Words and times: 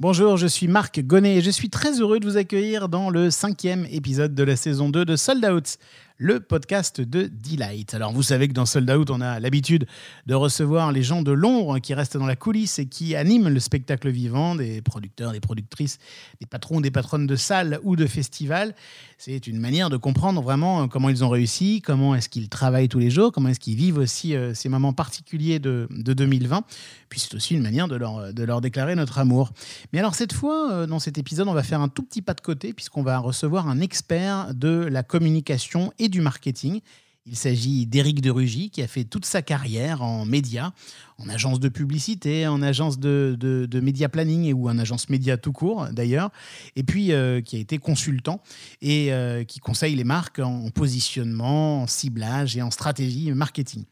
Bonjour, 0.00 0.36
je 0.36 0.46
suis 0.46 0.68
Marc 0.68 1.00
Gonnet 1.00 1.38
et 1.38 1.40
je 1.40 1.50
suis 1.50 1.70
très 1.70 2.00
heureux 2.00 2.20
de 2.20 2.24
vous 2.24 2.36
accueillir 2.36 2.88
dans 2.88 3.10
le 3.10 3.32
cinquième 3.32 3.84
épisode 3.90 4.32
de 4.32 4.44
la 4.44 4.54
saison 4.54 4.90
2 4.90 5.04
de 5.04 5.16
Sold 5.16 5.44
Out, 5.44 5.76
le 6.20 6.40
podcast 6.40 7.00
de 7.00 7.30
Delight. 7.32 7.94
Alors 7.94 8.12
vous 8.12 8.24
savez 8.24 8.48
que 8.48 8.52
dans 8.52 8.66
Sold 8.66 8.90
Out, 8.90 9.08
on 9.10 9.20
a 9.20 9.38
l'habitude 9.38 9.86
de 10.26 10.34
recevoir 10.34 10.90
les 10.90 11.04
gens 11.04 11.22
de 11.22 11.30
l'ombre 11.30 11.78
qui 11.78 11.94
restent 11.94 12.16
dans 12.16 12.26
la 12.26 12.34
coulisse 12.34 12.80
et 12.80 12.86
qui 12.86 13.14
animent 13.14 13.48
le 13.48 13.60
spectacle 13.60 14.10
vivant, 14.10 14.56
des 14.56 14.82
producteurs, 14.82 15.30
des 15.30 15.38
productrices, 15.38 16.00
des 16.40 16.46
patrons, 16.46 16.80
des 16.80 16.90
patronnes 16.90 17.28
de 17.28 17.36
salles 17.36 17.78
ou 17.84 17.94
de 17.94 18.04
festivals. 18.06 18.74
C'est 19.16 19.46
une 19.46 19.60
manière 19.60 19.90
de 19.90 19.96
comprendre 19.96 20.42
vraiment 20.42 20.82
euh, 20.82 20.86
comment 20.86 21.08
ils 21.08 21.24
ont 21.24 21.28
réussi, 21.28 21.82
comment 21.82 22.16
est-ce 22.16 22.28
qu'ils 22.28 22.48
travaillent 22.48 22.88
tous 22.88 22.98
les 22.98 23.10
jours, 23.10 23.30
comment 23.30 23.48
est-ce 23.48 23.60
qu'ils 23.60 23.76
vivent 23.76 23.98
aussi 23.98 24.34
euh, 24.34 24.54
ces 24.54 24.68
moments 24.68 24.92
particuliers 24.92 25.60
de, 25.60 25.86
de 25.90 26.12
2020. 26.14 26.64
Puis 27.08 27.20
c'est 27.20 27.34
aussi 27.34 27.54
une 27.54 27.62
manière 27.62 27.86
de 27.86 27.94
leur, 27.96 28.32
de 28.32 28.42
leur 28.42 28.60
déclarer 28.60 28.96
notre 28.96 29.18
amour. 29.18 29.52
Mais 29.92 30.00
alors 30.00 30.16
cette 30.16 30.32
fois, 30.32 30.72
euh, 30.72 30.86
dans 30.86 30.98
cet 30.98 31.16
épisode, 31.16 31.46
on 31.46 31.54
va 31.54 31.62
faire 31.62 31.80
un 31.80 31.88
tout 31.88 32.02
petit 32.02 32.22
pas 32.22 32.34
de 32.34 32.40
côté 32.40 32.72
puisqu'on 32.72 33.02
va 33.02 33.18
recevoir 33.18 33.68
un 33.68 33.80
expert 33.80 34.52
de 34.54 34.88
la 34.90 35.04
communication 35.04 35.92
et 36.00 36.07
du 36.08 36.20
marketing. 36.20 36.80
Il 37.28 37.36
s'agit 37.36 37.86
d'Éric 37.86 38.20
de 38.20 38.30
Rugy, 38.30 38.70
qui 38.70 38.82
a 38.82 38.86
fait 38.86 39.04
toute 39.04 39.24
sa 39.24 39.42
carrière 39.42 40.02
en 40.02 40.24
médias, 40.24 40.72
en 41.20 41.28
agence 41.28 41.58
de 41.58 41.68
publicité, 41.68 42.46
en 42.46 42.62
agence 42.62 42.98
de, 43.00 43.36
de, 43.38 43.66
de 43.66 43.80
média 43.80 44.08
planning 44.08 44.52
ou 44.52 44.68
en 44.68 44.78
agence 44.78 45.08
média 45.08 45.36
tout 45.36 45.52
court 45.52 45.88
d'ailleurs, 45.90 46.30
et 46.76 46.84
puis 46.84 47.12
euh, 47.12 47.40
qui 47.40 47.56
a 47.56 47.58
été 47.58 47.78
consultant 47.78 48.40
et 48.82 49.12
euh, 49.12 49.42
qui 49.42 49.58
conseille 49.58 49.96
les 49.96 50.04
marques 50.04 50.38
en 50.38 50.70
positionnement, 50.70 51.82
en 51.82 51.86
ciblage 51.88 52.56
et 52.56 52.62
en 52.62 52.70
stratégie 52.70 53.32
marketing. 53.32 53.84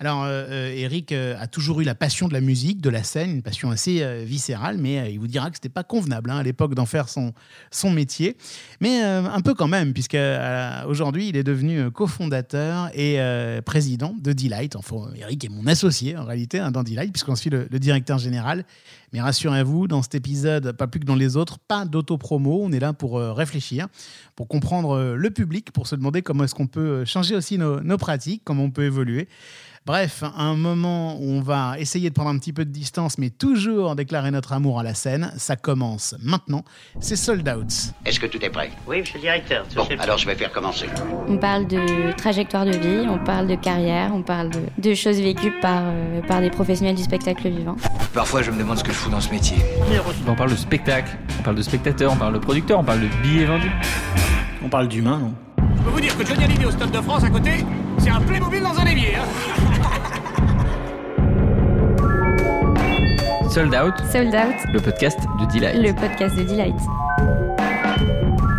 Alors 0.00 0.24
euh, 0.24 0.72
Eric 0.74 1.12
a 1.12 1.46
toujours 1.46 1.80
eu 1.80 1.84
la 1.84 1.94
passion 1.94 2.26
de 2.26 2.32
la 2.32 2.40
musique, 2.40 2.80
de 2.80 2.90
la 2.90 3.04
scène, 3.04 3.30
une 3.30 3.42
passion 3.42 3.70
assez 3.70 4.24
viscérale, 4.24 4.76
mais 4.78 5.12
il 5.12 5.20
vous 5.20 5.28
dira 5.28 5.50
que 5.50 5.56
c'était 5.56 5.68
pas 5.68 5.84
convenable 5.84 6.30
hein, 6.30 6.38
à 6.38 6.42
l'époque 6.42 6.74
d'en 6.74 6.86
faire 6.86 7.08
son, 7.08 7.32
son 7.70 7.90
métier, 7.90 8.36
mais 8.80 9.00
un 9.00 9.40
peu 9.40 9.54
quand 9.54 9.68
même, 9.68 9.92
puisque 9.92 10.18
aujourd'hui 10.86 11.28
il 11.28 11.36
est 11.36 11.44
devenu 11.44 11.90
cofondateur 11.90 12.81
et 12.94 13.18
président 13.64 14.14
de 14.20 14.32
Delight. 14.32 14.76
Enfin, 14.76 15.10
Eric 15.16 15.44
est 15.44 15.48
mon 15.48 15.66
associé 15.66 16.16
en 16.16 16.24
réalité. 16.24 16.42
Hein, 16.58 16.70
dans 16.70 16.82
Delight, 16.82 17.12
puisqu'on 17.12 17.36
suit 17.36 17.50
le, 17.50 17.66
directeur 17.78 18.18
général. 18.18 18.64
Mais 19.12 19.20
rassurez-vous, 19.20 19.88
dans 19.88 20.02
cet 20.02 20.14
épisode, 20.14 20.72
pas 20.72 20.86
plus 20.86 21.00
que 21.00 21.04
dans 21.04 21.14
les 21.14 21.36
autres, 21.36 21.58
pas 21.58 21.84
d'auto-promo. 21.84 22.60
On 22.62 22.72
est 22.72 22.80
là 22.80 22.92
pour 22.92 23.18
euh, 23.18 23.32
réfléchir, 23.32 23.88
pour 24.36 24.48
comprendre 24.48 24.96
euh, 24.96 25.14
le 25.14 25.30
public, 25.30 25.70
pour 25.72 25.86
se 25.86 25.94
demander 25.94 26.22
comment 26.22 26.44
est-ce 26.44 26.54
qu'on 26.54 26.66
peut 26.66 26.80
euh, 26.80 27.04
changer 27.04 27.36
aussi 27.36 27.58
nos, 27.58 27.80
nos 27.80 27.98
pratiques, 27.98 28.42
comment 28.44 28.64
on 28.64 28.70
peut 28.70 28.84
évoluer. 28.84 29.28
Bref, 29.84 30.22
un 30.36 30.54
moment 30.54 31.16
où 31.16 31.28
on 31.28 31.40
va 31.40 31.74
essayer 31.76 32.08
de 32.08 32.14
prendre 32.14 32.30
un 32.30 32.38
petit 32.38 32.52
peu 32.52 32.64
de 32.64 32.70
distance, 32.70 33.18
mais 33.18 33.30
toujours 33.30 33.96
déclarer 33.96 34.30
notre 34.30 34.52
amour 34.52 34.78
à 34.78 34.84
la 34.84 34.94
scène, 34.94 35.32
ça 35.36 35.56
commence 35.56 36.14
maintenant. 36.22 36.62
C'est 37.00 37.16
Sold 37.16 37.48
Out. 37.48 37.92
Est-ce 38.06 38.20
que 38.20 38.26
tout 38.26 38.38
est 38.44 38.48
prêt? 38.50 38.70
Oui, 38.86 39.00
monsieur 39.00 39.16
le 39.16 39.22
directeur. 39.22 39.66
Bon, 39.74 39.84
alors 39.98 40.18
je 40.18 40.26
vais 40.26 40.36
faire 40.36 40.52
commencer. 40.52 40.86
On 41.26 41.36
parle 41.36 41.66
de 41.66 42.12
trajectoire 42.16 42.64
de 42.64 42.76
vie, 42.76 43.08
on 43.08 43.18
parle 43.24 43.48
de 43.48 43.56
carrière, 43.56 44.12
on 44.14 44.22
parle 44.22 44.50
de, 44.50 44.60
de 44.78 44.94
choses 44.94 45.20
vécues 45.20 45.52
par, 45.60 45.82
euh, 45.86 46.20
par 46.28 46.40
des 46.40 46.50
professionnels 46.50 46.94
du 46.94 47.02
spectacle 47.02 47.48
vivant. 47.48 47.74
Parfois, 48.14 48.42
je 48.42 48.52
me 48.52 48.58
demande 48.58 48.78
ce 48.78 48.84
que 48.84 48.92
je 48.92 48.96
fous 48.96 49.10
dans 49.10 49.20
ce 49.20 49.30
métier. 49.30 49.56
On 50.28 50.36
parle 50.36 50.50
de 50.52 50.56
spectacle, 50.56 51.18
on 51.40 51.42
parle 51.42 51.56
de 51.56 51.62
spectateur, 51.62 52.12
on 52.12 52.16
parle 52.16 52.34
de 52.34 52.38
producteur, 52.38 52.78
on 52.78 52.84
parle 52.84 53.00
de 53.00 53.08
billets 53.20 53.46
vendus. 53.46 53.72
On 54.64 54.68
parle 54.68 54.86
d'humain, 54.86 55.18
non? 55.18 55.34
Je 55.58 55.82
peux 55.82 55.90
vous 55.90 56.00
dire 56.00 56.16
que 56.16 56.24
Johnny 56.24 56.44
Hallyday 56.44 56.66
au 56.66 56.70
Stade 56.70 56.92
de 56.92 57.00
France 57.00 57.24
à 57.24 57.30
côté, 57.30 57.64
c'est 57.98 58.10
un 58.10 58.20
Playmobil 58.20 58.62
dans 58.62 58.78
un 58.78 58.86
évier. 58.86 59.16
Hein 59.16 59.71
Sold 63.52 63.74
Out, 63.74 63.92
Sold 64.10 64.34
Out, 64.34 64.72
le 64.72 64.80
podcast 64.80 65.18
de 65.38 65.44
Delight. 65.52 65.76
le 65.76 65.92
podcast 65.92 66.34
de 66.38 66.42
Delight. 66.42 66.74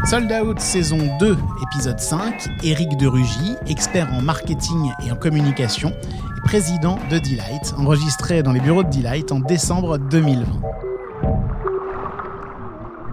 Sold 0.07 0.31
Out 0.31 0.59
saison 0.59 0.99
2, 1.19 1.35
épisode 1.63 1.99
5, 1.99 2.47
Éric 2.63 2.95
de 2.97 3.07
Rugy, 3.07 3.55
expert 3.65 4.07
en 4.13 4.21
marketing 4.21 4.91
et 5.03 5.11
en 5.11 5.15
communication 5.15 5.89
et 6.37 6.41
président 6.43 6.99
de 7.09 7.17
Delight, 7.17 7.73
enregistré 7.79 8.43
dans 8.43 8.51
les 8.51 8.59
bureaux 8.59 8.83
de 8.83 8.89
Delight 8.91 9.31
en 9.31 9.39
décembre 9.39 9.97
2020. 9.97 10.45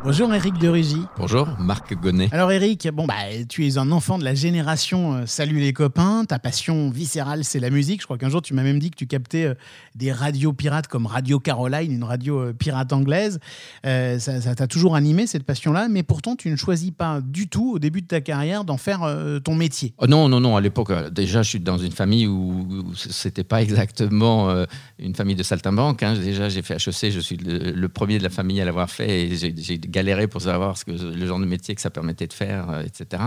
Bonjour 0.03 0.33
Éric 0.33 0.57
de 0.57 0.67
Rugy. 0.67 1.03
Bonjour, 1.19 1.47
Marc 1.59 1.95
Gonnet. 1.95 2.31
Alors 2.33 2.51
Eric, 2.51 2.89
bon 2.91 3.07
bah 3.07 3.15
tu 3.51 3.67
es 3.67 3.77
un 3.77 3.93
enfant 3.93 4.19
de 4.19 4.25
la 4.25 4.35
génération 4.35 5.15
euh, 5.15 5.23
Salut 5.27 5.59
les 5.59 5.75
copains, 5.75 6.25
ta 6.25 6.39
passion 6.39 6.89
viscérale 6.89 7.45
c'est 7.45 7.61
la 7.61 7.69
musique. 7.69 8.01
Je 8.01 8.07
crois 8.07 8.17
qu'un 8.17 8.31
jour 8.31 8.41
tu 8.41 8.55
m'as 8.55 8.63
même 8.63 8.79
dit 8.79 8.91
que 8.91 8.97
tu 8.97 9.07
captais 9.07 9.45
euh, 9.45 9.55
des 9.95 10.11
radios 10.11 10.55
pirates 10.55 10.87
comme 10.87 11.05
Radio 11.05 11.39
Caroline, 11.39 11.93
une 11.93 12.05
radio 12.05 12.39
euh, 12.39 12.53
pirate 12.55 12.95
anglaise. 12.95 13.41
Ça 13.85 14.55
t'a 14.55 14.67
toujours 14.67 14.97
animé 14.97 15.27
cette 15.27 15.45
passion-là, 15.45 15.89
mais 15.91 16.03
pourtant 16.03 16.35
tu 16.35 16.49
ne 16.49 16.57
choisis 16.57 16.93
pas 16.93 17.21
du 17.21 17.49
tout 17.49 17.73
au 17.75 17.79
début 17.79 18.01
de 18.01 18.07
ta 18.07 18.23
carrière 18.23 18.65
d'en 18.65 18.79
faire 18.79 19.01
ton 19.45 19.55
métier. 19.55 19.93
Oh 19.99 20.07
non, 20.07 20.29
non, 20.29 20.41
non, 20.41 20.57
à 20.57 20.61
l'époque, 20.61 20.93
déjà, 21.11 21.43
je 21.43 21.51
suis 21.51 21.61
dans 21.61 21.79
une 21.79 21.93
famille 21.93 22.27
où, 22.27 22.67
où 22.71 22.95
c'était 22.95 23.45
pas 23.45 23.63
exactement 23.63 24.65
une 24.99 25.15
famille 25.15 25.37
de 25.37 25.43
saltimbanques. 25.43 26.03
Hein. 26.03 26.15
Déjà, 26.15 26.49
j'ai 26.49 26.63
fait 26.63 26.75
HEC, 26.75 27.11
je 27.11 27.21
suis 27.21 27.37
le, 27.37 27.73
le 27.73 27.89
premier 27.89 28.19
de 28.19 28.23
la 28.23 28.31
famille 28.31 28.61
à 28.61 28.65
l'avoir 28.65 28.91
fait 28.91 29.25
et 29.25 29.37
j'ai 29.37 29.55
j'ai 29.57 29.79
galéré 29.91 30.27
pour 30.29 30.41
savoir 30.43 30.77
ce 30.79 30.85
que, 30.85 30.93
le 30.93 31.27
genre 31.27 31.39
de 31.41 31.45
métier 31.45 31.75
que 31.75 31.81
ça 31.81 31.91
permettait 31.91 32.27
de 32.27 32.33
faire, 32.33 32.71
euh, 32.71 32.83
etc. 32.83 33.23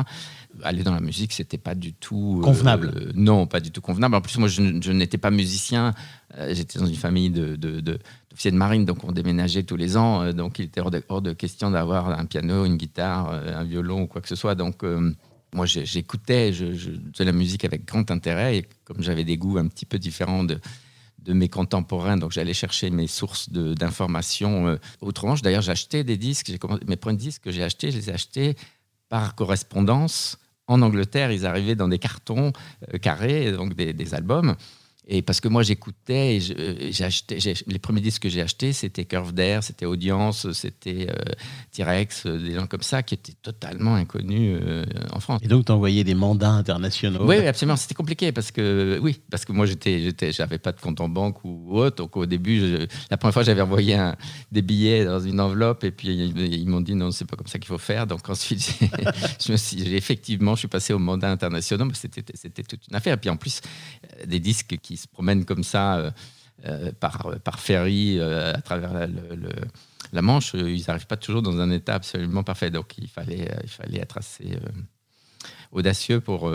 Aller 0.63 0.83
dans 0.83 0.93
la 0.93 0.99
musique, 1.01 1.33
c'était 1.33 1.57
pas 1.57 1.75
du 1.75 1.93
tout. 1.93 2.37
euh, 2.39 2.43
Convenable. 2.43 2.91
euh, 2.95 3.11
non, 3.15 3.45
pas 3.47 3.59
du 3.59 3.71
tout 3.71 3.81
convenable. 3.81 4.15
En 4.15 4.21
plus, 4.21 4.37
moi, 4.37 4.47
je, 4.47 4.61
n'étais 4.91 5.17
pas 5.17 5.31
musicien. 5.31 5.93
Euh, 6.37 6.53
J'étais 6.53 6.79
dans 6.79 6.85
une 6.87 6.95
famille 6.95 7.29
de, 7.29 7.55
de, 7.55 7.79
de- 7.79 7.99
d'officiers 8.31 8.51
de 8.51 8.57
marine, 8.57 8.85
donc 8.85 9.03
on 9.03 9.11
déménageait 9.11 9.63
tous 9.63 9.75
les 9.77 9.97
ans. 9.97 10.21
euh, 10.23 10.31
donc 10.33 10.57
il 10.59 10.65
était 10.65 10.81
hors 10.81 10.89
de, 10.91 11.03
hors 11.09 11.21
de 11.21 11.33
question 11.33 11.69
d'avoir 11.71 12.09
un 12.09 12.25
piano, 12.25 12.65
une 12.65 12.77
guitare, 12.77 13.29
euh, 13.31 13.55
un 13.59 13.63
violon 13.63 14.03
ou 14.03 14.07
quoi 14.07 14.21
que 14.21 14.27
ce 14.29 14.35
soit. 14.35 14.55
Donc 14.55 14.83
euh, 14.83 15.11
moi, 15.53 15.65
j'écoutais 15.67 16.51
de 16.51 17.23
la 17.23 17.31
musique 17.31 17.63
avec 17.65 17.85
grand 17.85 18.09
intérêt. 18.09 18.57
Et 18.57 18.65
comme 18.85 19.01
j'avais 19.03 19.23
des 19.23 19.37
goûts 19.37 19.57
un 19.59 19.67
petit 19.67 19.85
peu 19.85 19.99
différents 19.99 20.43
de, 20.43 20.59
de 21.23 21.33
mes 21.33 21.49
contemporains, 21.49 22.17
donc 22.17 22.31
j'allais 22.31 22.53
chercher 22.53 22.89
mes 22.89 23.07
sources 23.07 23.49
d'informations 23.49 24.67
euh, 24.67 24.75
autrement. 25.01 25.35
D'ailleurs, 25.35 25.61
j'achetais 25.61 26.03
des 26.03 26.17
disques. 26.17 26.51
Mes 26.87 26.95
premiers 26.95 27.17
disques 27.17 27.43
que 27.43 27.51
j'ai 27.51 27.63
achetés, 27.63 27.91
je 27.91 27.97
les 27.97 28.09
ai 28.09 28.13
achetés 28.13 28.55
par 29.09 29.35
correspondance. 29.35 30.37
En 30.67 30.81
Angleterre, 30.81 31.31
ils 31.31 31.45
arrivaient 31.45 31.75
dans 31.75 31.87
des 31.87 31.99
cartons 31.99 32.51
euh, 32.93 32.97
carrés, 32.97 33.51
donc 33.51 33.73
des 33.73 34.13
albums. 34.13 34.55
Et 35.07 35.21
parce 35.21 35.41
que 35.41 35.49
moi, 35.49 35.63
j'écoutais, 35.63 36.37
et 36.37 36.41
euh, 36.57 36.91
les 37.67 37.79
premiers 37.79 37.99
disques 37.99 38.21
que 38.23 38.29
j'ai 38.29 38.41
achetés, 38.41 38.71
c'était 38.71 39.03
Curve 39.03 39.33
d'Air, 39.33 39.61
c'était 39.61 39.85
Audience, 39.85 40.49
c'était 40.53 41.07
euh, 41.09 41.15
T-Rex, 41.73 42.25
euh, 42.25 42.37
des 42.39 42.53
gens 42.55 42.67
comme 42.67 42.83
ça 42.83 43.03
qui 43.03 43.15
étaient 43.15 43.33
totalement 43.41 43.95
inconnus 43.95 44.57
euh, 44.61 44.85
en 45.11 45.19
France. 45.19 45.41
Et 45.43 45.47
donc 45.49 45.65
t'envoyais 45.65 46.03
des 46.05 46.13
mandats 46.13 46.51
internationaux. 46.51 47.25
Oui, 47.27 47.35
oui, 47.39 47.47
absolument. 47.47 47.75
C'était 47.75 47.95
compliqué 47.95 48.31
parce 48.31 48.51
que 48.51 48.97
oui, 49.01 49.19
parce 49.29 49.43
que 49.43 49.51
moi 49.51 49.65
j'avais 49.65 50.57
pas 50.57 50.71
de 50.71 50.79
compte 50.79 51.01
en 51.01 51.09
banque 51.09 51.43
ou 51.43 51.77
autre. 51.77 51.97
Donc 51.97 52.15
au 52.15 52.25
début, 52.25 52.59
je- 52.59 52.87
la 53.09 53.17
première 53.17 53.33
fois, 53.33 53.43
j'avais 53.43 53.61
envoyé 53.61 53.95
un- 53.95 54.15
des 54.53 54.61
billets 54.61 55.03
dans 55.03 55.19
une 55.19 55.39
enveloppe 55.41 55.83
et 55.83 55.91
puis 55.91 56.09
ils, 56.09 56.53
ils 56.53 56.67
m'ont 56.69 56.79
dit 56.81 56.95
non, 56.95 57.11
c'est 57.11 57.25
pas 57.25 57.35
comme 57.35 57.47
ça 57.47 57.59
qu'il 57.59 57.67
faut 57.67 57.77
faire. 57.77 58.07
Donc 58.07 58.29
ensuite, 58.29 58.61
j'ai- 58.79 58.87
je 59.45 59.51
me 59.51 59.57
suis, 59.57 59.79
j'ai- 59.83 59.97
effectivement, 59.97 60.55
je 60.55 60.59
suis 60.59 60.67
passé 60.69 60.93
au 60.93 60.99
mandat 60.99 61.29
international, 61.29 61.87
mais 61.89 61.93
c'était, 61.93 62.21
toute 62.63 62.87
une 62.89 62.95
affaire. 62.95 63.15
Et 63.15 63.17
puis 63.17 63.29
en 63.29 63.35
plus, 63.37 63.59
des 64.25 64.39
disques 64.39 64.77
qui 64.81 64.92
se 64.97 65.07
promènent 65.07 65.45
comme 65.45 65.63
ça 65.63 66.11
euh, 66.65 66.91
euh, 67.25 67.39
par 67.43 67.59
ferry 67.59 68.19
euh, 68.19 68.53
à 68.53 68.61
travers 68.61 68.93
la, 68.93 70.21
Manche, 70.21 70.53
ils 70.53 70.83
n'arrivent 70.87 71.07
pas 71.07 71.17
toujours 71.17 71.41
dans 71.41 71.59
un 71.59 71.71
état 71.71 71.95
absolument 71.95 72.43
parfait. 72.43 72.69
Donc 72.69 72.97
il 72.97 73.09
fallait, 73.09 73.49
être 73.93 74.17
assez 74.17 74.57
audacieux 75.71 76.21
pour, 76.21 76.49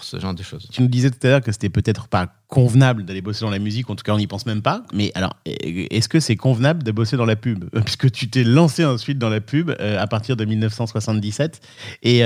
ce 0.00 0.20
genre 0.20 0.34
de 0.34 0.42
choses. 0.42 0.68
Tu 0.70 0.82
nous 0.82 0.88
disais 0.88 1.10
tout 1.10 1.26
à 1.26 1.30
l'heure 1.30 1.40
que 1.40 1.50
c'était 1.50 1.70
peut-être 1.70 2.06
pas 2.06 2.34
convenable 2.48 3.04
d'aller 3.04 3.22
bosser 3.22 3.40
dans 3.40 3.50
la 3.50 3.58
musique, 3.58 3.88
en 3.88 3.96
tout 3.96 4.04
cas 4.04 4.12
on 4.12 4.18
n'y 4.18 4.26
pense 4.26 4.44
même 4.44 4.62
pas. 4.62 4.84
Mais 4.92 5.10
alors, 5.14 5.34
est-ce 5.46 6.08
que 6.08 6.20
c'est 6.20 6.36
convenable 6.36 6.82
de 6.82 6.92
bosser 6.92 7.16
dans 7.16 7.24
la 7.24 7.36
pub? 7.36 7.64
Puisque 7.84 8.12
tu 8.12 8.28
t'es 8.28 8.44
lancé 8.44 8.84
ensuite 8.84 9.18
dans 9.18 9.30
la 9.30 9.40
pub 9.40 9.70
à 9.70 10.06
partir 10.06 10.36
de 10.36 10.44
1977. 10.44 11.60
Et 12.02 12.18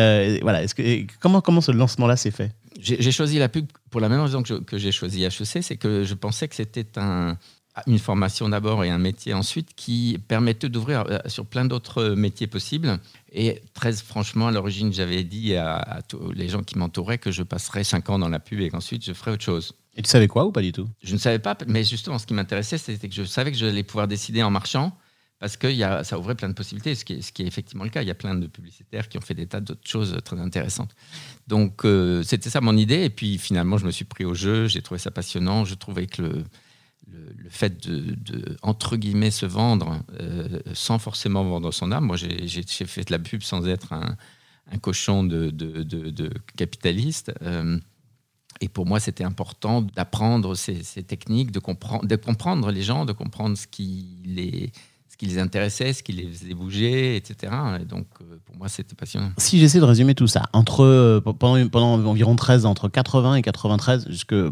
voilà, 0.43 0.65
est-ce 0.65 0.75
que, 0.75 1.07
comment 1.21 1.61
ce 1.61 1.71
lancement-là 1.71 2.17
s'est 2.17 2.33
fait? 2.33 2.53
J'ai 2.79 3.13
choisi 3.13 3.39
la 3.39 3.49
pub 3.49 3.67
pour 3.91 4.01
la 4.01 4.09
même 4.09 4.21
raison 4.21 4.43
que 4.43 4.55
je- 4.57 4.77
j'ai 4.79 4.93
choisi 4.93 5.23
HEC, 5.25 5.63
c'est 5.63 5.77
que 5.77 6.05
je 6.05 6.15
pensais 6.15 6.47
que 6.49 6.55
c'était 6.55 6.87
un, 6.99 7.37
une 7.87 7.99
formation 7.99 8.49
d'abord 8.49 8.85
et 8.85 8.91
un 8.91 8.99
métier 8.99 9.35
ensuite 9.35 9.75
qui 9.75 10.19
permettait 10.29 10.69
d'ouvrir 10.69 11.05
euh, 11.09 11.19
sur 11.27 11.47
plein 11.47 11.65
d'autres 11.65 12.11
métiers 12.15 12.47
possibles. 12.47 12.99
Et 13.33 13.63
très 13.75 13.93
franchement, 13.93 14.49
à 14.49 14.51
l'origine, 14.51 14.93
j'avais 14.93 15.25
dit 15.25 15.55
à, 15.57 15.77
à 15.77 16.03
tous 16.03 16.33
les 16.33 16.49
gens 16.49 16.63
qui 16.63 16.79
m'entouraient 16.79 17.19
que 17.19 17.31
je 17.31 17.43
passerais 17.43 17.85
cinq 17.85 18.11
ans 18.11 18.19
dans 18.19 18.29
la 18.29 18.39
pub 18.41 18.61
et 18.61 18.71
qu'ensuite 18.71 19.05
je 19.05 19.13
ferais 19.13 19.33
autre 19.33 19.45
chose. 19.45 19.73
Et 19.99 20.03
tu 20.03 20.11
savais 20.11 20.29
quoi 20.29 20.45
ou 20.45 20.53
pas 20.53 20.63
du 20.63 20.73
tout? 20.73 20.87
Je 21.03 21.15
ne 21.15 21.19
savais 21.19 21.39
pas, 21.39 21.57
mais 21.67 21.83
justement, 21.85 22.19
ce 22.19 22.27
qui 22.27 22.35
m'intéressait, 22.35 22.77
c'était 22.79 23.09
que 23.09 23.15
je 23.15 23.25
savais 23.25 23.51
que 23.53 23.57
j'allais 23.57 23.83
pouvoir 23.83 24.07
décider 24.09 24.43
en 24.43 24.51
marchant. 24.51 24.97
Parce 25.39 25.57
que 25.59 25.67
y 25.67 25.83
a, 25.85 26.03
ça 26.03 26.19
ouvrait 26.19 26.35
plein 26.35 26.49
de 26.49 26.55
possibilités, 26.55 26.95
ce 26.95 27.05
qui, 27.05 27.15
est, 27.15 27.21
ce 27.23 27.31
qui 27.31 27.43
est 27.43 27.47
effectivement 27.47 27.85
le 27.85 27.91
cas. 27.91 28.01
Il 28.03 28.09
y 28.09 28.11
a 28.11 28.15
plein 28.15 28.35
de 28.35 28.47
publicitaires 28.47 29.09
qui 29.09 29.19
ont 29.19 29.21
fait 29.21 29.35
des 29.35 29.47
tas 29.47 29.61
d'autres 29.61 29.87
choses 29.87 30.17
très 30.25 30.41
intéressantes. 30.41 30.95
Donc, 31.47 31.85
euh, 31.85 32.23
c'était 32.23 32.49
ça 32.49 32.61
mon 32.63 32.77
idée. 32.77 33.05
Et 33.05 33.11
puis, 33.11 33.37
finalement, 33.37 33.77
je 33.77 33.85
me 33.85 33.91
suis 33.91 34.07
pris 34.07 34.25
au 34.25 34.33
jeu. 34.35 34.67
J'ai 34.67 34.81
trouvé 34.81 34.99
ça 34.99 35.11
passionnant. 35.11 35.67
Je 35.67 35.75
trouvais 35.75 36.07
que 36.07 36.23
le, 36.23 36.45
le, 37.13 37.51
fait 37.51 37.87
de, 37.87 38.17
entre 38.63 38.97
guillemets, 38.97 39.31
se 39.31 39.45
vendre 39.45 40.03
euh, 40.21 40.59
sans 40.73 40.99
forcément 40.99 41.45
vendre 41.45 41.71
son 41.71 41.93
âme. 41.93 42.07
Moi, 42.07 42.17
j'ai 42.17 42.63
fait 42.87 43.05
de 43.07 43.13
la 43.13 43.19
pub 43.19 43.43
sans 43.43 43.69
être 43.69 43.93
un, 43.93 44.17
un 44.73 44.79
cochon 44.79 45.23
de, 45.23 45.51
de- 45.51 45.83
de- 45.83 46.11
de 46.11 46.31
capitaliste. 46.57 47.33
euh, 47.43 47.79
et 48.63 48.69
pour 48.71 48.87
moi, 48.87 49.01
c'était 49.01 49.23
important 49.25 49.83
d'apprendre 49.83 50.55
ces, 50.55 50.83
ces 50.83 51.03
techniques, 51.03 51.51
de, 51.51 51.59
comprendre, 51.59 52.07
de 52.07 52.17
comprendre 52.17 52.71
les 52.71 52.81
gens, 52.81 53.05
de 53.05 53.13
comprendre 53.13 53.59
ce 53.59 53.67
qui 53.67 54.17
les, 54.25 54.73
ce 55.19 55.25
qui 55.27 55.33
les 55.33 55.39
intéressait, 55.41 55.95
ce 55.95 56.03
qui 56.03 56.13
les 56.13 56.27
faisait 56.29 56.53
bouger, 56.53 57.17
etc. 57.17 57.51
Et 57.81 57.85
donc, 57.87 58.07
euh, 58.21 58.37
pour 58.45 58.57
moi, 58.57 58.69
c'était 58.69 58.95
passionnant. 58.95 59.31
Si 59.39 59.59
j'essaie 59.59 59.79
de 59.81 59.85
résumer 59.85 60.15
tout 60.15 60.27
ça, 60.27 60.43
entre, 60.53 60.85
euh, 60.85 61.21
pendant, 61.23 61.67
pendant 61.69 61.95
environ 62.07 62.37
13 62.37 62.67
ans, 62.67 62.71
entre 62.71 62.89
80 62.89 63.37
et 63.37 63.43
93, 63.43 64.09
jusque 64.11 64.35
euh, 64.35 64.51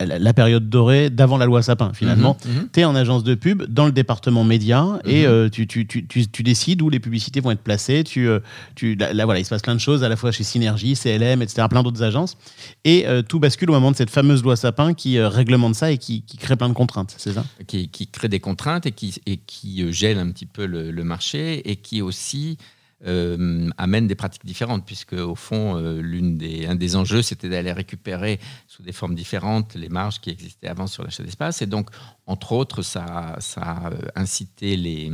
la, 0.00 0.34
période 0.34 0.68
dorée 0.68 1.08
d'avant 1.08 1.38
la 1.38 1.46
loi 1.46 1.62
Sapin, 1.62 1.92
finalement, 1.94 2.36
Mhm, 2.44 2.52
mhm. 2.54 2.68
tu 2.74 2.80
es 2.80 2.84
en 2.84 2.94
agence 2.94 3.24
de 3.24 3.34
pub 3.34 3.62
dans 3.64 3.86
le 3.86 3.92
département 3.92 4.44
média 4.44 4.86
et 5.06 5.22
Mhm. 5.22 5.26
euh, 5.32 5.48
tu, 5.48 5.66
tu, 5.66 5.86
tu, 5.86 6.06
tu, 6.06 6.28
tu 6.28 6.42
décides 6.42 6.82
où 6.82 6.90
les 6.90 7.00
publicités 7.00 7.40
vont 7.40 7.50
être 7.50 7.62
placées. 7.62 8.04
Tu, 8.04 8.28
tu, 8.74 8.94
là, 8.96 9.14
là, 9.14 9.24
voilà, 9.24 9.40
il 9.40 9.44
se 9.44 9.50
passe 9.50 9.62
plein 9.62 9.74
de 9.74 9.80
choses, 9.80 10.04
à 10.04 10.10
la 10.10 10.16
fois 10.16 10.30
chez 10.30 10.44
Synergie, 10.44 10.94
CLM, 10.94 11.40
etc., 11.40 11.66
plein 11.70 11.82
d'autres 11.82 12.02
agences. 12.02 12.36
Et 12.84 13.06
euh, 13.06 13.22
tout 13.22 13.40
bascule 13.40 13.70
au 13.70 13.72
moment 13.72 13.90
de 13.90 13.96
cette 13.96 14.10
fameuse 14.10 14.42
loi 14.42 14.56
Sapin 14.56 14.92
qui 14.92 15.16
euh, 15.16 15.28
réglemente 15.30 15.74
ça 15.74 15.90
et 15.90 15.96
qui, 15.96 16.20
qui 16.22 16.36
crée 16.36 16.56
plein 16.56 16.68
de 16.68 16.74
contraintes, 16.74 17.14
c'est 17.16 17.32
ça? 17.32 17.44
Qui, 17.66 17.88
qui 17.88 18.08
crée 18.08 18.28
des 18.28 18.40
contraintes 18.40 18.84
et 18.84 18.92
qui, 18.92 19.14
et 19.24 19.38
qui 19.38 19.82
gèle 20.02 20.18
un 20.18 20.30
petit 20.32 20.46
peu 20.46 20.66
le, 20.66 21.04
marché 21.04 21.70
et 21.70 21.76
qui 21.76 22.02
aussi 22.02 22.58
euh, 23.06 23.70
amène 23.78 24.08
des 24.08 24.16
pratiques 24.16 24.44
différentes, 24.44 24.84
puisque 24.84 25.12
au 25.12 25.36
fond, 25.36 25.76
euh, 25.76 26.02
des, 26.42 26.66
un 26.66 26.74
des 26.74 26.96
enjeux, 26.96 27.22
c'était 27.22 27.48
d'aller 27.48 27.72
récupérer 27.72 28.40
sous 28.66 28.82
des 28.82 28.92
formes 28.92 29.14
différentes 29.14 29.76
les 29.76 29.88
marges 29.88 30.20
qui 30.20 30.30
existaient 30.30 30.66
avant 30.66 30.88
sur 30.88 31.04
l'achat 31.04 31.22
d'espace. 31.22 31.62
Et 31.62 31.66
donc, 31.66 31.90
entre 32.26 32.50
autres, 32.52 32.82
ça, 32.82 33.36
ça 33.38 33.60
a 33.60 33.92
euh, 33.92 33.98
incité 34.16 34.76
les, 34.76 35.12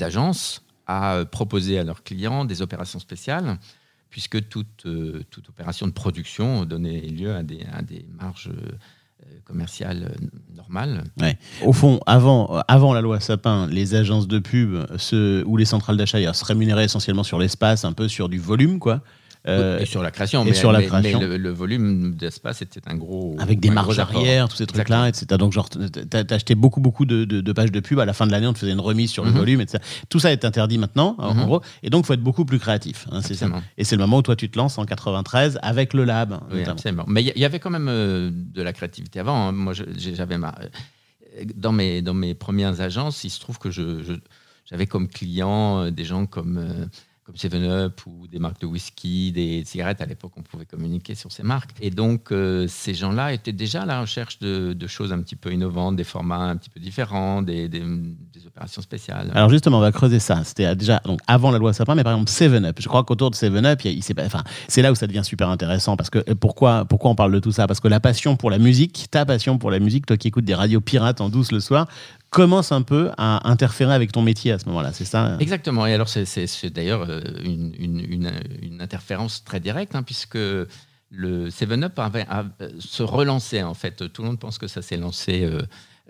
agences 0.00 0.62
à 0.86 1.16
euh, 1.16 1.24
proposer 1.24 1.78
à 1.78 1.84
leurs 1.84 2.02
clients 2.02 2.44
des 2.44 2.62
opérations 2.62 3.00
spéciales, 3.00 3.58
puisque 4.08 4.48
toute, 4.48 4.86
toute 5.30 5.48
opération 5.48 5.86
de 5.86 5.92
production 5.92 6.64
donnait 6.64 7.00
lieu 7.00 7.34
à 7.34 7.42
des, 7.42 7.64
à 7.72 7.82
des 7.82 8.04
marges 8.20 8.50
euh, 9.26 9.38
commerciales 9.44 10.10
euh, 10.10 10.54
normales. 10.54 11.04
Au 11.64 11.72
fond, 11.72 12.00
avant, 12.06 12.56
euh, 12.56 12.60
avant 12.68 12.92
la 12.92 13.00
loi 13.00 13.20
Sapin, 13.20 13.66
les 13.66 13.94
agences 13.94 14.28
de 14.28 14.38
pub 14.38 14.76
ou 15.46 15.56
les 15.56 15.64
centrales 15.64 15.96
d'achat 15.96 16.32
se 16.32 16.44
rémunéraient 16.44 16.84
essentiellement 16.84 17.22
sur 17.22 17.38
l'espace, 17.38 17.84
un 17.84 17.92
peu 17.92 18.08
sur 18.08 18.28
du 18.28 18.38
volume, 18.38 18.78
quoi. 18.78 19.02
Euh, 19.48 19.80
et 19.80 19.86
sur 19.86 20.04
la 20.04 20.12
création. 20.12 20.42
et 20.42 20.50
mais, 20.50 20.54
sur 20.54 20.70
la 20.70 20.78
mais- 20.78 20.86
création. 20.86 21.18
mais 21.18 21.26
le, 21.26 21.36
le 21.36 21.50
volume 21.50 22.14
d'espace 22.14 22.62
était 22.62 22.80
un 22.86 22.94
gros. 22.94 23.34
avec 23.40 23.58
des 23.58 23.70
marges 23.70 23.98
arrière, 23.98 24.48
tous 24.48 24.56
ces 24.56 24.66
trucs-là, 24.68 25.08
etc. 25.08 25.26
Donc, 25.36 25.52
genre, 25.52 25.68
t'as 25.68 26.24
acheté 26.32 26.54
beaucoup, 26.54 26.80
beaucoup 26.80 27.04
de, 27.04 27.24
de- 27.24 27.40
de 27.40 27.52
pages 27.52 27.72
de 27.72 27.80
pub. 27.80 27.98
À 27.98 28.04
la 28.04 28.12
fin 28.12 28.24
de 28.26 28.30
l'année, 28.30 28.46
on 28.46 28.52
te 28.52 28.58
faisait 28.60 28.70
une 28.70 28.78
remise 28.80 29.10
sur 29.10 29.24
le 29.24 29.30
Mhm. 29.32 29.36
volume, 29.38 29.60
etc. 29.60 29.82
Tout 30.08 30.20
ça 30.20 30.30
est 30.30 30.44
interdit 30.44 30.78
maintenant, 30.78 31.16
en- 31.18 31.34
Mhm. 31.34 31.44
gros. 31.46 31.60
Et 31.82 31.90
donc, 31.90 32.04
il 32.04 32.06
faut 32.06 32.12
être 32.14 32.22
beaucoup 32.22 32.44
plus 32.44 32.60
créatif. 32.60 33.08
hein, 33.10 33.20
ça. 33.20 33.46
Et 33.78 33.82
c'est 33.82 33.96
le 33.96 34.02
moment 34.02 34.18
où 34.18 34.22
toi, 34.22 34.36
tu 34.36 34.48
te 34.48 34.56
lances 34.56 34.78
en 34.78 34.84
93 34.84 35.58
avec 35.62 35.92
le 35.92 36.04
lab, 36.04 36.38
Oui, 36.50 36.58
notamment. 36.58 36.72
absolument. 36.72 37.04
Mais 37.08 37.22
il 37.24 37.32
y- 37.40 37.44
avait 37.44 37.58
quand 37.58 37.70
même 37.70 37.88
euh, 37.88 38.30
de 38.32 38.62
la 38.62 38.72
créativité 38.72 39.18
avant. 39.18 39.48
hein. 39.48 39.52
Moi, 39.52 39.72
j'avais 39.96 40.38
ma... 40.38 40.54
euh, 40.62 41.44
dans 41.56 41.72
mes 41.72 42.00
dans 42.02 42.14
mes 42.14 42.34
premières 42.34 42.80
agences, 42.80 43.24
il 43.24 43.30
se 43.30 43.40
trouve 43.40 43.58
que 43.58 43.70
je 43.72 44.18
j'avais 44.70 44.86
comme 44.86 45.08
clients 45.08 45.90
des 45.90 46.04
gens 46.04 46.26
comme 46.26 46.58
euh, 46.58 46.86
comme 47.24 47.36
Seven 47.36 47.62
Up 47.64 48.00
ou 48.06 48.26
des 48.26 48.40
marques 48.40 48.60
de 48.60 48.66
whisky, 48.66 49.30
des 49.30 49.62
cigarettes. 49.64 50.00
À 50.00 50.06
l'époque, 50.06 50.32
on 50.36 50.42
pouvait 50.42 50.66
communiquer 50.66 51.14
sur 51.14 51.30
ces 51.30 51.44
marques. 51.44 51.70
Et 51.80 51.90
donc, 51.90 52.32
euh, 52.32 52.66
ces 52.66 52.94
gens-là 52.94 53.32
étaient 53.32 53.52
déjà 53.52 53.82
à 53.82 53.86
la 53.86 54.00
recherche 54.00 54.38
de, 54.40 54.76
choses 54.88 55.12
un 55.12 55.20
petit 55.20 55.36
peu 55.36 55.52
innovantes, 55.52 55.96
des 55.96 56.04
formats 56.04 56.40
un 56.40 56.56
petit 56.56 56.68
peu 56.68 56.80
différents, 56.80 57.42
des, 57.42 57.70
opérations 58.46 58.82
spéciales. 58.82 59.30
Alors 59.34 59.48
justement, 59.48 59.78
on 59.78 59.80
va 59.80 59.92
creuser 59.92 60.18
ça. 60.18 60.42
C'était 60.44 60.74
déjà 60.74 61.00
donc 61.04 61.20
avant 61.26 61.50
la 61.50 61.58
loi 61.58 61.72
Sapin, 61.72 61.94
mais 61.94 62.02
par 62.04 62.12
exemple 62.12 62.30
Seven 62.30 62.64
Up. 62.64 62.78
Je 62.80 62.88
crois 62.88 63.04
qu'autour 63.04 63.30
de 63.30 63.36
Seven 63.36 63.64
Up, 63.64 63.80
il 63.84 63.92
il 63.92 64.20
enfin, 64.20 64.42
c'est 64.68 64.82
là 64.82 64.90
où 64.90 64.94
ça 64.94 65.06
devient 65.06 65.24
super 65.24 65.48
intéressant 65.48 65.96
parce 65.96 66.10
que 66.10 66.18
euh, 66.18 66.34
pourquoi 66.34 66.84
pourquoi 66.84 67.10
on 67.10 67.14
parle 67.14 67.32
de 67.32 67.38
tout 67.38 67.52
ça? 67.52 67.66
Parce 67.66 67.80
que 67.80 67.88
la 67.88 68.00
passion 68.00 68.36
pour 68.36 68.50
la 68.50 68.58
musique, 68.58 69.06
ta 69.10 69.24
passion 69.24 69.58
pour 69.58 69.70
la 69.70 69.78
musique, 69.78 70.06
toi 70.06 70.16
qui 70.16 70.28
écoutes 70.28 70.44
des 70.44 70.54
radios 70.54 70.80
pirates 70.80 71.20
en 71.20 71.28
douce 71.28 71.52
le 71.52 71.60
soir, 71.60 71.86
commence 72.32 72.72
un 72.72 72.82
peu 72.82 73.10
à 73.18 73.48
interférer 73.48 73.94
avec 73.94 74.10
ton 74.10 74.22
métier 74.22 74.50
à 74.52 74.58
ce 74.58 74.66
moment-là. 74.66 74.92
C'est 74.92 75.04
ça? 75.04 75.36
Exactement. 75.38 75.86
Et 75.86 75.92
alors, 75.94 76.08
c'est- 76.08 76.66
d'ailleurs 76.70 77.06
euh, 77.08 77.20
une, 77.44 77.72
une- 77.78 78.80
interférence 78.80 79.44
très 79.44 79.60
directe, 79.60 79.94
hein, 79.94 80.02
puisque 80.02 80.34
le 81.14 81.50
7-Up 81.50 81.98
avait- 81.98 82.26
a- 82.28 82.46
euh, 82.62 82.70
se 82.80 83.02
relançait, 83.02 83.62
en 83.62 83.74
fait. 83.74 84.10
Tout 84.12 84.22
le 84.22 84.28
monde 84.28 84.40
pense 84.40 84.58
que 84.58 84.66
ça 84.66 84.80
s'est 84.82 84.96
lancé 84.96 85.44
euh, 85.44 85.60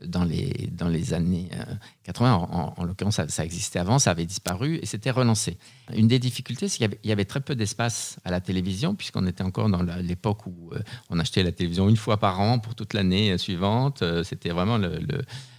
dans, 0.06 0.24
les, 0.24 0.70
dans 0.72 0.86
les 0.88 1.12
années 1.12 1.50
euh, 1.54 1.64
80. 2.04 2.34
En, 2.34 2.42
en- 2.44 2.74
en 2.76 2.84
l'occurrence, 2.84 3.20
ça, 3.26 3.44
existait 3.44 3.80
avant, 3.80 3.98
ça 3.98 4.12
avait 4.12 4.24
disparu 4.24 4.78
et 4.80 4.86
c'était 4.86 5.10
relancé. 5.10 5.58
Une 5.94 6.06
des 6.08 6.20
difficultés, 6.20 6.68
c'est 6.68 6.78
qu'il 6.78 6.98
y 7.04 7.12
avait- 7.12 7.24
très 7.24 7.40
peu 7.40 7.54
d'espace 7.56 8.18
à 8.24 8.30
la 8.30 8.40
télévision, 8.40 8.94
puisqu'on 8.94 9.26
était 9.26 9.42
encore 9.44 9.68
dans 9.68 9.82
l'époque 10.00 10.46
où 10.46 10.70
on 11.10 11.18
achetait 11.18 11.42
la 11.42 11.52
télévision 11.52 11.88
une 11.88 11.96
fois 11.96 12.16
par 12.18 12.38
an 12.40 12.60
pour 12.60 12.74
toute 12.76 12.94
l'année 12.94 13.36
suivante. 13.38 14.04
C'était 14.22 14.50
vraiment 14.50 14.78
le- 14.78 15.00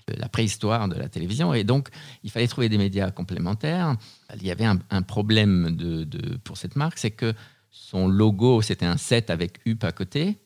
la 0.07 0.27
préhistoire 0.29 0.87
de 0.87 0.95
la 0.95 1.09
télévision. 1.09 1.53
Et 1.53 1.63
donc, 1.63 1.89
il 2.23 2.31
fallait 2.31 2.47
trouver 2.47 2.69
des 2.69 2.77
médias 2.77 3.11
complémentaires. 3.11 3.95
Il 4.35 4.45
y 4.45 4.51
avait 4.51 4.65
un, 4.65 4.79
un 4.89 5.01
problème 5.01 5.75
de, 5.75 6.03
de- 6.03 6.37
pour 6.37 6.57
cette 6.57 6.75
marque, 6.75 6.97
c'est 6.97 7.11
que 7.11 7.33
son 7.71 8.07
logo, 8.07 8.61
c'était 8.61 8.85
un 8.85 8.97
7 8.97 9.29
avec 9.29 9.59
UP 9.65 9.83
à 9.83 9.91
côté, 9.91 10.37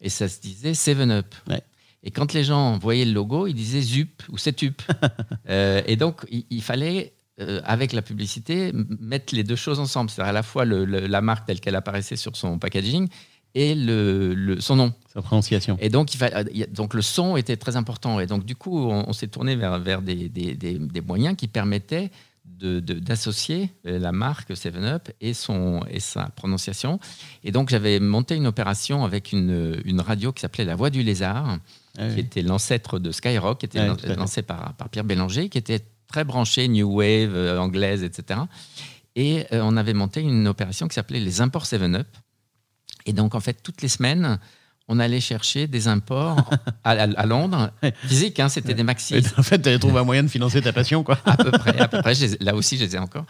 et 0.00 0.08
ça 0.08 0.28
se 0.28 0.40
disait 0.40 0.72
7-Up. 0.72 1.34
Ouais. 1.48 1.62
Et 2.02 2.10
quand 2.10 2.32
les 2.32 2.42
gens 2.42 2.78
voyaient 2.78 3.04
le 3.04 3.12
logo, 3.12 3.46
ils 3.46 3.54
disaient 3.54 3.80
ZUP 3.82 4.22
ou 4.28 4.36
7UP. 4.36 4.74
Euh, 5.48 5.82
et 5.86 5.96
donc, 5.96 6.24
il, 6.30 6.44
il 6.50 6.62
fallait, 6.62 7.12
euh, 7.40 7.60
avec 7.64 7.92
la 7.92 8.00
publicité, 8.02 8.72
mettre 9.00 9.34
les 9.34 9.42
deux 9.44 9.56
choses 9.56 9.80
ensemble. 9.80 10.08
C'est-à-dire 10.08 10.30
à 10.30 10.32
la 10.32 10.42
fois 10.44 10.64
le- 10.64 10.84
le- 10.84 11.06
la 11.06 11.20
marque 11.20 11.46
telle 11.46 11.60
qu'elle 11.60 11.74
apparaissait 11.76 12.16
sur 12.16 12.36
son 12.36 12.58
packaging 12.58 13.08
et 13.54 13.74
le- 13.74 14.34
le- 14.34 14.60
son 14.60 14.76
nom. 14.76 14.92
Sa 15.12 15.20
prononciation. 15.22 15.76
Et 15.80 15.90
donc, 15.90 16.14
il 16.14 16.16
fa- 16.18 16.30
euh, 16.34 16.44
donc 16.70 16.94
le 16.94 17.02
son 17.02 17.36
était 17.36 17.56
très 17.56 17.76
important. 17.76 18.18
Et 18.20 18.26
donc, 18.26 18.44
du 18.44 18.56
coup, 18.56 18.78
on, 18.90 19.04
on 19.08 19.12
s'est 19.12 19.28
tourné 19.28 19.56
vers, 19.56 19.78
vers 19.78 20.00
des, 20.02 20.28
des- 20.28 20.54
des- 20.54 20.78
des 20.78 21.00
moyens 21.02 21.36
qui 21.36 21.48
permettaient 21.48 22.10
de- 22.44 22.80
de- 22.80 22.94
d'associer 22.98 23.70
euh, 23.86 23.98
la 23.98 24.10
marque 24.12 24.50
7-Up 24.52 25.10
et, 25.20 25.34
son, 25.34 25.84
et 25.90 26.00
sa 26.00 26.24
prononciation. 26.30 26.98
Et 27.44 27.52
donc, 27.52 27.68
j'avais 27.68 28.00
monté 28.00 28.34
une 28.36 28.46
opération 28.46 29.04
avec 29.04 29.32
une, 29.32 29.80
une 29.84 30.00
radio 30.00 30.32
qui 30.32 30.40
s'appelait 30.40 30.64
La 30.64 30.74
Voix 30.76 30.88
du 30.90 31.02
Lézard, 31.02 31.58
Ah 31.98 32.06
oui. 32.08 32.14
qui 32.14 32.20
était 32.20 32.42
l'ancêtre 32.42 32.98
de 32.98 33.10
Skyrock, 33.12 33.58
qui 33.60 33.66
était 33.66 33.80
fait. 33.96 34.16
lancé 34.16 34.42
par, 34.42 34.72
par 34.74 34.88
Pierre 34.88 35.04
Bélanger, 35.04 35.48
qui 35.50 35.58
était 35.58 35.80
très 36.08 36.24
branché 36.24 36.68
New 36.68 36.88
Wave, 36.90 37.34
euh, 37.34 37.58
anglaise, 37.58 38.02
etc. 38.02 38.40
Et 39.14 39.44
euh, 39.52 39.60
on 39.62 39.76
avait 39.76 39.92
monté 39.94 40.20
une 40.22 40.48
opération 40.48 40.88
qui 40.88 40.94
s'appelait 40.94 41.20
les 41.20 41.40
imports 41.42 41.66
7-Up. 41.66 42.06
Et 43.06 43.12
donc, 43.12 43.34
en 43.34 43.40
fait, 43.40 43.58
toutes 43.62 43.82
les 43.82 43.88
semaines, 43.88 44.38
on 44.88 44.98
allait 44.98 45.20
chercher 45.20 45.68
des 45.68 45.86
imports 45.86 46.50
à, 46.84 46.90
à- 46.90 47.02
à 47.04 47.26
Londres, 47.26 47.70
physiques, 48.04 48.40
hein, 48.40 48.48
c'était 48.48 48.74
des 48.74 48.82
maxi. 48.82 49.14
Et 49.14 49.22
en 49.38 49.42
fait, 49.42 49.62
tu 49.62 49.68
avais 49.68 49.78
trouvé 49.78 50.00
un 50.00 50.04
moyen 50.04 50.24
de 50.24 50.28
financer 50.28 50.60
ta 50.60 50.72
passion, 50.72 51.02
quoi. 51.04 51.18
À 51.24 51.36
peu 51.36 51.50
près, 51.52 51.78
à 51.78 51.86
peu 51.88 52.02
près. 52.02 52.12
Ai- 52.24 52.36
là 52.42 52.54
aussi, 52.54 52.76
je 52.76 52.84
les 52.84 52.96
ai 52.96 52.98
encore. 52.98 53.24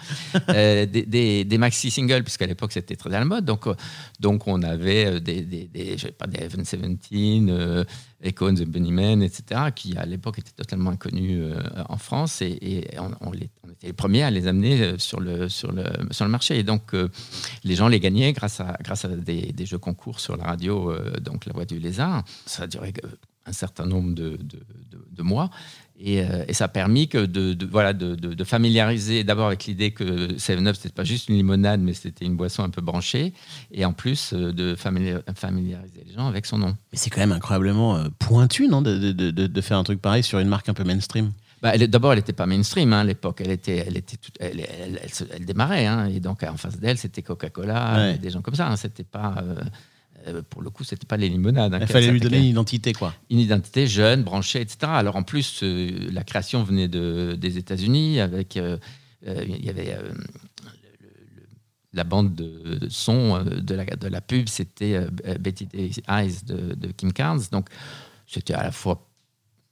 Euh, 0.49 0.87
des, 0.87 1.02
des, 1.05 1.45
des 1.45 1.59
maxi 1.59 1.91
singles, 1.91 2.23
puisqu'à 2.25 2.47
l'époque, 2.47 2.73
c'était 2.73 2.97
très 2.97 3.14
à 3.14 3.19
la 3.19 3.25
mode. 3.26 3.45
Donc, 3.45 3.67
euh, 3.67 3.75
donc 4.19 4.47
on 4.49 4.62
avait 4.62 5.05
euh, 5.07 5.21
des, 5.21 5.43
des, 5.43 5.69
des, 5.69 5.99
je 5.99 6.07
sais 6.07 6.12
pas, 6.12 6.26
des 6.26 6.43
Heaven 6.43 6.62
17, 6.62 7.49
euh, 7.50 7.85
Echo 8.23 8.49
and 8.49 8.55
the 8.55 8.64
Bunnymen, 8.64 9.23
etc., 9.23 9.61
qui 9.75 9.97
à 9.99 10.07
l'époque 10.07 10.38
étaient 10.38 10.52
totalement 10.57 10.91
inconnus 10.91 11.43
en 11.88 11.99
France. 11.99 12.41
Et, 12.41 12.59
et 12.62 12.99
on, 12.99 13.11
on 13.21 13.31
les- 13.31 13.50
était 13.73 13.87
les 13.88 13.93
premiers 13.93 14.23
à 14.23 14.31
les 14.31 14.47
amener 14.47 14.81
euh, 14.83 14.99
sur 14.99 15.21
le, 15.21 15.49
sur 15.49 15.73
le, 15.73 15.85
sur 16.11 16.25
le 16.25 16.31
marché. 16.31 16.59
Et 16.59 16.62
donc, 16.62 16.95
euh, 16.95 17.09
les 17.64 17.75
gens 17.75 17.88
les 17.88 18.00
gagnaient 18.00 18.33
grâce 18.33 18.61
à, 18.61 18.76
grâce 18.83 19.05
à 19.05 19.09
des, 19.09 19.52
jeux 19.67 19.79
concours 19.79 20.21
sur 20.21 20.37
la 20.37 20.45
radio, 20.45 20.91
euh, 20.91 21.19
donc 21.21 21.47
La 21.47 21.52
Voix 21.52 21.64
du 21.64 21.79
Lézard. 21.79 22.25
Ça 22.47 22.64
a 22.64 22.67
duré 22.67 22.93
un 23.47 23.52
certain 23.52 23.87
nombre 23.87 24.14
de, 24.14 24.37
de, 24.37 24.61
de- 25.11 25.23
mois. 25.23 25.50
Et, 26.05 26.17
et 26.49 26.52
ça 26.52 26.64
a 26.64 26.69
permis 26.69 27.07
que 27.07 27.26
de, 27.26 27.57
voilà, 27.64 27.93
de, 27.93 28.17
de- 28.17 28.45
familiariser 28.45 29.23
d'abord 29.23 29.47
avec 29.47 29.67
l'idée 29.67 29.93
que 29.93 30.33
7-Up, 30.37 30.75
c'était 30.75 30.88
pas 30.93 31.05
juste 31.05 31.29
une 31.29 31.37
limonade, 31.37 31.81
mais 31.81 31.93
c'était 31.95 32.25
une 32.25 32.35
boisson 32.37 32.64
un 32.64 32.71
peu 32.71 32.81
branchée. 32.83 33.33
Et 33.71 33.85
en 33.85 33.93
plus, 33.93 34.33
de 34.33 34.75
famili- 34.75 35.21
familiariser 35.37 36.02
les 36.05 36.12
gens 36.12 36.26
avec 36.26 36.47
son 36.47 36.59
nom. 36.59 36.76
Mais 36.91 36.99
c'est 36.99 37.11
quand 37.11 37.21
même 37.21 37.31
incroyablement 37.31 38.02
pointu, 38.19 38.67
non, 38.67 38.83
de 38.83 39.61
faire 39.61 39.79
un 39.79 39.85
truc 39.85 40.00
pareil 40.02 40.25
sur 40.25 40.41
une 40.41 40.49
marque 40.49 40.69
un 40.69 40.75
peu 40.75 40.83
mainstream. 40.83 41.31
Bah, 41.62 41.78
D'abord, 41.78 42.12
elle 42.12 42.19
n'était 42.19 42.33
pas 42.33 42.47
mainstream 42.47 42.92
hein, 42.92 43.00
à 43.00 43.04
l'époque. 43.04 43.40
Elle, 43.40 43.52
était, 43.52 43.85
elle, 43.87 43.97
était 43.97 44.16
toute- 44.16 44.37
elle, 44.40 44.61
elle- 44.61 45.00
elle 45.02 45.14
se- 45.14 45.25
elle 45.33 45.45
démarrait. 45.47 45.87
hein. 45.87 46.07
et 46.09 46.19
donc, 46.21 46.42
en 46.42 46.57
face 46.57 46.78
d'elle, 46.78 46.99
c'était 46.99 47.23
Coca-Cola, 47.23 47.95
Ouais. 47.97 48.19
des 48.19 48.31
gens 48.31 48.42
comme 48.42 48.57
ça. 48.57 48.69
hein. 48.69 48.76
C'était 48.76 49.04
pas. 49.04 49.37
euh, 49.42 49.54
euh, 50.28 50.42
pour 50.49 50.61
le 50.62 50.71
coup, 50.71 50.85
c'était 50.85 51.07
pas 51.07 51.16
les 51.16 51.28
limonades. 51.28 51.76
Il 51.81 51.87
fallait 51.87 52.11
lui 52.11 52.21
donner 52.21 52.38
une 52.38 52.45
identité, 52.45 52.92
quoi. 52.92 53.14
une 53.31 53.38
identité 53.40 53.87
jeune, 53.87 54.23
branchée, 54.25 54.61
etc. 54.61 54.78
Alors 54.87 55.16
en 55.16 55.23
plus, 55.23 55.61
euh, 55.62 56.09
la 56.12 56.23
création 56.25 56.62
venait 56.64 56.88
de, 56.88 57.37
des 57.40 57.59
États-Unis 57.59 58.21
avec, 58.21 58.57
il 58.57 59.64
y 59.64 59.69
avait 59.71 59.97
la 61.92 62.04
bande 62.04 62.35
de, 62.35 62.78
son 62.88 63.45
de 63.45 63.75
la, 63.75 63.85
de 63.85 64.09
la 64.09 64.21
pub, 64.21 64.49
c'était 64.49 65.00
Betty 65.40 65.66
Days 65.66 65.97
Eyes 66.09 66.45
de, 66.47 66.75
de 66.75 66.88
Kim 66.92 67.12
Carnes. 67.12 67.42
Donc 67.52 67.69
c'était 68.26 68.54
à 68.54 68.62
la 68.62 68.73
fois 68.73 69.07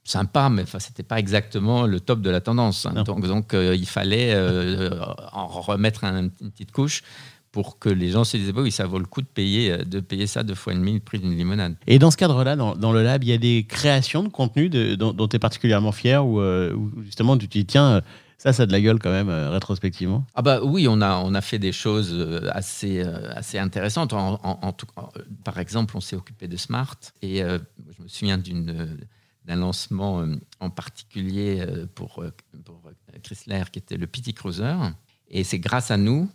sympa, 0.03 0.49
mais 0.49 0.63
enfin, 0.63 0.79
c'était 0.79 1.03
pas 1.03 1.19
exactement 1.19 1.85
le 1.85 1.99
top 1.99 2.21
de 2.21 2.29
la 2.29 2.41
tendance. 2.41 2.85
hein. 2.85 3.03
Donc, 3.03 3.25
donc 3.25 3.53
euh, 3.53 3.75
il 3.75 3.85
fallait 3.87 4.33
euh, 4.33 4.99
en 5.31 5.47
remettre 5.47 6.03
un- 6.03 6.23
une 6.41 6.51
petite 6.51 6.71
couche 6.71 7.03
pour 7.51 7.79
que 7.79 7.89
les 7.89 8.09
gens 8.11 8.23
se 8.23 8.37
disaient 8.37 8.53
bah 8.53 8.61
oui, 8.61 8.71
ça 8.71 8.85
vaut 8.87 8.97
le 8.99 9.05
coup 9.05 9.21
de 9.21 9.27
payer, 9.27 9.71
euh, 9.71 9.83
de 9.83 9.99
payer 9.99 10.25
ça 10.25 10.41
deux 10.43 10.55
fois 10.55 10.73
et 10.73 10.75
demi 10.75 10.93
le 10.93 10.99
prix 11.01 11.19
d'une 11.19 11.35
limonade. 11.37 11.75
Et 11.85 11.99
dans 11.99 12.09
ce 12.09 12.17
cadre-là, 12.17 12.55
dans, 12.55 12.75
dans 12.75 12.91
le 12.93 13.03
lab, 13.03 13.23
il 13.23 13.29
y 13.29 13.33
a 13.33 13.37
des 13.37 13.65
créations 13.67 14.23
de 14.23 14.29
contenu 14.29 14.69
de- 14.69 14.95
dont, 14.95 15.27
tu 15.27 15.35
es 15.35 15.39
particulièrement 15.39 15.91
fier 15.91 16.25
ou 16.25 16.39
euh, 16.39 16.75
justement 17.03 17.37
tu 17.37 17.47
te 17.47 17.53
dis, 17.57 17.65
tiens, 17.65 17.87
euh, 17.97 18.01
ça, 18.37 18.53
ça 18.53 18.63
a 18.63 18.65
de 18.65 18.71
la 18.71 18.81
gueule 18.81 18.97
quand 18.97 19.11
même, 19.11 19.29
euh, 19.29 19.51
rétrospectivement? 19.51 20.25
Ah 20.33 20.41
bah 20.41 20.61
oui, 20.63 20.87
on 20.89 20.99
a, 21.01 21.17
on 21.17 21.35
a 21.35 21.41
fait 21.41 21.59
des 21.59 21.71
choses 21.73 22.11
euh, 22.13 22.49
assez, 22.53 23.03
euh, 23.05 23.31
assez 23.35 23.59
intéressantes. 23.59 24.13
En, 24.13 24.39
en- 24.43 24.59
en 24.63 24.71
tout- 24.71 24.87
en- 24.95 25.09
par 25.43 25.59
exemple, 25.59 25.95
on 25.95 26.01
s'est 26.01 26.15
occupé 26.15 26.47
de 26.47 26.57
Smart 26.57 26.95
et 27.21 27.43
euh, 27.43 27.59
je 27.97 28.01
me 28.01 28.07
souviens 28.07 28.39
d'une, 28.39 28.69
euh, 28.71 28.85
d'un 29.45 29.55
lancement 29.55 30.21
euh, 30.21 30.35
en 30.59 30.69
particulier 30.69 31.61
euh, 31.61 31.87
pour, 31.87 32.19
euh, 32.19 32.31
Chrysler 33.23 33.63
qui 33.71 33.79
était 33.79 33.97
le 33.97 34.07
Pity 34.07 34.33
Cruiser. 34.33 34.75
Et 35.27 35.43
c'est 35.43 35.59
grâce 35.59 35.91
à 35.91 35.97
nous 35.97 36.29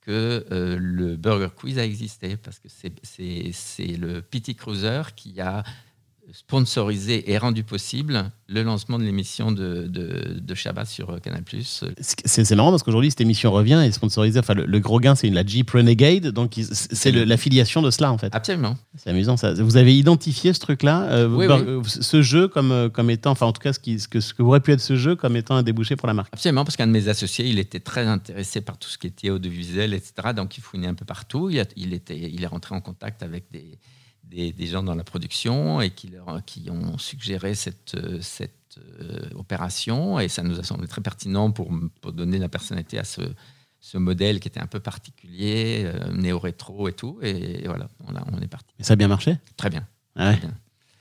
que 0.00 0.46
le 0.50 1.16
Burger 1.16 1.50
Quiz 1.54 1.78
a 1.78 1.84
existé 1.84 2.36
parce 2.38 2.58
que 2.58 2.68
c'est, 2.68 2.88
le 3.96 4.20
Pity 4.20 4.54
Cruiser 4.54 5.02
qui 5.14 5.38
a 5.40 5.62
sponsorisé 6.32 7.30
et 7.30 7.38
rendu 7.38 7.64
possible 7.64 8.30
le 8.48 8.62
lancement 8.62 8.98
de 8.98 9.04
l'émission 9.04 9.52
de, 9.52 9.86
de, 9.86 10.38
de 10.40 10.54
Shabbat 10.54 10.86
sur 10.86 11.20
Canal+. 11.20 11.42
C'est 12.00 12.54
marrant 12.54 12.70
parce 12.70 12.82
qu'aujourd'hui, 12.82 13.10
cette 13.10 13.20
émission 13.20 13.52
revient 13.52 13.80
et 13.84 13.88
est 13.88 13.92
sponsorisée. 13.92 14.38
Enfin, 14.38 14.54
le, 14.54 14.64
le 14.66 14.80
gros 14.80 15.00
gain, 15.00 15.14
c'est 15.14 15.28
la 15.30 15.44
Jeep 15.44 15.70
Renegade. 15.70 16.28
Donc, 16.28 16.54
c'est 16.72 17.12
l'affiliation 17.12 17.82
de 17.82 17.90
cela, 17.90 18.10
en 18.12 18.18
fait. 18.18 18.34
Absolument. 18.34 18.76
C'est 18.96 19.10
amusant, 19.10 19.36
ça. 19.36 19.52
Vous 19.54 19.76
avez 19.76 19.96
identifié 19.96 20.52
ce 20.52 20.60
truc-là, 20.60 21.02
euh, 21.10 21.28
Oui, 21.28 21.46
oui. 21.46 21.54
euh, 21.54 21.82
ce 21.84 22.22
jeu 22.22 22.48
comme, 22.48 22.72
euh, 22.72 22.88
comme 22.88 23.10
étant, 23.10 23.30
enfin, 23.32 23.46
en 23.46 23.52
tout 23.52 23.60
cas, 23.60 23.72
ce, 23.72 23.78
qui, 23.78 24.00
ce, 24.00 24.08
que, 24.08 24.20
ce 24.20 24.32
que 24.34 24.42
aurait 24.42 24.60
pu 24.60 24.72
être 24.72 24.80
ce 24.80 24.96
jeu 24.96 25.14
comme 25.16 25.36
étant 25.36 25.56
un 25.56 25.62
débouché 25.62 25.96
pour 25.96 26.08
la 26.08 26.14
marque. 26.14 26.32
Absolument, 26.32 26.64
parce 26.64 26.76
qu'un 26.76 26.86
de 26.86 26.92
mes 26.92 27.08
associés, 27.08 27.46
il 27.46 27.58
était 27.58 27.80
très 27.80 28.06
intéressé 28.06 28.60
par 28.60 28.78
tout 28.78 28.88
ce 28.88 28.96
qui 28.98 29.06
était 29.08 29.30
audiovisuel, 29.30 29.92
etc. 29.94 30.12
Donc, 30.34 30.56
il 30.56 30.62
fouinait 30.62 30.88
un 30.88 30.94
peu 30.94 31.04
partout. 31.04 31.50
Il, 31.50 31.60
a- 31.60 31.64
il 31.76 31.92
était, 31.92 32.18
il 32.18 32.42
est 32.42 32.46
rentré 32.46 32.74
en 32.74 32.80
contact 32.80 33.22
avec 33.22 33.44
des, 33.52 33.78
des, 34.30 34.52
des 34.52 34.66
gens 34.66 34.82
dans 34.82 34.94
la 34.94 35.04
production 35.04 35.80
et 35.80 35.90
qui, 35.90 36.08
leur, 36.08 36.44
qui 36.44 36.68
ont 36.70 36.98
suggéré 36.98 37.54
cette, 37.54 37.96
cette 38.20 38.78
euh, 39.00 39.28
opération. 39.34 40.20
Et 40.20 40.28
ça 40.28 40.42
nous 40.42 40.58
a 40.58 40.62
semblé 40.62 40.86
très 40.88 41.00
pertinent 41.00 41.50
pour, 41.50 41.70
pour 42.00 42.12
donner 42.12 42.38
la 42.38 42.48
personnalité 42.48 42.98
à 42.98 43.04
ce, 43.04 43.22
ce 43.80 43.98
modèle 43.98 44.40
qui 44.40 44.48
était 44.48 44.60
un 44.60 44.66
peu 44.66 44.80
particulier, 44.80 45.82
euh, 45.86 46.12
néo-rétro 46.12 46.88
et 46.88 46.92
tout. 46.92 47.18
Et, 47.22 47.66
voilà, 47.66 47.88
on, 48.06 48.14
a- 48.16 48.24
on 48.32 48.40
est 48.40 48.48
parti. 48.48 48.74
Et 48.78 48.84
ça 48.84 48.92
a 48.92 48.96
bien 48.96 49.08
marché? 49.08 49.36
Très 49.56 49.70
bien. 49.70 49.86
Ouais. 50.16 50.36
bien. 50.36 50.54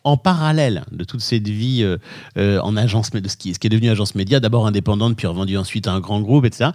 En 0.08 0.16
parallèle 0.16 0.86
de 0.94 1.04
toute 1.04 1.20
cette 1.20 1.50
vie 1.50 1.84
euh, 1.84 1.98
euh, 2.38 2.62
en 2.62 2.78
agence, 2.78 3.10
de 3.12 3.28
ce 3.28 3.36
qui, 3.36 3.50
est 3.50 3.68
devenu 3.68 3.90
agence 3.90 4.16
média, 4.16 4.40
d'abord 4.40 4.66
indépendante, 4.66 5.18
puis 5.18 5.28
revendu 5.28 5.58
ensuite 5.58 5.86
à 5.86 5.92
un 5.92 6.00
grand 6.00 6.22
groupe, 6.22 6.46
etc. 6.46 6.70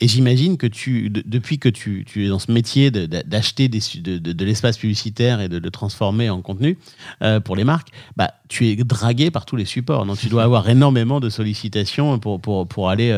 Et 0.00 0.06
j'imagine 0.06 0.56
que 0.56 0.68
tu, 0.68 1.10
de- 1.10 1.24
depuis 1.26 1.58
que 1.58 1.68
tu, 1.68 2.06
es 2.16 2.28
dans 2.28 2.38
ce 2.38 2.52
métier 2.52 2.92
d'acheter 2.92 3.68
de, 3.68 4.44
l'espace 4.44 4.78
publicitaire 4.78 5.40
et 5.40 5.48
de 5.48 5.58
le 5.58 5.70
transformer 5.72 6.30
en 6.30 6.42
contenu 6.42 6.78
euh, 7.22 7.40
pour 7.40 7.56
les 7.56 7.64
marques, 7.64 7.88
bah, 8.16 8.30
tu 8.46 8.68
es 8.68 8.76
dragué 8.76 9.32
par 9.32 9.46
tous 9.46 9.56
les 9.56 9.64
supports. 9.64 10.06
Non? 10.06 10.14
Tu 10.14 10.28
dois 10.28 10.44
avoir 10.44 10.68
énormément 10.68 11.18
de 11.18 11.28
sollicitations 11.28 12.20
pour, 12.20 12.40
pour, 12.40 12.88
aller, 12.88 13.10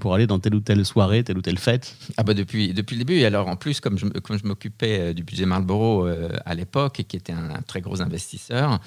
pour 0.00 0.14
aller 0.14 0.26
dans 0.26 0.40
telle 0.40 0.56
ou 0.56 0.60
telle 0.60 0.84
soirée, 0.84 1.22
telle 1.22 1.38
ou 1.38 1.42
telle 1.42 1.58
fête. 1.60 1.94
Ah 2.16 2.24
bah 2.24 2.34
depuis, 2.34 2.74
depuis 2.74 2.96
le 2.96 3.04
début. 3.04 3.20
Et 3.20 3.24
alors 3.26 3.46
en 3.46 3.54
plus, 3.54 3.78
comme 3.78 3.98
je, 3.98 4.06
me- 4.06 4.18
comme 4.20 4.36
je 4.36 4.44
m'occupais 4.48 5.14
du 5.14 5.22
budget 5.22 5.46
Marlboro 5.46 6.08
à 6.44 6.54
l'époque, 6.56 6.98
et 6.98 7.04
qui 7.04 7.16
était 7.16 7.32
un, 7.32 7.62
très 7.64 7.80
gros 7.80 8.02
investisseur, 8.02 8.80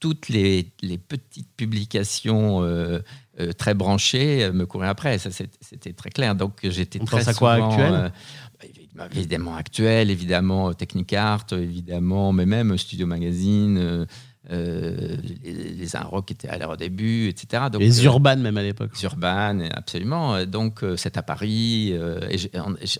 toutes 0.00 0.28
les, 0.28 0.72
les 0.82 0.98
petites 0.98 1.50
publications 1.56 2.62
euh, 2.62 3.00
euh, 3.40 3.52
très 3.52 3.74
branchées 3.74 4.44
euh, 4.44 4.52
me 4.52 4.66
couraient 4.66 4.88
après. 4.88 5.18
Ça, 5.18 5.30
c'était 5.30 5.92
très 5.92 6.10
clair. 6.10 6.34
Donc 6.34 6.58
j'étais 6.62 6.98
très 6.98 7.18
pense 7.18 7.28
à 7.28 7.34
quoi, 7.34 7.56
souvent, 7.56 7.70
Actuel 7.70 7.94
euh, 7.94 9.08
évidemment, 9.14 9.56
actuel, 9.56 10.10
évidemment 10.10 10.72
Technicart, 10.72 11.46
évidemment, 11.52 12.32
mais 12.32 12.46
même 12.46 12.76
Studio 12.78 13.06
Magazine. 13.06 14.06
euh, 14.50 15.16
les, 15.42 15.52
les 15.72 15.98
Rock 16.04 16.30
étaient 16.30 16.48
à 16.48 16.58
leur 16.58 16.76
début, 16.76 17.28
etc. 17.28 17.64
Donc, 17.70 17.82
les 17.82 18.04
urbanes 18.04 18.40
même 18.40 18.56
à 18.56 18.62
l'époque. 18.62 18.90
Urban, 19.02 19.60
absolument. 19.72 20.44
Donc, 20.46 20.82
euh, 20.84 20.96
c'est 20.96 21.16
à 21.16 21.22
Paris. 21.22 21.90
euh, 21.92 22.20
et 22.30 22.38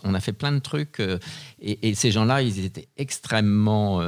on, 0.03 0.13
a 0.13 0.19
fait 0.19 0.33
plein 0.33 0.51
de 0.51 0.59
trucs. 0.59 0.99
et, 1.61 1.89
et 1.89 1.95
ces 1.95 2.11
gens-là, 2.11 2.41
ils 2.41 2.65
étaient 2.65 2.89
extrêmement 2.97 4.01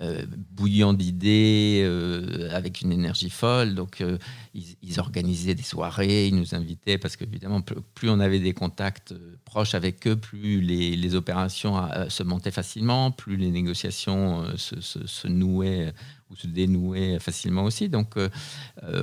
euh, 0.00 0.24
bouillants 0.50 0.92
d'idées, 0.92 1.82
euh, 1.84 2.48
avec 2.52 2.80
une 2.80 2.92
énergie 2.92 3.30
folle. 3.30 3.74
Donc, 3.74 4.00
euh, 4.00 4.18
ils, 4.54 4.98
organisaient 4.98 5.54
des 5.54 5.62
soirées, 5.62 6.28
ils 6.28 6.34
nous 6.34 6.54
invitaient, 6.54 6.98
parce 6.98 7.16
qu'évidemment, 7.16 7.60
plus, 7.60 8.10
on 8.10 8.20
avait 8.20 8.40
des 8.40 8.54
contacts 8.54 9.14
proches 9.44 9.74
avec 9.74 10.06
eux, 10.06 10.16
plus 10.16 10.60
les, 10.60 11.14
opérations 11.14 11.76
se 12.08 12.22
montaient 12.22 12.50
facilement, 12.50 13.10
plus 13.10 13.36
les 13.36 13.50
négociations 13.50 14.44
se, 14.56 15.28
nouaient 15.28 15.92
ou 16.30 16.36
se 16.36 16.46
dénouaient 16.46 17.18
facilement 17.18 17.64
aussi. 17.64 17.88
Donc, 17.88 18.14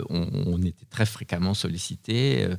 on, 0.10 0.62
était 0.62 0.86
très 0.90 1.06
fréquemment 1.06 1.54
sollicités 1.54 2.44
euh, 2.44 2.56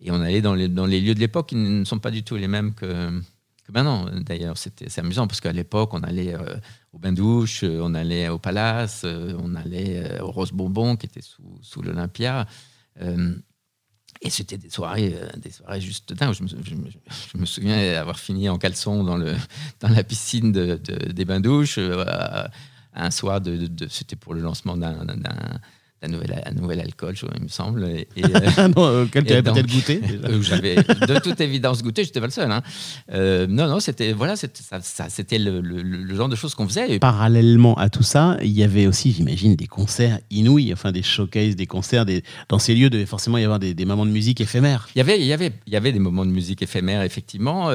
et 0.00 0.10
on 0.10 0.20
allait 0.20 0.42
dans 0.42 0.54
les, 0.54 0.68
dans 0.68 0.86
les 0.86 1.00
lieux 1.00 1.14
de 1.14 1.20
l'époque 1.20 1.48
qui 1.48 1.56
ne 1.56 1.84
sont 1.84 1.98
pas 1.98 2.10
du 2.10 2.22
tout 2.22 2.36
les 2.36 2.48
mêmes 2.48 2.74
que, 2.74 3.20
que 3.66 3.72
maintenant. 3.72 4.06
D'ailleurs, 4.20 4.56
c'est 4.56 4.98
amusant 4.98 5.26
parce 5.26 5.40
qu'à 5.40 5.52
l'époque, 5.52 5.92
on 5.94 6.02
allait 6.02 6.34
euh, 6.34 6.56
au 6.92 6.98
bain-douche, 6.98 7.64
euh, 7.64 7.80
on 7.82 7.94
allait 7.94 8.28
au 8.28 8.38
Palace, 8.38 9.02
euh, 9.04 9.36
on 9.40 9.54
allait 9.54 10.04
euh, 10.18 10.22
au 10.22 10.30
Rose 10.30 10.52
Bonbon 10.52 10.96
qui 10.96 11.06
était 11.06 11.22
sous, 11.22 11.58
sous 11.62 11.82
l'Olympia. 11.82 12.46
Et 14.22 14.30
c'était 14.30 14.56
des 14.56 14.70
soirées, 14.70 15.14
des 15.36 15.50
soirées 15.50 15.80
juste 15.80 16.12
dingues. 16.14 16.32
Je 16.32 16.42
me, 16.42 16.48
je 16.48 17.38
me- 17.38 17.44
souviens 17.44 18.00
avoir 18.00 18.18
fini 18.18 18.48
en 18.48 18.56
caleçon 18.56 19.04
dans, 19.04 19.18
le, 19.18 19.34
dans 19.80 19.88
la 19.88 20.02
piscine 20.02 20.52
de, 20.52 20.76
de- 20.82 21.12
des 21.12 21.24
bains-douches. 21.26 21.78
un 22.94 23.10
soir, 23.10 23.40
c'était 23.90 24.16
pour 24.16 24.32
le 24.32 24.40
lancement 24.40 24.76
d'un, 24.76 25.04
d'un- 26.02 26.08
nouvel, 26.08 26.42
un 26.44 26.52
nouvel 26.52 26.80
alcool, 26.80 27.16
je- 27.16 27.26
il 27.36 27.42
me 27.44 27.48
semble. 27.48 27.84
Et, 27.84 28.06
euh, 28.24 28.68
non, 28.76 29.02
auquel 29.04 29.24
tu 29.24 29.32
avais 29.32 29.42
peut-être 29.42 29.66
goûté. 29.70 29.96
déjà. 30.00 30.30
où 30.36 30.42
j'avais 30.42 30.76
de 30.76 31.18
toute 31.20 31.40
évidence 31.40 31.82
goûté, 31.82 32.04
j'étais 32.04 32.20
pas 32.20 32.26
le 32.26 32.32
seul. 32.32 32.50
hein. 32.50 32.62
Euh, 33.12 33.46
non, 33.48 33.66
non, 33.66 33.80
c'était 33.80 34.12
voilà, 34.12 34.36
c'était 34.36 34.62
ça, 34.62 34.80
ça- 34.82 35.08
c'était 35.08 35.38
le, 35.38 35.60
le- 35.60 35.82
le 35.82 36.14
genre 36.14 36.28
de 36.28 36.36
choses 36.36 36.54
qu'on 36.54 36.66
faisait. 36.68 36.98
Parallèlement 36.98 37.74
à 37.76 37.88
tout 37.88 38.02
ça, 38.02 38.36
il 38.42 38.50
y 38.52 38.62
avait 38.62 38.86
aussi, 38.86 39.12
j'imagine, 39.12 39.56
des 39.56 39.66
concerts 39.66 40.18
inouïs, 40.30 40.72
enfin 40.72 40.92
des 40.92 41.02
showcases, 41.02 41.56
des 41.56 41.66
concerts. 41.66 42.04
Des... 42.04 42.22
Dans 42.48 42.58
ces 42.58 42.74
lieux, 42.74 42.86
il 42.86 42.90
devait 42.90 43.06
forcément 43.06 43.38
y 43.38 43.44
avoir 43.44 43.58
des, 43.58 43.74
des 43.74 43.84
moments 43.84 44.06
de 44.06 44.10
musique 44.10 44.40
éphémères. 44.40 44.88
Il 44.94 44.98
y 44.98 45.00
avait, 45.00 45.18
il 45.18 45.26
y 45.26 45.32
avait, 45.32 45.52
il 45.66 45.72
y 45.72 45.76
avait 45.76 45.92
des 45.92 45.98
moments 45.98 46.26
de 46.26 46.30
musique 46.30 46.62
éphémères, 46.62 47.02
effectivement. 47.02 47.70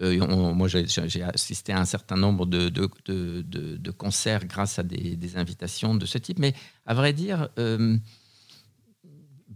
Euh, 0.00 0.20
on- 0.20 0.54
moi, 0.54 0.68
j'ai 0.68 1.22
assisté 1.22 1.72
à 1.72 1.80
un 1.80 1.84
certain 1.84 2.16
nombre 2.16 2.46
de, 2.46 2.68
de, 2.68 2.88
de- 3.06 3.42
de- 3.42 3.76
de 3.76 3.90
concerts 3.90 4.44
grâce 4.46 4.78
à 4.78 4.82
des, 4.82 5.16
des 5.16 5.36
invitations 5.36 5.94
de 5.94 6.06
ce 6.06 6.18
type. 6.18 6.38
Mais 6.38 6.54
à 6.86 6.94
vrai 6.94 7.12
dire, 7.12 7.48
euh, 7.58 7.96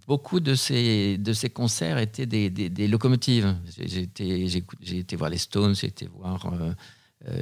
beaucoup 0.06 0.40
de 0.40 0.54
ces, 0.54 1.18
de 1.18 1.32
ces 1.32 1.50
concerts 1.50 1.99
étaient 1.99 2.26
des, 2.26 2.50
des- 2.50 2.70
des 2.70 2.88
locomotives. 2.88 3.56
J'ai 3.78 4.02
été, 4.02 5.16
voir 5.16 5.30
les 5.30 5.38
Stones, 5.38 5.75
j'ai 5.75 5.88
été 5.88 6.06
voir 6.06 6.52
euh, 6.52 6.72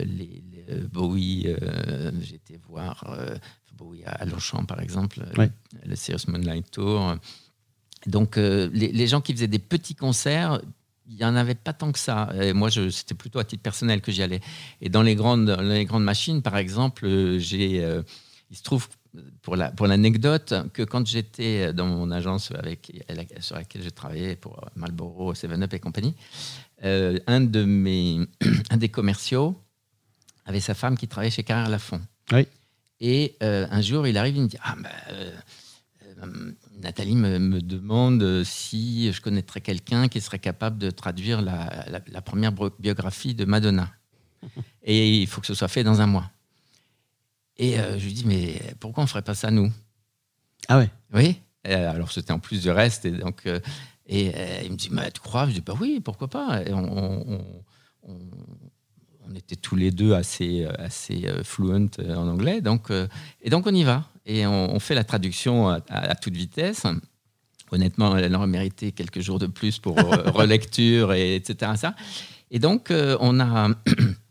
les, 0.04 0.42
les, 0.52 0.80
Bowie, 0.92 1.46
j'ai 2.20 2.34
été 2.34 2.58
voir 2.68 3.04
Bowie 3.72 4.02
à 4.04 4.24
Longchamp, 4.26 4.64
par 4.66 4.80
exemple, 4.80 5.24
Ouais. 5.38 5.50
le 5.86 5.96
Serious 5.96 6.24
Moonlight 6.28 6.70
Tour. 6.70 7.16
Donc, 8.06 8.36
les, 8.36 8.68
les 8.70 9.06
gens 9.06 9.20
qui 9.22 9.32
faisaient 9.32 9.46
des 9.46 9.58
petits 9.58 9.94
concerts, 9.94 10.60
il 11.10 11.16
n'y 11.16 11.24
en 11.24 11.34
avait 11.34 11.56
pas 11.56 11.72
tant 11.72 11.90
que 11.90 11.98
ça. 11.98 12.30
Et 12.40 12.52
moi, 12.52 12.70
c'était 12.70 13.14
plutôt 13.14 13.40
à 13.40 13.44
titre 13.44 13.62
personnel 13.62 14.00
que 14.00 14.12
j'y 14.12 14.22
allais. 14.22 14.40
Et 14.80 14.88
dans 14.88 15.02
les 15.02 15.16
grandes, 15.16 15.46
dans 15.46 15.60
les 15.60 15.84
grandes 15.84 16.04
machines, 16.04 16.40
par 16.40 16.56
exemple, 16.56 17.04
euh, 17.04 17.38
j'ai, 17.38 17.84
euh, 17.84 18.02
il 18.50 18.56
se 18.56 18.62
trouve, 18.62 18.88
pour, 19.42 19.56
la, 19.56 19.72
pour 19.72 19.88
l'anecdote, 19.88 20.54
que 20.72 20.82
quand 20.82 21.04
j'étais 21.06 21.72
dans 21.72 21.86
mon 21.86 22.12
agence 22.12 22.52
avec, 22.52 22.92
sur 23.40 23.56
laquelle 23.56 23.82
je 23.82 23.88
travaillais 23.88 24.36
pour 24.36 24.64
Marlboro, 24.76 25.34
7-Up 25.34 25.74
et 25.74 25.80
compagnie, 25.80 26.14
euh, 26.84 27.18
un, 27.26 27.40
de 27.40 27.64
mes, 27.64 28.20
un 28.70 28.76
des 28.76 28.88
commerciaux 28.88 29.60
avait 30.46 30.60
sa 30.60 30.74
femme 30.74 30.96
qui 30.96 31.08
travaillait 31.08 31.30
chez 31.30 31.42
Carrère 31.42 31.68
Lafont. 31.68 32.00
Oui. 32.32 32.46
Et 33.00 33.36
euh, 33.42 33.66
un 33.70 33.80
jour, 33.80 34.06
il 34.06 34.16
arrive, 34.16 34.36
il 34.36 34.42
me 34.42 34.48
dit 34.48 34.58
Ah, 34.62 34.76
ben, 34.78 34.90
Nathalie 36.80 37.14
me, 37.16 37.38
me 37.38 37.60
demande 37.60 38.22
euh, 38.22 38.44
si 38.44 39.12
je 39.12 39.20
connaîtrais 39.20 39.60
quelqu'un 39.60 40.08
qui 40.08 40.20
serait 40.20 40.38
capable 40.38 40.78
de 40.78 40.90
traduire 40.90 41.42
la, 41.42 41.84
la- 41.88 42.00
la 42.06 42.22
première 42.22 42.52
biographie 42.78 43.34
de 43.34 43.44
Madonna. 43.44 43.90
Et 44.82 45.18
il 45.20 45.26
faut 45.26 45.40
que 45.40 45.46
ce 45.46 45.54
soit 45.54 45.68
fait 45.68 45.84
dans 45.84 46.00
un 46.00 46.06
mois. 46.06 46.30
Et 47.56 47.78
euh, 47.78 47.98
je 47.98 48.04
lui 48.06 48.12
dis 48.12 48.24
Mais 48.26 48.60
pourquoi 48.80 49.02
on 49.02 49.04
ne 49.04 49.08
ferait 49.10 49.22
pas 49.22 49.34
ça, 49.34 49.50
nous? 49.50 49.70
Ah 50.68 50.78
ouais? 50.78 50.90
Oui. 51.12 51.40
Euh, 51.66 51.90
alors, 51.90 52.10
c'était 52.12 52.32
en 52.32 52.38
plus 52.38 52.62
du 52.62 52.70
reste. 52.70 53.04
Et, 53.04 53.10
donc, 53.10 53.42
euh, 53.46 53.60
et 54.06 54.32
euh, 54.34 54.60
il 54.64 54.72
me 54.72 54.76
dit 54.76 54.88
Mais 54.90 55.10
tu 55.10 55.20
crois? 55.20 55.46
Je 55.48 55.52
dis 55.54 55.60
Bah 55.60 55.74
oui, 55.78 56.00
pourquoi 56.02 56.28
pas? 56.28 56.62
Et 56.62 56.72
on, 56.72 56.78
on- 56.98 57.54
on- 58.04 58.18
tous 59.56 59.76
les 59.76 59.90
deux 59.90 60.12
assez, 60.14 60.64
euh, 60.64 60.72
assez 60.78 61.26
euh, 61.26 61.42
fluent 61.44 61.88
euh, 61.98 62.14
en 62.14 62.28
anglais. 62.28 62.60
Donc, 62.60 62.90
et 63.42 63.50
donc 63.50 63.66
on 63.66 63.74
y 63.74 63.84
va. 63.84 64.06
Et 64.26 64.46
on, 64.46 64.74
on 64.74 64.78
fait 64.80 64.94
la 64.94 65.04
traduction 65.04 65.68
à, 65.68 65.80
à- 65.88 66.10
à 66.10 66.14
toute 66.14 66.34
vitesse. 66.36 66.82
Honnêtement, 67.72 68.16
elle 68.16 68.34
aurait 68.34 68.46
mérité 68.46 68.92
quelques 68.92 69.20
jours 69.20 69.38
de 69.38 69.46
plus 69.46 69.78
pour 69.78 69.96
relecture, 70.34 71.12
et, 71.12 71.36
etc. 71.36 71.72
Ça. 71.76 71.94
Et 72.50 72.58
donc, 72.58 72.88
on, 72.90 73.38
a, 73.40 73.70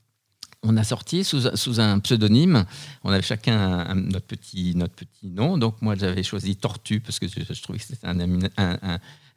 on 0.64 0.76
a 0.78 0.84
sorti 0.84 1.24
sous, 1.24 1.56
sous 1.56 1.80
un 1.80 2.00
pseudonyme. 2.00 2.66
On 3.04 3.12
avait 3.12 3.22
chacun 3.24 3.58
un- 3.58 3.90
un- 3.92 3.96
notre, 3.96 4.26
petit, 4.26 4.74
notre 4.76 4.94
petit 4.94 5.28
nom. 5.30 5.58
Donc, 5.58 5.82
moi, 5.82 5.96
j'avais 5.96 6.24
choisi 6.24 6.56
Tortue 6.58 7.00
parce 7.00 7.18
que 7.20 7.28
je, 7.28 7.40
je 7.54 7.62
trouvais 7.64 7.80
que 7.80 7.86
c'était 7.86 8.06
un, 8.08 8.20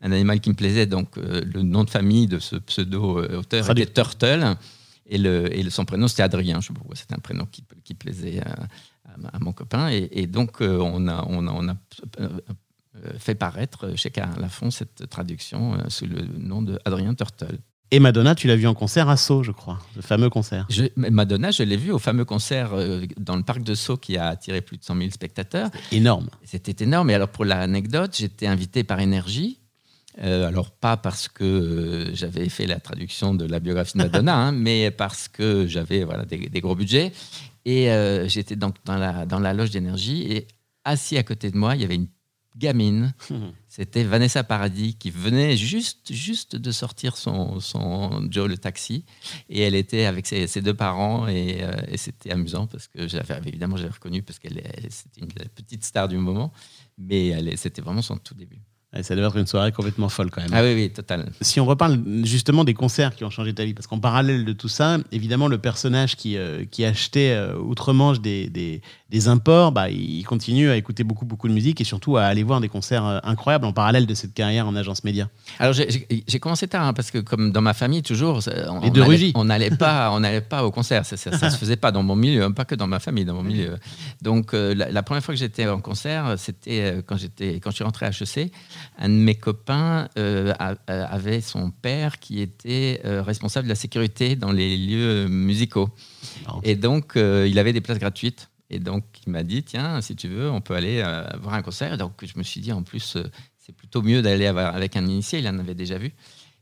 animal 0.03 0.41
qui 0.41 0.51
me 0.51 0.55
plaisait. 0.57 0.87
Donc, 0.87 1.17
euh, 1.17 1.41
le 1.45 1.62
nom 1.62 1.85
de 1.85 1.91
famille 1.91 2.27
de 2.27 2.41
ce 2.41 2.57
pseudo-auteur 2.57 3.71
était 3.71 3.87
Turtle. 3.87 4.57
Et, 5.07 5.19
le, 5.19 5.55
et 5.57 5.63
le- 5.63 5.71
son 5.71 5.85
prénom, 5.85 6.09
c'était 6.09 6.23
Adrien. 6.23 6.61
Je 6.61 6.69
sais 6.69 6.73
pas 6.73 6.79
pourquoi, 6.79 6.97
c'était 6.97 7.15
un 7.15 7.19
prénom 7.19 7.47
qui, 7.47 7.65
qui 7.85 7.95
plaisait 7.95 8.41
à, 8.41 8.53
à- 9.09 9.37
à 9.37 9.39
mon 9.39 9.53
copain. 9.53 9.91
Et, 9.91 10.09
et 10.13 10.27
donc, 10.27 10.61
euh, 10.63 10.79
on 10.79 11.07
a, 11.09 11.25
on 11.29 11.47
a, 11.47 11.51
on 11.53 11.69
a 11.69 11.77
euh, 12.21 12.29
fait 13.19 13.35
paraître 13.35 13.97
chez 13.97 14.11
Carin 14.11 14.37
Lafont 14.41 14.71
cette 14.71 15.09
traduction 15.09 15.75
euh, 15.75 15.79
sous 15.89 16.07
le 16.07 16.23
nom 16.39 16.63
de 16.63 16.79
Adrien 16.85 17.15
Turtle. 17.15 17.59
Et 17.91 18.01
Madonna, 18.01 18.35
tu 18.35 18.47
l'as 18.49 18.57
vu 18.57 18.67
en 18.67 18.73
concert 18.73 19.11
à 19.11 19.19
Sceaux, 19.19 19.43
je 19.43 19.51
crois, 19.51 19.79
le 19.97 20.01
fameux 20.03 20.31
concert. 20.31 20.65
Je, 20.71 20.85
Madonna, 20.97 21.51
je 21.51 21.63
l'ai 21.63 21.77
vu 21.77 21.93
au 21.93 21.99
fameux 21.99 22.25
concert 22.25 22.71
dans 23.19 23.37
le 23.37 23.43
parc 23.43 23.63
de 23.63 23.75
Sceaux 23.75 23.99
qui 23.99 24.17
a 24.17 24.29
attiré 24.29 24.63
plus 24.63 24.79
de 24.79 24.83
100 24.85 24.97
000 24.97 25.11
spectateurs. 25.11 25.69
Énorme. 25.91 26.31
C'était 26.43 26.85
énorme. 26.85 27.11
Et 27.11 27.15
alors, 27.15 27.29
pour 27.29 27.45
l'anecdote, 27.45 28.17
j'étais 28.17 28.47
invité 28.47 28.83
par 28.83 28.99
Énergie. 29.01 29.59
Euh, 30.19 30.47
alors, 30.47 30.71
pas 30.73 30.97
parce 30.97 31.28
que 31.28 31.45
euh, 31.45 32.14
j'avais 32.14 32.49
fait 32.49 32.66
la 32.66 32.81
traduction 32.81 33.35
de 33.35 33.47
la 33.47 33.61
biographie 33.61 33.95
de 33.95 34.02
Madonna, 34.02 34.37
hein, 34.49 34.52
mais 34.52 34.90
parce 34.90 35.28
que 35.28 35.66
j'avais 35.66 36.04
voilà, 36.04 36.25
des, 36.25 36.49
des 36.49 36.61
gros 36.61 36.75
budgets. 36.75 37.12
Et 37.64 37.90
euh, 37.90 38.28
j'étais 38.28 38.57
donc 38.57 38.76
dans 38.85 38.97
la, 38.99 39.25
dans 39.26 39.38
la 39.38 39.54
loge 39.54 39.71
d'énergie. 39.71 40.23
Et 40.31 40.49
assis 40.85 41.16
à 41.16 41.23
côté 41.23 41.50
de 41.50 41.57
moi, 41.57 41.76
il 41.76 41.83
y 41.83 41.85
avait 41.85 41.95
une 41.95 42.09
gamine. 42.57 43.14
C'était 43.69 44.02
Vanessa 44.04 44.45
Paradis 44.45 44.97
qui 44.97 45.11
venait 45.11 45.57
juste, 45.57 46.12
juste 46.12 46.57
de 46.57 46.71
sortir 46.73 47.16
son, 47.16 47.59
son 47.61 48.28
Joe 48.31 48.47
le 48.49 48.59
taxi. 48.59 49.07
Et 49.49 49.62
elle 49.62 49.75
était 49.75 50.04
avec 50.04 50.26
ses, 50.26 50.47
ses 50.47 50.61
deux 50.61 50.75
parents. 50.75 51.26
Et, 51.28 51.62
et 51.88 51.97
c'était 51.97 52.33
amusant 52.33 52.66
parce 52.66 52.87
que 52.88 53.09
j'avais 53.09 53.38
évidemment, 53.47 53.78
j'avais 53.78 53.95
reconnu 53.95 54.23
parce 54.23 54.38
qu'elle 54.38 54.59
elle- 54.59 54.90
c'était 54.92 55.23
une 55.23 55.28
petite 55.54 55.85
star 55.87 56.09
du 56.09 56.19
moment. 56.19 56.52
Mais 56.99 57.57
c'était 57.57 57.81
vraiment 57.81 58.02
son 58.02 58.19
tout 58.19 58.35
début. 58.35 58.61
Ça 59.01 59.17
devait 59.17 59.27
être 59.27 59.39
une 59.39 59.47
soirée 59.47 59.73
complètement 59.73 60.11
folle 60.11 60.31
quand 60.31 60.43
même. 60.43 60.51
Ah 60.53 60.63
oui, 60.63 60.75
oui, 60.75 60.91
total. 60.91 61.31
Si 61.41 61.61
on 61.61 61.65
reparle 61.65 62.03
justement 62.25 62.63
des 62.63 62.75
concerts 62.75 63.15
qui 63.15 63.25
ont 63.25 63.31
changé 63.31 63.55
ta 63.55 63.65
vie, 63.65 63.73
parce 63.73 63.87
qu'en 63.87 63.99
parallèle 63.99 64.45
de 64.45 64.53
tout 64.53 64.69
ça, 64.69 64.99
évidemment, 65.13 65.49
le 65.49 65.57
personnage 65.57 66.15
qui, 66.15 66.37
euh, 66.37 66.67
qui 66.71 66.85
achetait 66.85 67.31
euh, 67.31 67.57
outre-Manche 67.57 68.21
des, 68.21 68.51
des, 68.51 68.83
des 69.12 69.28
imports, 69.28 69.73
bah, 69.73 69.90
il 69.90 70.25
continue 70.25 70.71
à 70.71 70.76
écouter 70.76 71.04
beaucoup, 71.04 71.26
beaucoup 71.26 71.47
de 71.47 71.52
musique 71.52 71.81
et 71.83 71.85
surtout 71.85 72.16
à 72.16 72.25
aller 72.25 72.42
voir 72.42 72.61
des 72.62 72.69
concerts 72.71 73.04
euh, 73.07 73.19
incroyables 73.25 73.66
en 73.66 73.73
parallèle 73.75 74.07
de 74.07 74.14
cette 74.14 74.33
carrière 74.33 74.66
en 74.66 74.75
agence 74.75 75.04
média. 75.04 75.28
Alors 75.59 75.75
j'ai- 75.75 76.07
commencé 76.40 76.66
tard 76.66 76.87
hein, 76.87 76.92
parce 76.95 77.11
que 77.11 77.19
comme 77.19 77.52
dans 77.52 77.61
ma 77.61 77.75
famille 77.75 78.02
toujours, 78.02 78.40
on 78.69 78.81
Les 78.81 78.90
deux 78.90 79.02
allait- 79.02 79.11
rugis. 79.11 79.33
on 79.35 79.45
n'allait 79.45 79.71
pas, 79.71 80.11
on 80.14 80.21
n'allait 80.21 80.40
pas 80.40 80.64
au 80.64 80.71
concert. 80.71 81.04
Ça, 81.04 81.16
ça, 81.19 81.37
ça 81.37 81.50
se 81.50 81.59
faisait 81.59 81.76
pas 81.76 81.92
dans 81.92 82.02
mon 82.02 82.16
milieu, 82.16 82.42
hein, 82.42 82.52
pas 82.52 82.64
que 82.64 82.75
dans 82.75 82.87
ma 82.87 82.99
famille, 83.00 83.25
dans 83.26 83.35
mon 83.35 83.42
milieu. 83.42 83.76
Donc 84.23 84.54
euh, 84.54 84.75
la, 84.75 84.90
la 84.90 85.02
première 85.02 85.23
fois 85.23 85.35
que 85.35 85.38
j'étais 85.38 85.69
en 85.69 85.81
concert, 85.81 86.35
c'était 86.38 86.81
euh, 86.81 87.02
quand 87.07 87.19
j'étais 87.19 87.61
quand 87.61 87.71
je 87.71 87.76
suis 87.76 87.85
rentré 87.85 88.07
à 88.07 88.11
HEC. 88.11 88.50
Un 88.99 89.09
de 89.11 89.14
mes 89.14 89.35
copains 89.35 90.09
euh, 90.19 90.54
avait 90.88 91.42
son 91.42 91.71
père 91.71 92.19
qui 92.19 92.40
était 92.40 93.02
euh, 93.04 93.23
responsable 93.23 93.66
de 93.66 93.69
la 93.69 93.75
sécurité 93.76 94.37
dans 94.37 94.52
les 94.52 94.76
lieux 94.78 95.28
musicaux. 95.28 95.90
Marrant. 96.47 96.61
Et 96.64 96.76
donc 96.76 97.12
il 97.16 97.59
avait 97.59 97.73
des 97.75 97.81
places 97.83 97.99
gratuites. 97.99 98.49
Et 98.73 98.79
donc 98.79 99.05
il 99.26 99.31
m'a 99.33 99.43
dit 99.43 99.62
tiens 99.62 100.00
si 100.00 100.17
tu 100.17 100.29
veux 100.29 100.50
on 100.50 100.61
peut 100.61 100.75
aller 100.75 101.02
euh, 101.05 101.25
voir 101.41 101.55
un 101.55 101.62
concert. 101.62 101.93
Et 101.93 101.97
donc 101.97 102.12
je 102.25 102.37
me 102.37 102.43
suis 102.43 102.61
dit 102.61 102.73
en 102.73 102.83
plus 102.83 103.17
euh, 103.17 103.25
c'est 103.59 103.75
plutôt 103.75 104.02
mieux 104.02 104.23
d'aller 104.23 104.47
avec 104.47 104.97
un 104.97 105.07
initié, 105.07 105.38
il 105.38 105.49
en 105.49 105.59
avait 105.59 105.75
déjà 105.75 105.99
vu. 105.99 106.12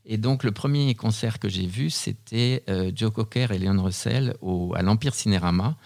Et 0.05 0.17
donc, 0.17 0.43
le 0.43 0.51
premier 0.51 0.93
concert 0.95 1.37
que 1.37 1.47
j'ai 1.47 1.67
vu, 1.67 1.91
c'était 1.91 2.63
euh, 2.69 2.91
Joe 2.93 3.11
Cocker 3.11 3.51
et 3.51 3.59
Leon 3.59 3.83
Russell 3.83 4.35
au, 4.41 4.73
à 4.75 4.81
l'Empire 4.81 5.13
Cinérama. 5.13 5.77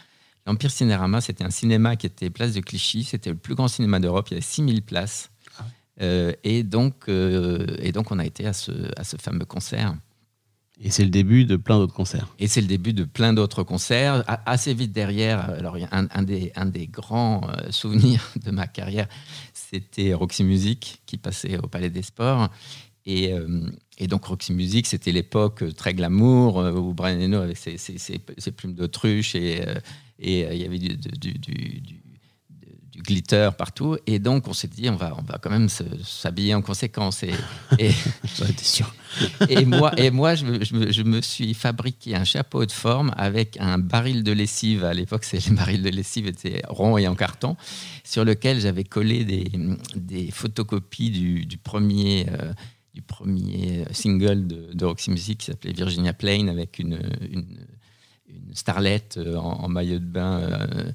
L'Empire 0.46 0.72
Cinérama, 0.72 1.20
c'était 1.20 1.44
un 1.44 1.50
cinéma 1.50 1.98
qui 1.98 2.06
était 2.06 2.30
place 2.30 2.54
de 2.54 2.62
Clichy. 2.62 3.04
C'était 3.04 3.30
le 3.30 3.36
plus 3.36 3.56
grand 3.56 3.68
cinéma 3.68 4.00
d'Europe. 4.00 4.28
Il 4.30 4.34
y 4.34 4.36
avait 4.36 4.42
6000 4.42 4.84
places. 4.84 5.32
Euh, 6.02 6.32
et, 6.44 6.64
donc, 6.64 7.10
et 7.10 7.92
donc, 7.92 8.12
on 8.12 8.20
a 8.20 8.26
été 8.26 8.46
à 8.46 8.54
ce, 8.54 8.72
à 8.98 9.04
ce 9.04 9.18
fameux 9.18 9.46
concert. 9.46 9.96
Et 10.82 10.90
c'est 10.90 11.04
le 11.04 11.10
début 11.10 11.46
de 11.46 11.56
plein 11.56 11.78
d'autres 11.78 11.94
concerts. 11.94 12.28
Et 12.38 12.48
c'est 12.48 12.62
le 12.62 12.68
début 12.68 12.94
de 12.94 13.06
plein 13.06 13.34
d'autres 13.34 13.64
concerts. 13.64 14.24
Assez 14.46 14.74
vite 14.74 14.92
derrière, 14.92 15.50
alors 15.50 15.78
un, 15.92 16.24
des, 16.24 16.88
grands 16.88 17.50
euh, 17.50 17.72
souvenirs 17.72 18.32
de 18.46 18.52
ma 18.52 18.68
carrière, 18.68 19.08
c'était 19.54 20.14
Roxy 20.14 20.44
Music 20.44 21.02
qui 21.06 21.18
passait 21.18 21.58
au 21.58 21.68
Palais 21.68 21.90
des 21.90 22.02
Sports. 22.02 22.50
Et, 23.06 23.32
euh, 23.32 23.70
donc 24.08 24.26
Roxy 24.26 24.52
Music, 24.52 24.88
c'était 24.88 25.12
l'époque 25.12 25.64
très 25.76 25.94
glamour 25.94 26.60
euh, 26.60 26.74
où 26.74 26.94
Brian 26.94 27.22
Eno 27.22 27.40
avec 27.40 27.58
ses, 27.58 28.52
plumes 28.52 28.74
d'autruche 28.74 29.36
et, 29.36 29.62
il 30.20 30.58
y 30.58 30.66
avait 30.66 30.80
du 30.80 30.98
glitter 33.06 33.50
partout. 33.58 33.98
Et 34.08 34.20
donc 34.20 34.48
on 34.48 34.54
s'est 34.54 34.68
dit, 34.68 34.90
on 34.90 34.96
va, 34.96 35.16
on 35.18 35.22
va 35.24 35.38
quand 35.42 35.50
même 35.50 35.70
s'habiller 35.70 36.54
en 36.54 36.62
conséquence. 36.62 37.24
Et, 37.24 37.32
et, 37.80 37.92
sûr. 38.62 38.94
moi, 39.66 39.92
et 39.98 40.12
moi 40.12 40.36
je, 40.36 40.46
me, 40.46 40.64
je 40.64 40.92
je 40.92 41.04
me 41.04 41.22
suis 41.22 41.54
fabriqué 41.54 42.16
un 42.16 42.24
chapeau 42.24 42.66
de 42.66 42.72
forme 42.72 43.14
avec 43.18 43.58
un 43.60 43.78
baril 43.78 44.24
de 44.24 44.32
lessive. 44.32 44.84
À 44.84 44.94
l'époque, 44.94 45.26
les 45.32 45.56
barils 45.56 45.82
de 45.82 45.90
lessive 45.90 46.28
étaient 46.28 46.62
ronds 46.68 46.98
et 46.98 47.08
en 47.08 47.16
carton, 47.16 47.56
sur 48.04 48.26
lequel 48.26 48.60
j'avais 48.60 48.84
collé 48.84 49.24
des, 49.26 49.52
des 49.96 50.32
photocopies 50.32 51.12
du, 51.12 51.46
du 51.46 51.58
premier, 51.58 52.28
euh, 52.30 52.54
du 52.94 53.02
premier 53.02 53.86
single 53.92 54.48
de, 54.48 54.74
de 54.74 54.86
Roxy 54.86 55.12
Music 55.12 55.40
qui 55.40 55.46
s'appelait 55.48 55.74
Virginia 55.74 56.14
Plain 56.14 56.48
avec 56.48 56.80
une, 56.80 57.00
une, 57.32 57.58
une 58.28 58.56
starlette 58.56 59.18
euh, 59.18 59.36
en, 59.38 59.64
en 59.64 59.68
maillot 59.70 60.00
de 60.00 60.06
bain. 60.06 60.40
euh, 60.40 60.92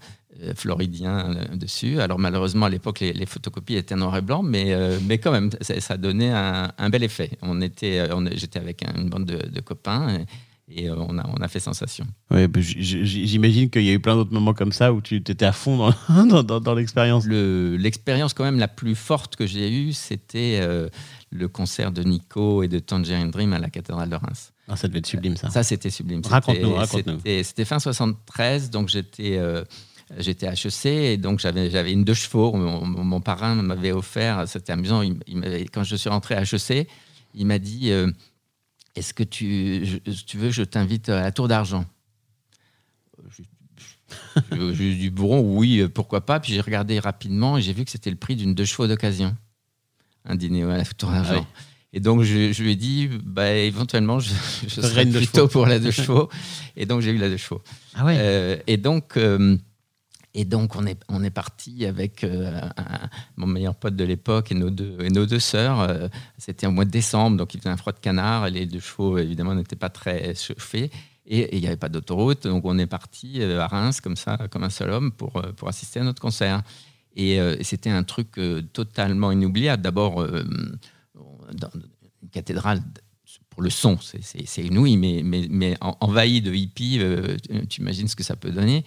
floridien 0.54 1.34
euh, 1.36 1.56
dessus. 1.56 2.00
Alors 2.00 2.18
malheureusement 2.18 2.66
à 2.66 2.70
l'époque 2.70 3.00
les, 3.00 3.12
les 3.12 3.26
photocopies 3.26 3.76
étaient 3.76 3.96
noir 3.96 4.16
et 4.16 4.22
blanc, 4.22 4.42
mais, 4.42 4.72
euh, 4.72 4.98
mais 5.06 5.18
quand 5.18 5.32
même 5.32 5.50
ça, 5.60 5.78
ça 5.80 5.96
donnait 5.96 6.30
un, 6.30 6.72
un 6.78 6.90
bel 6.90 7.02
effet. 7.02 7.30
On 7.42 7.60
était, 7.60 7.98
euh, 8.00 8.28
j'étais 8.34 8.58
avec 8.58 8.82
un- 8.82 8.94
une 9.00 9.08
bande 9.10 9.26
de, 9.26 9.48
de 9.48 9.60
copains 9.60 10.08
et, 10.20 10.26
et, 10.72 10.88
euh, 10.88 10.94
on, 10.96 11.18
a, 11.18 11.26
on 11.28 11.42
a 11.42 11.48
fait 11.48 11.58
sensation. 11.58 12.06
Ouais, 12.30 12.46
bah, 12.46 12.60
J'imagine 12.62 13.70
qu'il 13.70 13.82
y 13.82 13.90
a 13.90 13.92
eu 13.92 13.98
plein 13.98 14.14
d'autres 14.14 14.32
moments 14.32 14.54
comme 14.54 14.70
ça 14.72 14.92
où 14.92 15.00
tu 15.00 15.16
étais 15.16 15.44
à 15.44 15.52
fond 15.52 15.76
dans, 16.08 16.24
dans, 16.26 16.42
dans- 16.44 16.60
dans 16.60 16.74
l'expérience. 16.74 17.26
Le- 17.26 17.76
L'expérience 17.76 18.32
quand 18.34 18.44
même 18.44 18.58
la 18.60 18.68
plus 18.68 18.94
forte 18.94 19.34
que 19.36 19.46
j'ai 19.48 19.70
eue, 19.72 19.92
c'était 19.92 20.58
euh, 20.62 20.88
le 21.30 21.48
concert 21.48 21.90
de 21.90 22.02
Nico 22.04 22.62
et 22.62 22.68
de 22.68 22.78
Tangerine 22.78 23.30
Dream 23.32 23.52
à 23.52 23.58
la 23.58 23.68
cathédrale 23.68 24.08
de 24.10 24.14
Reims. 24.14 24.52
Ah, 24.68 24.76
ça 24.76 24.86
devait 24.86 25.00
être 25.00 25.06
sublime, 25.06 25.36
ça. 25.36 25.50
Ça, 25.50 25.64
c'était 25.64 25.90
sublime. 25.90 26.22
Raconte-nous, 26.24 26.72
raconte-nous. 26.74 27.16
C'était 27.18 27.42
c'était 27.42 27.64
fin 27.64 27.80
73, 27.80 28.70
donc 28.70 28.88
j'étais 28.88 29.38
euh, 29.38 29.64
j'étais 30.18 30.46
à 30.46 30.52
HEC 30.52 30.86
et 30.86 31.16
donc 31.16 31.38
j'avais 31.40 31.70
j'avais 31.70 31.92
une 31.92 32.04
deux 32.04 32.14
chevaux. 32.14 32.52
Mon, 32.52 33.20
parrain 33.20 33.54
m'avait 33.54 33.92
offert, 33.92 34.48
c'était 34.48 34.72
amusant. 34.72 35.02
il- 35.02 35.18
il 35.26 35.36
m'avait- 35.38 35.64
quand 35.66 35.84
je 35.84 35.96
suis 35.96 36.08
rentré 36.10 36.34
à 36.34 36.42
HEC, 36.42 36.88
il 37.34 37.46
m'a 37.46 37.58
dit 37.58 37.90
euh, 37.90 38.10
Est-ce 38.96 39.14
que 39.14 39.22
tu, 39.22 39.84
je- 39.86 40.24
tu 40.24 40.36
veux, 40.36 40.50
je 40.50 40.62
t'invite 40.62 41.08
à 41.08 41.20
la 41.22 41.30
Tour 41.32 41.46
d'Argent 41.48 41.84
J'ai 44.72 44.94
dit 44.94 45.10
bon, 45.10 45.40
oui, 45.56 45.86
pourquoi 45.88 46.26
pas. 46.26 46.40
Puis 46.40 46.52
j'ai 46.52 46.60
regardé 46.60 46.98
rapidement 46.98 47.58
et 47.58 47.62
j'ai 47.62 47.72
vu 47.72 47.84
que 47.84 47.90
c'était 47.90 48.10
le 48.10 48.16
prix 48.16 48.34
d'une 48.36 48.54
deux 48.54 48.64
chevaux 48.64 48.86
d'occasion, 48.88 49.36
un 50.24 50.34
dîner 50.34 50.64
à 50.64 50.76
la 50.78 50.84
Tour 50.84 51.10
d'Argent. 51.10 51.30
Ah 51.34 51.38
oui. 51.40 51.46
Et 51.92 52.00
donc 52.00 52.22
je, 52.22 52.52
je 52.52 52.62
lui 52.62 52.72
ai 52.72 52.76
dit, 52.76 53.08
bah, 53.24 53.52
éventuellement, 53.52 54.18
je, 54.20 54.30
je 54.66 54.80
de 54.80 55.16
plutôt 55.18 55.34
chevaux. 55.38 55.48
pour 55.48 55.66
la 55.66 55.78
deux 55.78 55.90
chevaux. 55.90 56.28
Et 56.76 56.86
donc 56.86 57.00
j'ai 57.00 57.10
eu 57.10 57.18
la 57.18 57.28
deux 57.28 57.36
chevaux. 57.36 57.62
Ah 57.94 58.04
ouais. 58.04 58.16
Euh, 58.18 58.56
et 58.66 58.76
donc, 58.76 59.16
euh, 59.16 59.56
et 60.34 60.44
donc 60.44 60.76
on, 60.76 60.86
est, 60.86 61.00
on 61.08 61.24
est 61.24 61.30
parti 61.30 61.84
avec 61.86 62.22
euh, 62.24 62.60
mon 63.36 63.46
meilleur 63.46 63.74
pote 63.74 63.96
de 63.96 64.04
l'époque 64.04 64.52
et 64.52 64.54
nos 64.54 64.70
deux, 64.70 64.96
et 65.00 65.10
nos 65.10 65.26
deux 65.26 65.40
sœurs. 65.40 65.80
euh, 65.80 66.08
C'était 66.38 66.66
au 66.66 66.70
mois 66.70 66.84
de 66.84 66.90
décembre, 66.90 67.36
donc 67.36 67.52
il 67.54 67.58
faisait 67.58 67.70
un 67.70 67.76
froid 67.76 67.92
de 67.92 67.98
canard. 67.98 68.46
Et 68.46 68.50
les 68.52 68.66
deux 68.66 68.80
chevaux, 68.80 69.18
évidemment, 69.18 69.54
n'étaient 69.54 69.76
pas 69.76 69.88
très 69.90 70.34
chauffés. 70.34 70.90
Et 71.26 71.56
il 71.56 71.60
n'y 71.60 71.66
avait 71.66 71.76
pas 71.76 71.88
d'autoroute. 71.88 72.44
Donc 72.44 72.64
on 72.64 72.78
est 72.78 72.86
parti 72.86 73.40
euh, 73.42 73.60
à 73.60 73.66
Reims, 73.66 74.00
comme 74.00 74.16
ça, 74.16 74.38
comme 74.50 74.62
un 74.64 74.70
seul 74.70 74.90
homme, 74.90 75.10
pour, 75.12 75.32
pour 75.56 75.68
assister 75.68 76.00
à 76.00 76.04
notre 76.04 76.22
concert. 76.22 76.62
Et, 77.16 77.40
c'était 77.62 77.90
un 77.90 78.04
truc 78.04 78.38
totalement 78.72 79.32
inoubliable. 79.32 79.82
D'abord, 79.82 80.24
dans 81.52 81.70
une 82.22 82.28
cathédrale 82.30 82.80
pour 83.50 83.62
le 83.62 83.70
son, 83.70 83.98
c'est- 83.98 84.62
inouï, 84.64 84.96
mais, 84.96 85.22
mais, 85.24 85.46
mais 85.50 85.76
en- 85.80 85.96
envahi 86.00 86.40
de 86.40 86.54
hippies, 86.54 87.00
tu 87.68 87.80
imagines 87.80 88.06
ce 88.06 88.14
que 88.14 88.22
ça 88.22 88.36
peut 88.36 88.50
donner. 88.52 88.84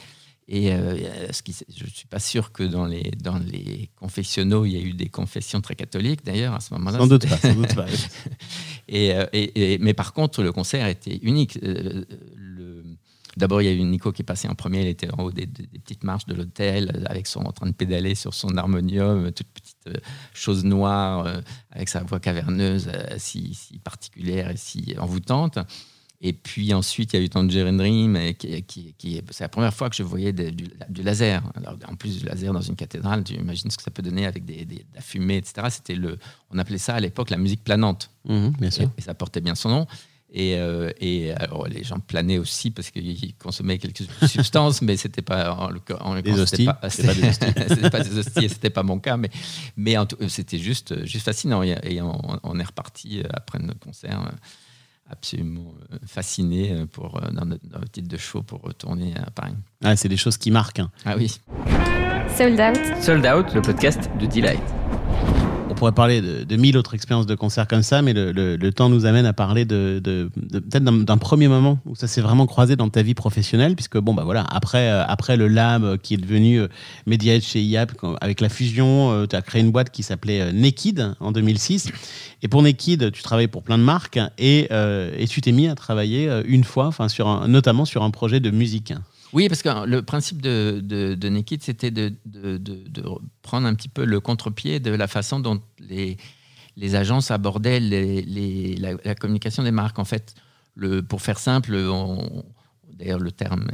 Et 0.49 0.73
euh, 0.73 1.31
ce 1.31 1.41
qui, 1.41 1.55
je 1.73 1.85
ne 1.85 1.89
suis 1.89 2.07
pas 2.07 2.19
sûr 2.19 2.51
que 2.51 2.63
dans 2.63 2.85
les, 2.85 3.11
dans 3.21 3.37
les 3.37 3.89
confessionnaux, 3.95 4.65
il 4.65 4.71
y 4.73 4.77
a 4.77 4.81
eu 4.81 4.93
des 4.93 5.07
confessions 5.07 5.61
très 5.61 5.75
catholiques, 5.75 6.25
d'ailleurs, 6.25 6.53
à 6.53 6.59
ce 6.59 6.73
moment-là. 6.73 6.97
Sans 6.99 7.07
doute 7.07 7.27
pas, 7.29 7.37
sans 7.37 7.53
doute 7.55 7.73
pas. 7.75 7.85
et, 8.89 9.13
euh, 9.13 9.25
et- 9.31 9.73
et- 9.73 9.77
mais 9.77 9.93
par 9.93 10.11
contre, 10.13 10.43
le 10.43 10.51
concert 10.51 10.85
était 10.87 11.17
unique. 11.23 11.57
Euh, 11.63 12.03
D'abord, 13.35 13.63
il 13.63 13.65
y 13.65 13.67
a 13.67 13.71
eu 13.71 13.81
Nico 13.81 14.11
qui 14.11 14.21
est 14.21 14.25
passé 14.25 14.47
en 14.47 14.53
premier. 14.53 14.81
Il 14.81 14.87
était 14.87 15.11
en 15.11 15.23
haut 15.23 15.31
des, 15.31 15.47
des- 15.47 15.65
des 15.65 15.79
petites 15.79 16.03
marches 16.03 16.27
de 16.27 16.35
l'hôtel, 16.35 17.03
avec 17.07 17.25
son, 17.25 17.39
en 17.39 17.51
train 17.51 17.65
de 17.65 17.71
pédaler 17.73 18.13
sur 18.13 18.31
son 18.35 18.55
harmonium, 18.57 19.31
toute 19.31 19.47
petite 19.47 19.77
euh, 19.87 19.93
chose 20.35 20.63
noire, 20.63 21.25
euh, 21.25 21.41
avec 21.71 21.89
sa 21.89 22.03
voix 22.03 22.19
caverneuse 22.19 22.91
si, 23.17 23.55
si 23.55 23.79
particulière 23.79 24.51
et 24.51 24.57
si 24.57 24.93
envoûtante. 24.99 25.57
Et 26.25 26.31
puis 26.31 26.73
ensuite, 26.73 27.11
il 27.11 27.19
y 27.19 27.21
a 27.21 27.25
eu 27.25 27.29
Tangerine 27.29 27.75
Dream, 27.75 28.15
et 28.15 28.33
qui, 28.33 28.63
qui- 28.63 28.95
qui 28.97 29.17
est- 29.17 29.23
c'est 29.31 29.43
la 29.43 29.49
première 29.49 29.73
fois 29.73 29.89
que 29.89 29.95
je 29.97 30.03
voyais 30.03 30.31
du, 30.31 30.69
du 30.89 31.03
laser. 31.03 31.43
Alors, 31.53 31.75
en 31.89 31.95
plus 31.95 32.19
du 32.19 32.25
laser 32.25 32.53
dans 32.53 32.61
une 32.61 32.77
cathédrale, 32.77 33.25
tu 33.25 33.33
imagines 33.33 33.69
ce 33.69 33.75
que 33.77 33.83
ça 33.83 33.91
peut 33.91 34.01
donner 34.01 34.25
avec 34.25 34.45
des, 34.45 34.63
des- 34.63 34.75
de 34.77 34.95
la 34.95 35.01
fumée, 35.01 35.35
etc. 35.35 35.67
C'était 35.69 35.95
le, 35.95 36.17
on 36.49 36.57
appelait 36.59 36.77
ça 36.77 36.95
à 36.95 36.99
l'époque 37.01 37.29
la 37.29 37.37
musique 37.37 37.63
planante. 37.63 38.09
Mhm, 38.25 38.51
bien 38.57 38.71
sûr. 38.71 38.83
Et, 38.83 38.89
et 38.99 39.01
ça 39.01 39.13
portait 39.13 39.41
bien 39.41 39.53
son 39.55 39.67
nom. 39.69 39.87
Et, 40.35 40.55
euh, 40.55 40.89
et 40.99 41.31
alors, 41.33 41.67
les 41.67 41.83
gens 41.83 41.99
planaient 41.99 42.39
aussi 42.39 42.71
parce 42.71 42.89
qu'ils 42.89 43.35
consommaient 43.35 43.77
quelques 43.77 44.03
substances, 44.27 44.81
mais 44.81 44.95
c'était 44.97 45.21
pas 45.21 45.53
en 45.53 46.19
Des 46.21 46.39
hosties, 46.39 46.65
pas- 46.65 46.73
pas 46.73 46.87
des 46.89 47.27
hosties. 47.27 47.45
c'était 47.67 47.89
pas 47.91 47.99
des 47.99 48.17
hosties, 48.17 48.45
et 48.45 48.49
c'était 48.49 48.69
pas 48.71 48.81
mon 48.81 48.97
cas, 48.97 49.17
mais, 49.17 49.29
c'était 50.29 50.57
juste, 50.57 51.05
juste 51.05 51.25
fascinant. 51.25 51.61
Et, 51.63 52.01
on, 52.01 52.39
on 52.43 52.59
est 52.59 52.63
reparti 52.63 53.21
après 53.31 53.59
notre 53.59 53.79
concert 53.79 54.21
euh, 54.21 54.31
absolument 55.09 55.73
euh, 55.91 55.97
fasciné 56.05 56.71
euh, 56.71 56.85
pour, 56.85 57.17
euh, 57.17 57.29
dans, 57.31 57.45
notre, 57.45 57.91
titre 57.91 58.07
de 58.07 58.17
show 58.17 58.41
pour 58.41 58.61
retourner 58.61 59.13
à 59.17 59.29
Paris. 59.31 59.53
Ah, 59.83 59.95
c'est 59.95 60.09
des 60.09 60.17
choses 60.17 60.37
qui 60.37 60.51
marquent. 60.51 60.79
hein. 60.79 60.91
Ah 61.05 61.15
oui. 61.17 61.39
Sold 62.35 62.59
Out. 62.59 63.03
Sold 63.03 63.25
Out, 63.25 63.53
le 63.53 63.61
podcast 63.61 64.09
de 64.19 64.25
Delight. 64.25 64.61
On 65.73 65.75
pourrait 65.75 65.91
parler 65.91 66.21
de, 66.21 66.55
mille 66.55 66.77
autres 66.77 66.93
expériences 66.93 67.25
de 67.25 67.33
concert 67.33 67.67
comme 67.67 67.81
ça, 67.81 68.03
mais 68.03 68.13
le, 68.13 68.69
temps 68.69 68.89
nous 68.89 69.07
amène 69.07 69.25
à 69.25 69.33
parler 69.33 69.65
de, 69.65 69.99
peut-être 70.03 70.83
d'un 70.83 71.17
premier 71.17 71.47
moment 71.47 71.79
où 71.87 71.95
ça 71.95 72.05
s'est 72.05 72.21
vraiment 72.21 72.45
croisé 72.45 72.75
dans 72.75 72.89
ta 72.89 73.01
vie 73.01 73.15
professionnelle, 73.15 73.73
puisque 73.73 73.97
bon 73.97 74.13
bah 74.13 74.23
voilà, 74.23 74.45
après 74.51 74.89
euh, 74.89 75.03
après 75.05 75.35
le 75.35 75.47
lab 75.47 75.83
euh, 75.83 75.97
qui 75.97 76.13
est 76.13 76.17
devenu 76.17 76.61
euh, 76.61 76.67
Media 77.07 77.33
Edge 77.33 77.43
chez 77.43 77.61
IAP, 77.61 77.93
avec 78.21 78.39
la 78.39 78.49
fusion, 78.49 79.25
tu 79.25 79.35
as 79.35 79.41
créé 79.41 79.61
une 79.61 79.71
boîte 79.71 79.89
qui 79.89 80.03
s'appelait 80.03 80.41
euh, 80.41 80.51
Naked 80.51 81.15
en 81.19 81.31
2006. 81.31 81.91
Et 82.41 82.47
pour 82.47 82.61
Naked, 82.61 83.11
tu 83.11 83.23
travaillais 83.23 83.47
pour 83.47 83.63
plein 83.63 83.77
de 83.77 83.83
marques 83.83 84.19
et, 84.37 84.67
euh, 84.71 85.25
tu 85.27 85.41
t'es 85.41 85.51
mis 85.51 85.67
à 85.67 85.75
travailler 85.75 86.29
euh, 86.29 86.43
une 86.45 86.63
fois, 86.63 86.91
sur 87.07 87.47
notamment 87.47 87.85
sur 87.85 88.03
un 88.03 88.11
projet 88.11 88.39
de 88.39 88.51
musique. 88.51 88.93
Oui, 89.33 89.49
parce 89.49 89.63
que 89.63 89.85
le 89.85 90.03
principe 90.03 90.41
de, 90.41 90.79
de, 90.83 91.15
de 91.15 91.29
Naked, 91.29 91.61
c'était 91.63 91.89
de, 91.91 92.13
prendre 93.41 93.67
un 93.67 93.73
petit 93.73 93.89
peu 93.89 94.05
le 94.05 94.19
contre-pied 94.19 94.79
de 94.79 94.91
la 94.91 95.07
façon 95.07 95.39
dont 95.39 95.61
les, 95.79 96.17
les 96.77 96.95
agences 96.95 97.31
abordaient 97.31 97.79
les, 97.79 98.21
les- 98.21 98.75
la, 98.75 99.15
communication 99.15 99.63
des 99.63 99.71
marques. 99.71 99.97
En 99.97 100.05
fait, 100.05 100.35
pour 101.09 101.21
faire 101.23 101.39
simple, 101.39 101.75
d'ailleurs 102.93 103.19
le 103.19 103.31
terme 103.31 103.67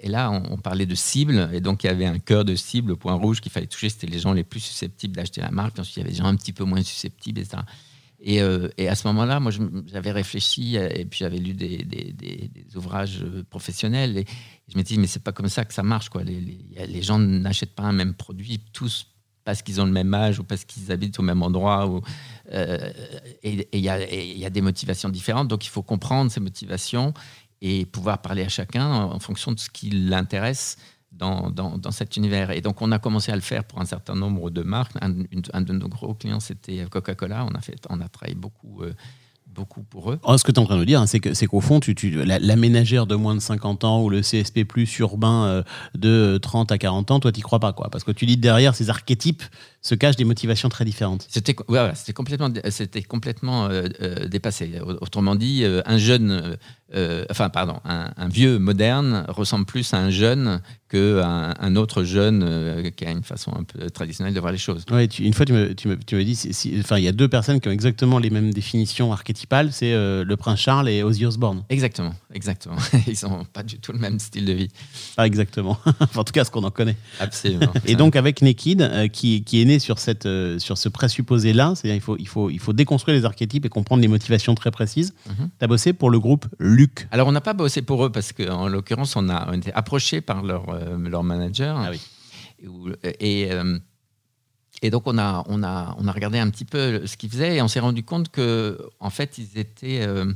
est 0.00 0.08
là, 0.08 0.30
on, 0.30 0.52
on 0.54 0.56
parlait 0.58 0.86
de 0.86 0.94
cible, 0.94 1.50
et 1.52 1.60
donc 1.60 1.82
il 1.82 1.88
y 1.88 1.90
avait 1.90 2.06
un 2.06 2.18
cœur 2.20 2.44
de 2.44 2.54
cible, 2.54 2.90
le 2.90 2.96
point 2.96 3.14
rouge 3.14 3.40
qu'il 3.40 3.50
fallait 3.50 3.66
toucher, 3.66 3.88
c'était 3.88 4.06
les 4.06 4.20
gens 4.20 4.32
les 4.32 4.44
plus 4.44 4.60
susceptibles 4.60 5.16
d'acheter 5.16 5.40
la 5.40 5.50
marque, 5.50 5.78
ensuite 5.78 5.96
il 5.96 6.00
y 6.00 6.02
avait 6.02 6.12
des 6.12 6.18
gens 6.18 6.26
un 6.26 6.36
petit 6.36 6.52
peu 6.52 6.64
moins 6.64 6.82
susceptibles, 6.82 7.40
etc. 7.40 7.62
Et, 8.22 8.42
euh, 8.42 8.68
et 8.76 8.88
à 8.88 8.94
ce 8.94 9.06
moment-là, 9.08 9.40
moi, 9.40 9.50
j'avais 9.86 10.10
réfléchi 10.12 10.76
euh, 10.76 10.90
et 10.94 11.06
puis 11.06 11.20
j'avais 11.20 11.38
lu 11.38 11.54
des, 11.54 11.86
ouvrages 12.76 13.22
euh, 13.22 13.42
professionnels 13.48 14.18
et 14.18 14.24
je 14.68 14.76
me 14.76 14.82
dis, 14.82 14.98
mais 14.98 15.06
c'est 15.06 15.24
pas 15.24 15.32
comme 15.32 15.48
ça 15.48 15.64
que 15.64 15.72
ça 15.72 15.82
marche. 15.82 16.10
Quoi. 16.10 16.22
Les, 16.22 17.02
gens 17.02 17.18
n'achètent 17.18 17.74
pas 17.74 17.84
un 17.84 17.92
même 17.92 18.14
produit 18.14 18.60
tous 18.72 19.06
parce 19.44 19.62
qu'ils 19.62 19.80
ont 19.80 19.86
le 19.86 19.92
même 19.92 20.12
âge 20.12 20.38
ou 20.38 20.44
parce 20.44 20.64
qu'ils 20.64 20.92
habitent 20.92 21.18
au 21.18 21.22
même 21.22 21.42
endroit. 21.42 21.88
Ou, 21.88 22.02
et 22.52 23.66
il 23.72 23.80
y, 23.80 23.88
a- 23.88 24.50
des 24.50 24.60
motivations 24.60 25.08
différentes. 25.08 25.48
Donc, 25.48 25.64
il 25.64 25.70
faut 25.70 25.82
comprendre 25.82 26.30
ces 26.30 26.40
motivations 26.40 27.14
et 27.62 27.86
pouvoir 27.86 28.20
parler 28.20 28.42
à 28.42 28.48
chacun 28.48 28.86
en 28.86 29.18
fonction 29.18 29.52
de 29.52 29.58
ce 29.58 29.70
qui 29.70 29.90
l'intéresse 29.90 30.76
dans, 31.12 31.50
dans, 31.50 31.76
dans 31.78 31.90
cet 31.90 32.16
univers. 32.16 32.50
Et 32.50 32.60
donc, 32.60 32.80
on 32.82 32.92
a 32.92 32.98
commencé 32.98 33.32
à 33.32 33.34
le 33.34 33.40
faire 33.42 33.64
pour 33.64 33.80
un 33.80 33.84
certain 33.84 34.14
nombre 34.14 34.50
de 34.50 34.62
marques. 34.62 34.92
Un, 35.00 35.10
une- 35.32 35.42
un 35.52 35.60
de 35.60 35.72
nos 35.72 35.88
gros 35.88 36.14
clients, 36.14 36.40
c'était 36.40 36.84
Coca-Cola. 36.90 37.46
On 37.50 37.54
a, 37.54 37.60
fait, 37.60 37.76
on 37.90 38.00
a 38.00 38.08
travaillé 38.08 38.36
beaucoup, 38.36 38.82
euh, 38.82 38.92
beaucoup 39.46 39.82
pour 39.82 40.12
eux. 40.12 40.20
Oh, 40.22 40.38
ce 40.38 40.44
que 40.44 40.52
tu 40.52 40.56
es 40.60 40.62
en 40.62 40.66
train 40.66 40.78
de 40.78 40.84
dire, 40.84 41.00
hein, 41.00 41.06
c'est 41.06 41.18
que- 41.18 41.34
c'est 41.34 41.46
qu'au 41.46 41.60
fond, 41.60 41.80
tu, 41.80 41.96
tu, 41.96 42.10
la, 42.24 42.38
la 42.38 42.56
ménagère 42.56 43.06
de 43.06 43.16
moins 43.16 43.34
de 43.34 43.40
50 43.40 43.82
ans 43.82 44.02
ou 44.02 44.08
le 44.08 44.22
CSP 44.22 44.64
plus 44.64 44.98
urbain 45.00 45.44
euh, 45.46 45.62
de 45.96 46.38
30 46.40 46.70
à 46.70 46.78
40 46.78 47.10
ans, 47.10 47.18
toi, 47.18 47.32
tu 47.32 47.40
crois 47.42 47.58
pas, 47.58 47.72
quoi. 47.72 47.90
Parce 47.90 48.04
que 48.04 48.12
tu 48.12 48.24
dis 48.24 48.36
derrière 48.36 48.76
ces 48.76 48.88
archétypes 48.90 49.42
se 49.82 49.96
cachent 49.96 50.16
des 50.16 50.24
motivations 50.24 50.68
très 50.68 50.84
différentes. 50.84 51.26
C'était 51.28 51.56
ouais, 51.68 51.90
c'était 51.96 52.12
complètement, 52.12 52.48
c'était 52.70 53.02
complètement 53.02 53.66
euh, 53.66 53.88
euh, 54.00 54.28
dépassé. 54.28 54.78
Autrement 55.00 55.34
dit, 55.34 55.64
un 55.64 55.98
jeune, 55.98 56.56
enfin 57.30 57.48
pardon, 57.48 57.80
un, 57.84 58.12
un 58.16 58.28
vieux 58.28 58.58
moderne 58.58 59.24
ressemble 59.28 59.64
plus 59.64 59.92
à 59.94 59.98
un 59.98 60.10
jeune 60.10 60.60
que 60.90 61.22
un, 61.22 61.76
autre 61.76 62.02
jeune 62.02 62.42
euh, 62.46 62.90
qui 62.90 63.06
a 63.06 63.10
une 63.12 63.22
façon 63.22 63.52
un 63.56 63.62
peu 63.62 63.88
traditionnelle 63.90 64.34
de 64.34 64.40
voir 64.40 64.50
les 64.52 64.58
choses. 64.58 64.84
Ouais, 64.90 65.06
tu- 65.08 65.22
une 65.22 65.32
fois, 65.32 65.46
tu 65.46 65.52
me, 65.52 65.72
tu 65.74 65.86
me, 65.88 65.96
tu 65.96 66.16
me 66.16 66.24
dis, 66.24 66.34
si- 66.34 66.50
il 66.72 66.98
y 67.02 67.08
a 67.08 67.12
deux 67.12 67.28
personnes 67.28 67.60
qui 67.60 67.68
ont 67.68 67.72
exactement 67.72 68.18
les 68.18 68.28
mêmes 68.28 68.52
définitions 68.52 69.12
archétypales, 69.12 69.72
c'est 69.72 69.92
euh, 69.94 70.24
le 70.24 70.36
prince 70.36 70.58
Charles 70.60 70.88
et 70.88 71.02
Ozzy 71.04 71.24
Osbourne. 71.26 71.62
Exactement, 71.70 72.12
exactement. 72.34 72.76
Ils 73.06 73.16
n'ont 73.22 73.44
pas 73.44 73.62
du 73.62 73.78
tout 73.78 73.92
le 73.92 73.98
même 73.98 74.18
style 74.18 74.44
de 74.44 74.52
vie. 74.52 74.68
Pas 75.16 75.26
exactement. 75.26 75.78
En 76.16 76.24
tout 76.24 76.32
cas, 76.32 76.44
ce 76.44 76.50
qu'on 76.50 76.64
en 76.64 76.70
connaît. 76.72 76.96
Absolument. 77.20 77.72
Et 77.86 77.94
donc 77.94 78.16
avec 78.16 78.42
Naked, 78.42 78.82
euh, 78.82 79.06
qui, 79.08 79.44
qui 79.44 79.62
est 79.62 79.64
né 79.64 79.78
sur, 79.78 79.98
cette, 80.00 80.28
sur 80.58 80.76
ce 80.76 80.88
présupposé-là, 80.88 81.74
c'est-à-dire 81.76 81.94
il 81.96 82.00
faut, 82.02 82.16
il, 82.18 82.26
faut, 82.28 82.50
il 82.50 82.58
faut 82.58 82.72
déconstruire 82.72 83.16
les 83.16 83.24
archétypes 83.24 83.64
et 83.64 83.68
comprendre 83.68 84.02
les 84.02 84.08
motivations 84.08 84.54
très 84.56 84.70
précises. 84.72 85.14
Mhm. 85.28 85.48
Tu 85.58 85.64
as 85.64 85.68
bossé 85.68 85.92
pour 85.92 86.10
le 86.10 86.18
groupe 86.18 86.46
Luc. 86.58 87.06
Alors, 87.12 87.28
on 87.28 87.32
n'a 87.32 87.40
pas 87.40 87.52
bossé 87.54 87.80
pour 87.82 88.04
eux 88.04 88.10
parce 88.10 88.32
qu'en 88.32 88.68
l'occurrence, 88.68 89.14
on 89.16 89.28
a 89.28 89.46
on 89.48 89.52
a 89.52 89.56
été 89.56 89.72
approché 89.72 90.20
par 90.20 90.42
leur, 90.42 90.64
leur 91.08 91.22
manager. 91.24 91.76
Ah 91.78 91.90
oui. 91.90 92.00
Et, 92.62 92.68
où- 92.68 92.90
et, 93.02 93.52
euh, 93.52 93.78
et 94.82 94.90
donc, 94.90 95.02
on 95.06 95.18
a, 95.18 95.44
on, 95.48 95.62
a, 95.62 95.94
on 95.98 96.06
a 96.08 96.12
regardé 96.12 96.38
un 96.38 96.48
petit 96.50 96.64
peu 96.64 97.06
ce 97.06 97.16
qu'ils 97.16 97.30
faisaient 97.30 97.56
et 97.56 97.62
on 97.62 97.68
s'est 97.68 97.80
rendu 97.80 98.02
compte 98.02 98.30
que, 98.30 98.78
en 98.98 99.10
fait, 99.10 99.38
ils 99.38 99.58
étaient. 99.58 100.00
euh, 100.02 100.32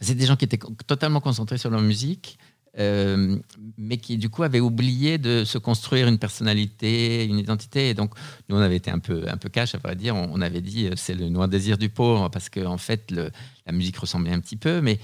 c'est 0.00 0.14
des 0.14 0.26
gens 0.26 0.36
qui 0.36 0.44
étaient 0.44 0.58
totalement 0.86 1.20
concentrés 1.20 1.58
sur 1.58 1.70
leur 1.70 1.80
musique. 1.80 2.38
euh, 2.76 3.38
mais 3.78 3.98
qui 3.98 4.18
du 4.18 4.28
coup 4.28 4.42
avaient 4.42 4.58
oublié 4.58 5.16
de 5.16 5.44
se 5.44 5.58
construire 5.58 6.08
une 6.08 6.18
personnalité, 6.18 7.24
une 7.24 7.38
identité. 7.38 7.90
Et 7.90 7.94
donc, 7.94 8.10
nous, 8.48 8.56
on 8.56 8.60
avait 8.60 8.74
été 8.76 8.90
un 8.90 8.98
peu, 8.98 9.24
un 9.28 9.36
peu 9.36 9.48
cash, 9.48 9.76
à 9.76 9.78
vrai 9.78 9.94
dire. 9.94 10.16
On, 10.16 10.28
on 10.32 10.40
avait 10.40 10.60
dit, 10.60 10.88
euh, 10.88 10.94
c'est 10.96 11.14
le 11.14 11.28
noir 11.28 11.46
désir 11.48 11.78
du 11.78 11.88
pauvre, 11.88 12.28
parce 12.30 12.48
qu'en 12.48 12.72
en 12.72 12.78
fait, 12.78 13.12
le- 13.12 13.30
la 13.66 13.72
musique 13.72 13.96
ressemblait 13.98 14.32
un 14.32 14.40
petit 14.40 14.56
peu, 14.56 14.80
mais 14.80 14.98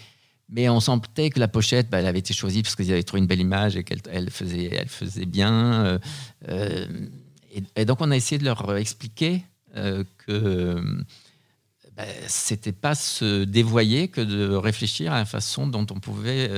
mais 0.51 0.69
on 0.69 0.81
sentait 0.81 1.31
que 1.31 1.39
la 1.39 1.49
pochette, 1.49 1.91
bah, 1.91 1.99
avait 1.99 2.19
été 2.19 2.35
choisie 2.35 2.63
parce 2.63 2.75
qu'ils 2.75 2.93
avaient 2.93 3.03
trouvé 3.03 3.21
une 3.21 3.27
belle 3.27 3.41
image 3.41 3.77
et 3.77 3.85
qu'elle 3.85 4.01
elle 4.11 4.31
faisait, 4.31 5.27
bien. 5.27 5.85
euh, 5.85 5.99
euh, 6.49 6.87
et, 7.77 7.85
donc, 7.85 8.01
on 8.01 8.11
a 8.11 8.17
essayé 8.17 8.39
de 8.39 8.45
leur 8.45 8.77
expliquer 8.77 9.45
euh, 9.77 10.05
que 10.27 10.83
bah, 11.97 12.05
c'était 12.27 12.73
pas 12.73 12.95
se 12.95 13.45
dévoyer 13.45 14.09
que 14.09 14.21
de 14.21 14.55
réfléchir 14.55 15.13
à 15.13 15.19
la 15.19 15.25
façon 15.25 15.67
dont 15.67 15.87
on 15.91 16.01
pouvait 16.01 16.51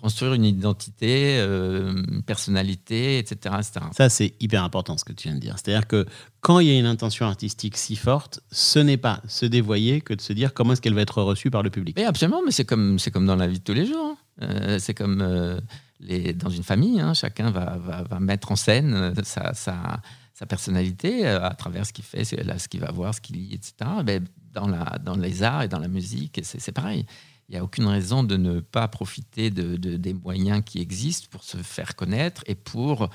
construire 0.00 0.32
une 0.34 0.44
identité, 0.44 1.38
euh, 1.38 1.92
une 2.08 2.22
personnalité, 2.22 3.18
etc. 3.18 3.56
etc. 3.58 3.86
Ça, 3.92 4.08
c'est 4.08 4.34
hyper 4.40 4.62
important 4.62 4.96
ce 4.96 5.04
que 5.04 5.12
tu 5.12 5.28
viens 5.28 5.34
de 5.34 5.40
dire. 5.40 5.56
C'est-à-dire 5.56 5.86
que 5.86 6.06
quand 6.40 6.60
il 6.60 6.68
y 6.68 6.70
a 6.70 6.78
une 6.78 6.86
intention 6.86 7.26
artistique 7.26 7.76
si 7.76 7.96
forte, 7.96 8.40
ce 8.50 8.78
n'est 8.78 8.96
pas 8.96 9.20
se 9.26 9.46
dévoyer 9.46 10.00
que 10.00 10.14
de 10.14 10.20
se 10.20 10.32
dire 10.32 10.54
comment 10.54 10.72
est-ce 10.72 10.80
qu'elle 10.80 10.94
va 10.94 11.02
être 11.02 11.22
reçue 11.22 11.50
par 11.50 11.62
le 11.62 11.70
public. 11.70 11.96
Mais 11.96 12.04
absolument, 12.04 12.42
mais 12.44 12.52
c'est 12.52 12.64
comme, 12.64 12.98
c'est 12.98 13.10
comme 13.10 13.26
dans 13.26 13.36
la 13.36 13.46
vie 13.46 13.58
de 13.58 13.64
tous 13.64 13.74
les 13.74 13.86
jours. 13.86 14.16
hein. 14.16 14.16
Euh, 14.42 14.78
c'est 14.78 14.94
comme 14.94 15.20
euh, 15.20 15.60
les, 15.98 16.32
dans 16.32 16.50
une 16.50 16.62
famille, 16.62 17.00
hein. 17.00 17.12
chacun 17.12 17.50
va, 17.50 17.76
va, 17.78 18.04
va 18.04 18.20
mettre 18.20 18.52
en 18.52 18.56
scène 18.56 19.12
sa, 19.24 19.52
sa, 19.52 20.00
sa 20.32 20.46
personnalité 20.46 21.26
à 21.26 21.50
travers 21.54 21.84
ce 21.84 21.92
qu'il 21.92 22.04
fait, 22.04 22.22
ce 22.24 22.68
qu'il 22.68 22.80
va 22.80 22.92
voir, 22.92 23.12
ce 23.14 23.20
qu'il 23.20 23.36
lit, 23.36 23.54
etc. 23.54 23.90
Mais 24.06 24.20
dans, 24.52 24.68
la, 24.68 24.98
dans 25.02 25.16
les 25.16 25.42
arts 25.42 25.62
et 25.62 25.68
dans 25.68 25.80
la 25.80 25.88
musique, 25.88 26.40
c'est, 26.44 26.60
c'est 26.60 26.72
pareil. 26.72 27.04
Il 27.48 27.52
n'y 27.52 27.58
a 27.58 27.64
aucune 27.64 27.86
raison 27.86 28.22
de 28.24 28.36
ne 28.36 28.60
pas 28.60 28.88
profiter 28.88 29.50
de, 29.50 29.76
de- 29.76 29.96
des 29.96 30.12
moyens 30.12 30.62
qui 30.64 30.80
existent 30.80 31.28
pour 31.30 31.44
se 31.44 31.56
faire 31.58 31.96
connaître 31.96 32.42
et 32.46 32.54
pour, 32.54 33.08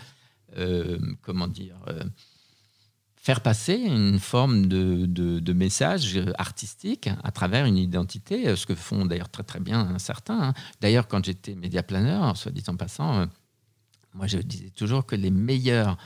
euh, 0.57 0.97
comment 1.21 1.47
dire, 1.47 1.77
euh, 1.87 2.03
faire 3.15 3.41
passer 3.41 3.75
une 3.75 4.19
forme 4.19 4.65
de, 4.65 5.05
de- 5.05 5.53
message 5.53 6.19
artistique 6.39 7.09
à 7.23 7.31
travers 7.31 7.65
une 7.65 7.77
identité, 7.77 8.47
euh, 8.47 8.55
ce 8.55 8.65
que 8.65 8.73
font 8.75 9.05
d'ailleurs 9.05 9.29
très 9.29 9.43
très 9.43 9.59
bien 9.59 9.97
certains. 9.99 10.49
hein. 10.49 10.53
D'ailleurs, 10.81 11.07
quand 11.07 11.23
j'étais 11.23 11.53
médiaplaneur, 11.55 12.35
soit 12.35 12.51
dit 12.51 12.63
en 12.67 12.75
passant, 12.75 13.27
moi 14.15 14.25
je 14.27 14.39
disais 14.39 14.71
toujours 14.71 15.05
que 15.05 15.15
les 15.15 15.31
meilleurs 15.31 15.97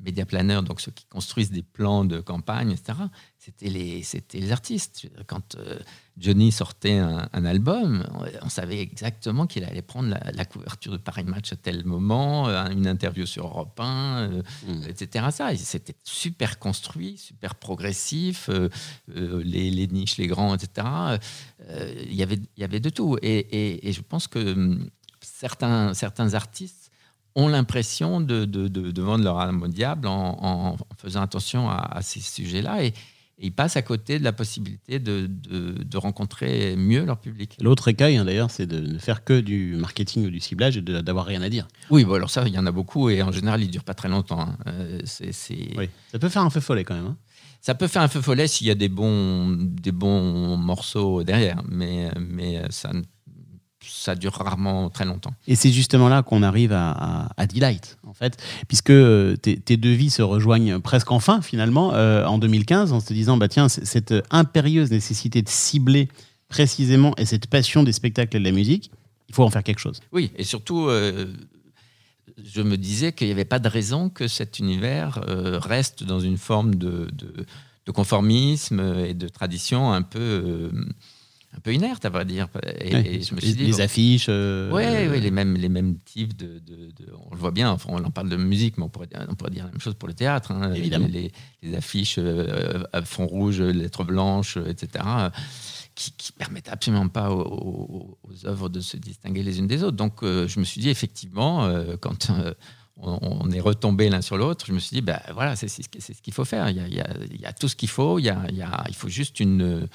médiaplaneurs, 0.00 0.62
donc 0.62 0.80
ceux 0.80 0.92
qui 0.92 1.04
construisent 1.06 1.50
des 1.50 1.62
plans 1.62 2.04
de 2.04 2.20
campagne, 2.20 2.70
etc., 2.72 2.98
c'était 3.38 3.70
les, 3.70 4.02
les 4.34 4.52
artistes. 4.52 5.08
Quand 5.26 5.54
euh, 5.54 5.78
Johnny 6.18 6.52
sortait 6.52 6.98
un, 6.98 7.28
un 7.32 7.44
album, 7.46 8.04
on, 8.12 8.26
on 8.46 8.48
savait 8.50 8.80
exactement 8.80 9.46
qu'il 9.46 9.64
allait 9.64 9.80
prendre 9.80 10.10
la, 10.10 10.20
la 10.32 10.44
couverture 10.44 10.92
de 10.92 10.98
Paris 10.98 11.24
Match 11.24 11.50
à 11.52 11.56
tel 11.56 11.84
moment, 11.86 12.48
euh, 12.48 12.68
une 12.70 12.86
interview 12.86 13.24
sur 13.24 13.46
Europe 13.46 13.78
1, 13.80 14.28
euh, 14.32 14.42
Mm. 14.66 14.82
etc. 14.88 15.26
Ça, 15.30 15.56
c'était 15.56 15.94
super 16.04 16.58
construit, 16.58 17.16
super 17.16 17.54
progressif, 17.54 18.50
les, 19.08 19.70
les 19.70 19.86
niches, 19.86 20.16
les 20.18 20.26
grands, 20.26 20.54
etc. 20.54 20.86
Il 22.08 22.14
y 22.14 22.22
avait- 22.22 22.38
y 22.58 22.64
avait 22.64 22.80
de 22.80 22.90
tout. 22.90 23.16
Et, 23.22 23.38
et- 23.38 23.88
et 23.88 23.92
je 23.92 24.02
pense 24.02 24.26
que 24.28 24.38
hum, 24.52 24.90
certains, 25.20 25.94
certains 25.94 26.34
artistes 26.34 26.89
ont 27.36 27.48
l'impression 27.48 28.20
de, 28.20 28.44
de, 28.44 28.68
de- 28.68 28.90
de 28.90 29.02
vendre 29.02 29.24
leur 29.24 29.38
âme 29.38 29.62
au 29.62 29.68
diable 29.68 30.08
en, 30.08 30.76
faisant 30.98 31.22
attention 31.22 31.68
à, 31.70 31.76
à 31.76 32.02
ces 32.02 32.20
sujets-là. 32.20 32.84
Et, 32.84 32.88
et 33.42 33.46
ils 33.46 33.52
passent 33.52 33.76
à 33.76 33.82
côté 33.82 34.18
de 34.18 34.24
la 34.24 34.32
possibilité 34.32 34.98
de, 34.98 35.26
rencontrer 35.96 36.76
mieux 36.76 37.04
leur 37.06 37.18
public. 37.18 37.56
L'autre 37.60 37.88
écueil, 37.88 38.16
hein, 38.18 38.24
d'ailleurs, 38.26 38.50
c'est 38.50 38.66
de 38.66 38.80
ne 38.80 38.98
faire 38.98 39.24
que 39.24 39.40
du 39.40 39.76
marketing 39.76 40.26
ou 40.26 40.30
du 40.30 40.40
ciblage 40.40 40.76
et 40.76 40.82
d'avoir 40.82 41.24
rien 41.24 41.40
à 41.40 41.48
dire. 41.48 41.66
Oui, 41.90 42.04
bon, 42.04 42.14
alors 42.14 42.28
ça, 42.30 42.44
il 42.46 42.52
y 42.54 42.58
en 42.58 42.66
a 42.66 42.72
beaucoup 42.72 43.08
et 43.08 43.22
en 43.22 43.32
général, 43.32 43.62
ils 43.62 43.66
ne 43.68 43.72
durent 43.72 43.84
pas 43.84 43.94
très 43.94 44.08
longtemps. 44.08 44.40
hein. 44.40 44.56
Euh, 44.66 45.00
Oui. 45.78 45.88
Ça 46.12 46.18
peut 46.18 46.28
faire 46.28 46.42
un 46.42 46.50
feu 46.50 46.60
follet 46.60 46.84
quand 46.84 46.94
même. 46.94 47.06
hein. 47.06 47.16
Ça 47.62 47.74
peut 47.74 47.88
faire 47.88 48.02
un 48.02 48.08
feu 48.08 48.20
follet 48.22 48.46
s'il 48.48 48.66
y 48.66 48.70
a 48.70 48.74
des 48.74 48.88
bons, 48.88 49.54
des 49.58 49.92
bons 49.92 50.56
morceaux 50.56 51.22
derrière, 51.24 51.62
mais, 51.68 52.10
mais 52.18 52.62
ça, 52.70 52.90
ne- 52.92 53.02
ça 53.90 54.14
dure 54.14 54.32
rarement 54.32 54.88
très 54.90 55.04
longtemps. 55.04 55.34
Et 55.46 55.56
c'est 55.56 55.72
justement 55.72 56.08
là 56.08 56.22
qu'on 56.22 56.42
arrive 56.42 56.72
à, 56.72 56.90
à- 56.92 57.28
à 57.36 57.46
Delight, 57.46 57.98
en 58.06 58.12
fait, 58.14 58.36
puisque 58.68 58.90
euh, 58.90 59.36
tes, 59.36 59.56
tes 59.58 59.76
deux 59.76 59.92
vies 59.92 60.10
se 60.10 60.22
rejoignent 60.22 60.78
presque 60.80 61.10
enfin, 61.12 61.42
finalement, 61.42 61.92
euh, 61.94 62.24
en 62.24 62.38
2015, 62.38 62.92
en 62.92 63.00
se 63.00 63.12
disant, 63.12 63.36
bah 63.36 63.48
tiens, 63.48 63.68
cette 63.68 64.14
impérieuse 64.30 64.90
nécessité 64.90 65.42
de 65.42 65.48
cibler 65.48 66.08
précisément 66.48 67.14
et 67.16 67.26
cette 67.26 67.46
passion 67.46 67.82
des 67.82 67.92
spectacles 67.92 68.36
et 68.36 68.40
de 68.40 68.44
la 68.44 68.52
musique, 68.52 68.90
il 69.28 69.34
faut 69.34 69.44
en 69.44 69.50
faire 69.50 69.62
quelque 69.62 69.78
chose. 69.78 70.00
Oui, 70.12 70.32
et 70.36 70.44
surtout, 70.44 70.86
euh, 70.88 71.26
je 72.42 72.62
me 72.62 72.76
disais 72.76 73.12
qu'il 73.12 73.26
n'y 73.26 73.32
avait 73.32 73.44
pas 73.44 73.58
de 73.58 73.68
raison 73.68 74.08
que 74.08 74.26
cet 74.28 74.58
univers 74.58 75.20
euh, 75.28 75.58
reste 75.58 76.04
dans 76.04 76.20
une 76.20 76.38
forme 76.38 76.74
de, 76.74 77.08
de- 77.12 77.46
de 77.86 77.92
conformisme 77.92 78.80
et 79.04 79.14
de 79.14 79.26
tradition 79.28 79.92
un 79.92 80.02
peu, 80.02 80.70
un 81.56 81.60
peu 81.60 81.74
inerte, 81.74 82.04
à 82.04 82.10
vrai 82.10 82.24
dire. 82.24 82.48
Et, 82.80 82.94
Ouais. 82.94 83.14
et 83.16 83.22
je 83.22 83.34
me 83.34 83.40
les, 83.40 83.46
suis 83.48 83.56
dit, 83.56 83.64
les 83.66 83.72
bon, 83.72 83.80
affiches. 83.80 84.26
euh, 84.28 84.70
Oui, 84.72 84.84
euh, 84.84 85.16
les 85.18 85.30
mêmes, 85.32 85.56
les 85.56 85.68
mêmes 85.68 85.96
types 85.98 86.36
de, 86.36 86.60
de- 86.60 86.90
de- 86.92 87.12
On 87.30 87.34
le 87.34 87.40
voit 87.40 87.50
bien, 87.50 87.70
enfin, 87.70 87.88
on 87.92 88.04
en 88.04 88.10
parle 88.10 88.28
de 88.28 88.36
musique, 88.36 88.78
mais 88.78 88.84
on 88.84 88.88
pourrait, 88.88 89.08
on 89.28 89.34
pourrait 89.34 89.50
dire 89.50 89.64
la 89.64 89.70
même 89.72 89.80
chose 89.80 89.94
pour 89.94 90.08
le 90.08 90.14
théâtre. 90.14 90.52
hein. 90.52 90.72
Évidemment. 90.74 91.08
Les, 91.10 91.32
les 91.62 91.74
affiches 91.76 92.16
euh, 92.18 92.82
à 92.92 93.02
fond 93.02 93.26
rouge, 93.26 93.60
lettres 93.60 94.04
blanches, 94.04 94.56
euh, 94.58 94.66
etc., 94.68 95.04
euh, 95.06 95.30
qui, 95.96 96.12
qui 96.16 96.32
permettent 96.32 96.68
absolument 96.68 97.08
pas 97.08 97.30
aux, 97.32 97.40
aux- 97.42 98.18
aux 98.22 98.46
œuvres 98.46 98.68
de 98.68 98.80
se 98.80 98.96
distinguer 98.96 99.42
les 99.42 99.58
unes 99.58 99.66
des 99.66 99.82
autres. 99.82 99.96
Donc, 99.96 100.22
euh, 100.22 100.46
je 100.46 100.60
me 100.60 100.64
suis 100.64 100.80
dit, 100.80 100.88
effectivement, 100.88 101.64
euh, 101.64 101.96
quand 102.00 102.30
euh, 102.30 102.54
on, 103.02 103.50
est 103.50 103.60
retombé 103.60 104.08
l'un 104.08 104.20
sur 104.22 104.36
l'autre, 104.36 104.66
je 104.66 104.72
me 104.72 104.78
suis 104.78 104.94
dit, 104.94 105.00
ben 105.02 105.18
voilà, 105.34 105.56
c'est 105.56 105.68
ce 105.68 105.80
qu'il 106.22 106.32
faut 106.34 106.44
faire. 106.44 106.70
Il 106.70 106.76
y 106.76 106.80
a, 106.80 106.86
il 106.86 107.40
y 107.40 107.44
a- 107.46 107.52
tout 107.52 107.66
ce 107.66 107.74
qu'il 107.74 107.88
faut, 107.88 108.18
il, 108.18 108.26
y 108.26 108.28
a, 108.30 108.84
il 108.88 108.94
faut 108.94 109.08
juste 109.08 109.40
une 109.40 109.62
euh, 109.62 109.86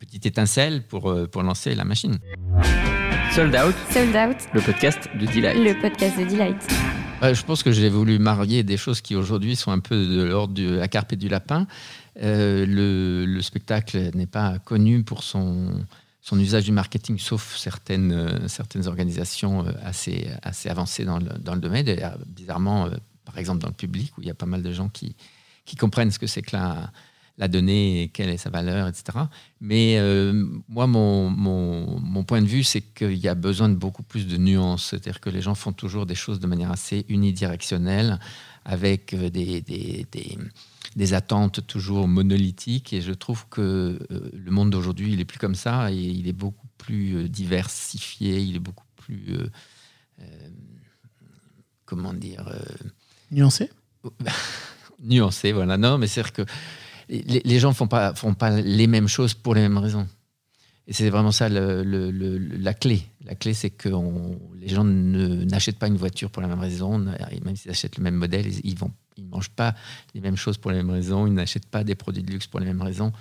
petite 0.00 0.24
étincelle 0.24 0.82
pour, 0.82 1.10
euh, 1.10 1.26
pour 1.26 1.42
lancer 1.42 1.74
la 1.74 1.84
machine. 1.84 2.18
Sold 3.32 3.54
Out, 3.54 3.74
Sold 3.90 4.16
Out, 4.16 4.36
le 4.54 4.60
podcast 4.62 5.08
de 5.14 5.26
Delight. 5.26 5.56
le 5.58 5.80
podcast 5.80 6.18
de 6.18 6.24
Delight. 6.24 6.56
Euh, 7.22 7.34
je 7.34 7.44
pense 7.44 7.62
que 7.62 7.70
j'ai 7.70 7.90
voulu 7.90 8.18
marier 8.18 8.62
des 8.62 8.78
choses 8.78 9.02
qui 9.02 9.14
aujourd'hui 9.14 9.56
sont 9.56 9.70
un 9.70 9.78
peu 9.78 10.06
de 10.06 10.22
l'ordre 10.22 10.54
de 10.54 10.70
la 10.70 10.88
carpe 10.88 11.12
et 11.12 11.16
du 11.16 11.28
lapin. 11.28 11.66
Euh, 12.22 12.64
le, 12.66 13.26
le 13.26 13.42
spectacle 13.42 14.10
n'est 14.14 14.26
pas 14.26 14.58
connu 14.58 15.04
pour 15.04 15.22
son, 15.22 15.84
son 16.22 16.40
usage 16.40 16.64
du 16.64 16.72
marketing, 16.72 17.18
sauf 17.18 17.56
certaines, 17.56 18.12
euh, 18.12 18.48
certaines 18.48 18.88
organisations 18.88 19.66
assez, 19.84 20.28
assez 20.42 20.70
avancées 20.70 21.04
dans 21.04 21.18
le, 21.18 21.28
dans 21.38 21.54
le 21.54 21.60
domaine. 21.60 21.86
Et, 21.88 22.02
bizarrement, 22.26 22.88
par 23.26 23.36
exemple 23.36 23.60
dans 23.60 23.68
le 23.68 23.74
public, 23.74 24.16
où 24.16 24.22
il 24.22 24.28
y 24.28 24.30
a 24.30 24.34
pas 24.34 24.46
mal 24.46 24.62
de 24.62 24.72
gens 24.72 24.88
qui, 24.88 25.14
qui 25.66 25.76
comprennent 25.76 26.10
ce 26.10 26.18
que 26.18 26.26
c'est 26.26 26.42
que 26.42 26.56
la, 26.56 26.90
la 27.40 27.48
donnée 27.48 28.02
et 28.02 28.08
quelle 28.08 28.28
est 28.28 28.36
sa 28.36 28.50
valeur, 28.50 28.86
etc. 28.86 29.18
Mais 29.62 29.96
euh, 29.98 30.46
moi, 30.68 30.86
mon, 30.86 31.30
mon, 31.30 31.98
mon 31.98 32.22
point 32.22 32.42
de 32.42 32.46
vue, 32.46 32.62
c'est 32.62 32.82
qu'il 32.82 33.16
y 33.16 33.28
a 33.28 33.34
besoin 33.34 33.70
de 33.70 33.74
beaucoup 33.74 34.02
plus 34.02 34.26
de 34.26 34.36
nuances. 34.36 34.90
C'est-à-dire 34.90 35.20
que 35.20 35.30
les 35.30 35.40
gens 35.40 35.54
font 35.54 35.72
toujours 35.72 36.04
des 36.04 36.14
choses 36.14 36.38
de 36.38 36.46
manière 36.46 36.70
assez 36.70 37.06
unidirectionnelle, 37.08 38.20
avec 38.66 39.14
euh, 39.14 39.30
des, 39.30 39.62
des, 39.62 40.06
des, 40.12 40.38
des 40.96 41.14
attentes 41.14 41.66
toujours 41.66 42.06
monolithiques. 42.06 42.92
Et 42.92 43.00
je 43.00 43.12
trouve 43.12 43.46
que 43.48 43.98
euh, 44.10 44.30
le 44.34 44.50
monde 44.50 44.68
d'aujourd'hui, 44.68 45.10
il 45.14 45.20
est 45.20 45.24
plus 45.24 45.38
comme 45.38 45.54
ça, 45.54 45.90
et 45.90 45.96
il 45.96 46.28
est 46.28 46.34
beaucoup 46.34 46.68
plus 46.76 47.26
diversifié, 47.30 48.38
il 48.40 48.56
est 48.56 48.60
beaucoup 48.60 48.86
plus... 48.96 49.38
euh, 50.20 50.24
comment 51.86 52.12
dire 52.12 52.52
Nuancé? 53.30 53.70
Nuancé, 55.02 55.52
voilà. 55.52 55.78
Non, 55.78 55.96
mais 55.96 56.06
c'est-à-dire 56.06 56.32
que 56.34 56.42
les, 57.10 57.58
gens 57.58 57.72
font 57.72 57.88
pas 57.88 58.14
font 58.14 58.34
pas 58.34 58.60
les 58.60 58.86
mêmes 58.86 59.08
choses 59.08 59.34
pour 59.34 59.54
les 59.54 59.62
mêmes 59.62 59.78
raisons. 59.78 60.06
Et 60.86 60.92
c'est 60.92 61.10
vraiment 61.10 61.32
ça 61.32 61.48
la 61.48 62.74
clé. 62.74 63.02
La 63.24 63.34
clé, 63.34 63.54
c'est 63.54 63.70
que 63.70 63.88
les 64.56 64.68
gens 64.68 64.84
ne- 64.84 65.44
n'achètent 65.44 65.78
pas 65.78 65.86
une 65.86 65.96
voiture 65.96 66.30
pour 66.30 66.42
la 66.42 66.48
même 66.48 66.58
raison. 66.58 66.98
Même 66.98 67.56
s'ils 67.56 67.70
achètent 67.70 67.96
le 67.96 68.02
même 68.02 68.16
modèle, 68.16 68.46
ils, 68.46 68.76
ils 69.16 69.24
mangent 69.24 69.50
pas 69.50 69.74
les 70.14 70.20
mêmes 70.20 70.36
choses 70.36 70.56
pour 70.56 70.70
les 70.70 70.78
mêmes 70.78 70.90
raisons. 70.90 71.26
Ils 71.26 71.34
n'achètent 71.34 71.68
pas 71.68 71.84
des 71.84 71.94
produits 71.94 72.22
de 72.22 72.32
luxe 72.32 72.46
pour 72.46 72.58
les 72.58 72.66
mêmes 72.66 72.82
raisons. 72.82 73.12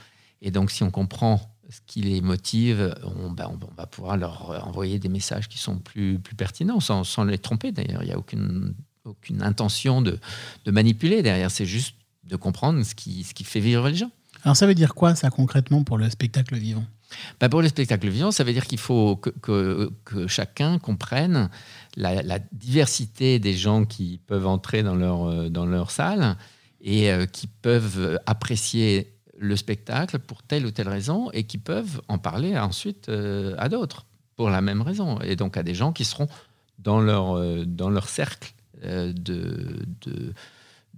Et 0.42 0.52
donc, 0.52 0.72
si 0.72 0.84
on 0.84 0.90
comprend 0.90 1.42
ce 1.70 1.80
qui 1.86 2.02
les 2.02 2.22
motive, 2.22 2.96
on, 3.04 3.36
on 3.38 3.76
va 3.78 3.86
pouvoir 3.86 4.18
leur 4.18 4.68
envoyer 4.68 4.98
des 4.98 5.10
messages 5.10 5.48
qui 5.48 5.60
sont 5.60 5.78
plus, 5.78 6.20
pertinents, 6.36 6.80
sans, 6.80 7.24
les 7.24 7.38
tromper 7.38 7.72
d'ailleurs. 7.72 8.02
Il 8.02 8.08
n'y 8.08 8.14
a 8.14 8.18
aucune, 8.18 8.74
aucune 9.06 9.44
intention 9.44 10.02
de, 10.02 10.18
de 10.66 10.72
manipuler 10.72 11.22
derrière. 11.22 11.52
C'est 11.52 11.68
juste 11.68 11.96
de 12.24 12.36
comprendre 12.36 12.84
ce 12.84 12.96
qui, 12.96 13.24
ce 13.24 13.34
qui 13.34 13.44
fait 13.44 13.60
vivre 13.60 13.88
les 13.90 13.96
gens. 13.96 14.12
Alors 14.44 14.56
ça 14.56 14.68
veut 14.68 14.76
dire 14.76 14.94
quoi 14.96 15.16
ça 15.16 15.30
concrètement 15.30 15.84
pour 15.84 15.98
le 15.98 16.10
spectacle 16.10 16.56
vivant? 16.56 16.86
Bah, 17.40 17.50
pour 17.50 17.62
le 17.64 17.68
spectacle 17.68 18.08
vivant, 18.08 18.32
ça 18.32 18.44
veut 18.44 18.54
dire 18.54 18.66
qu'il 18.68 18.78
faut 18.78 19.16
que, 19.16 19.32
que- 19.32 19.92
que 20.06 20.28
chacun 20.28 20.78
comprenne 20.78 21.50
la, 21.98 22.22
la 22.22 22.38
diversité 22.52 23.40
des 23.40 23.56
gens 23.56 23.84
qui 23.86 24.20
peuvent 24.28 24.46
entrer 24.48 24.84
dans 24.84 24.96
leur, 24.96 25.24
euh, 25.28 25.50
dans 25.50 25.66
leur 25.66 25.90
salle 25.92 26.38
et 26.82 27.12
euh, 27.12 27.26
qui 27.26 27.48
peuvent 27.48 28.20
apprécier 28.28 29.16
le 29.40 29.56
spectacle 29.56 30.20
pour 30.20 30.44
telle 30.44 30.66
ou 30.66 30.72
telle 30.72 30.88
raison 30.90 31.32
et 31.32 31.44
qui 31.46 31.58
peuvent 31.58 32.00
en 32.10 32.18
parler 32.20 32.58
ensuite 32.58 33.10
euh, 33.10 33.56
à 33.58 33.70
d'autres 33.70 34.06
pour 34.36 34.50
la 34.52 34.62
même 34.62 34.82
raison. 34.84 35.20
Et 35.22 35.36
donc 35.36 35.58
à 35.58 35.64
des 35.64 35.74
gens 35.76 35.92
qui 35.92 36.06
seront 36.06 36.28
dans 36.78 37.02
leur, 37.02 37.66
dans 37.66 37.90
leur 37.90 38.08
cercle 38.08 38.54
de- 38.84 39.12
de- 40.06 40.34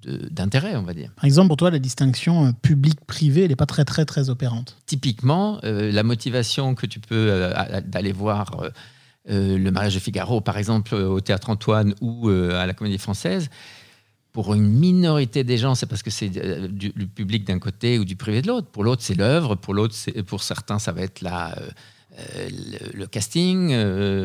d'intérêt, 0.03 0.75
on 0.75 0.83
va 0.83 0.93
dire. 0.93 1.11
Par 1.15 1.25
exemple, 1.25 1.47
pour 1.47 1.57
toi, 1.57 1.71
la 1.71 1.79
distinction 1.79 2.47
euh, 2.47 2.51
public-privé, 2.61 3.43
elle 3.43 3.49
n'est 3.49 3.55
pas 3.55 3.65
très 3.65 3.85
très 3.85 4.05
très 4.05 4.29
opérante. 4.29 4.77
typiquement, 4.85 5.59
euh, 5.63 5.91
la 5.91 6.03
motivation 6.03 6.75
que 6.75 6.85
tu 6.85 6.99
peux 6.99 7.27
euh, 7.29 7.81
d'aller 7.81 8.11
voir 8.11 8.63
euh, 9.29 9.57
le 9.57 9.71
mariage 9.71 9.95
de 9.95 9.99
Figaro, 9.99 10.41
par 10.41 10.57
exemple, 10.57 10.95
au 10.95 11.19
Théâtre 11.19 11.49
Antoine 11.49 11.93
ou 12.01 12.29
à 12.29 12.65
la 12.65 12.73
Comédie 12.73 12.97
Française, 12.97 13.49
pour 14.31 14.53
une 14.53 14.67
minorité 14.67 15.43
des 15.43 15.57
gens, 15.57 15.75
c'est 15.75 15.85
parce 15.85 16.03
que 16.03 16.09
c'est 16.09 16.29
du, 16.29 16.89
du 16.89 17.07
public 17.07 17.45
d'un 17.45 17.59
côté 17.59 17.99
ou 17.99 18.05
du 18.05 18.15
privé 18.15 18.41
de 18.41 18.47
l'autre. 18.47 18.67
Pour 18.69 18.83
l'autre, 18.83 19.03
c'est 19.03 19.13
l'œuvre. 19.13 19.55
Pour 19.55 19.73
l'autre, 19.73 19.93
pour 20.21 20.41
certains, 20.41 20.79
ça 20.79 20.93
va 20.93 21.01
être 21.01 21.21
la, 21.21 21.53
le, 22.17 22.97
le 22.97 23.07
casting, 23.07 23.71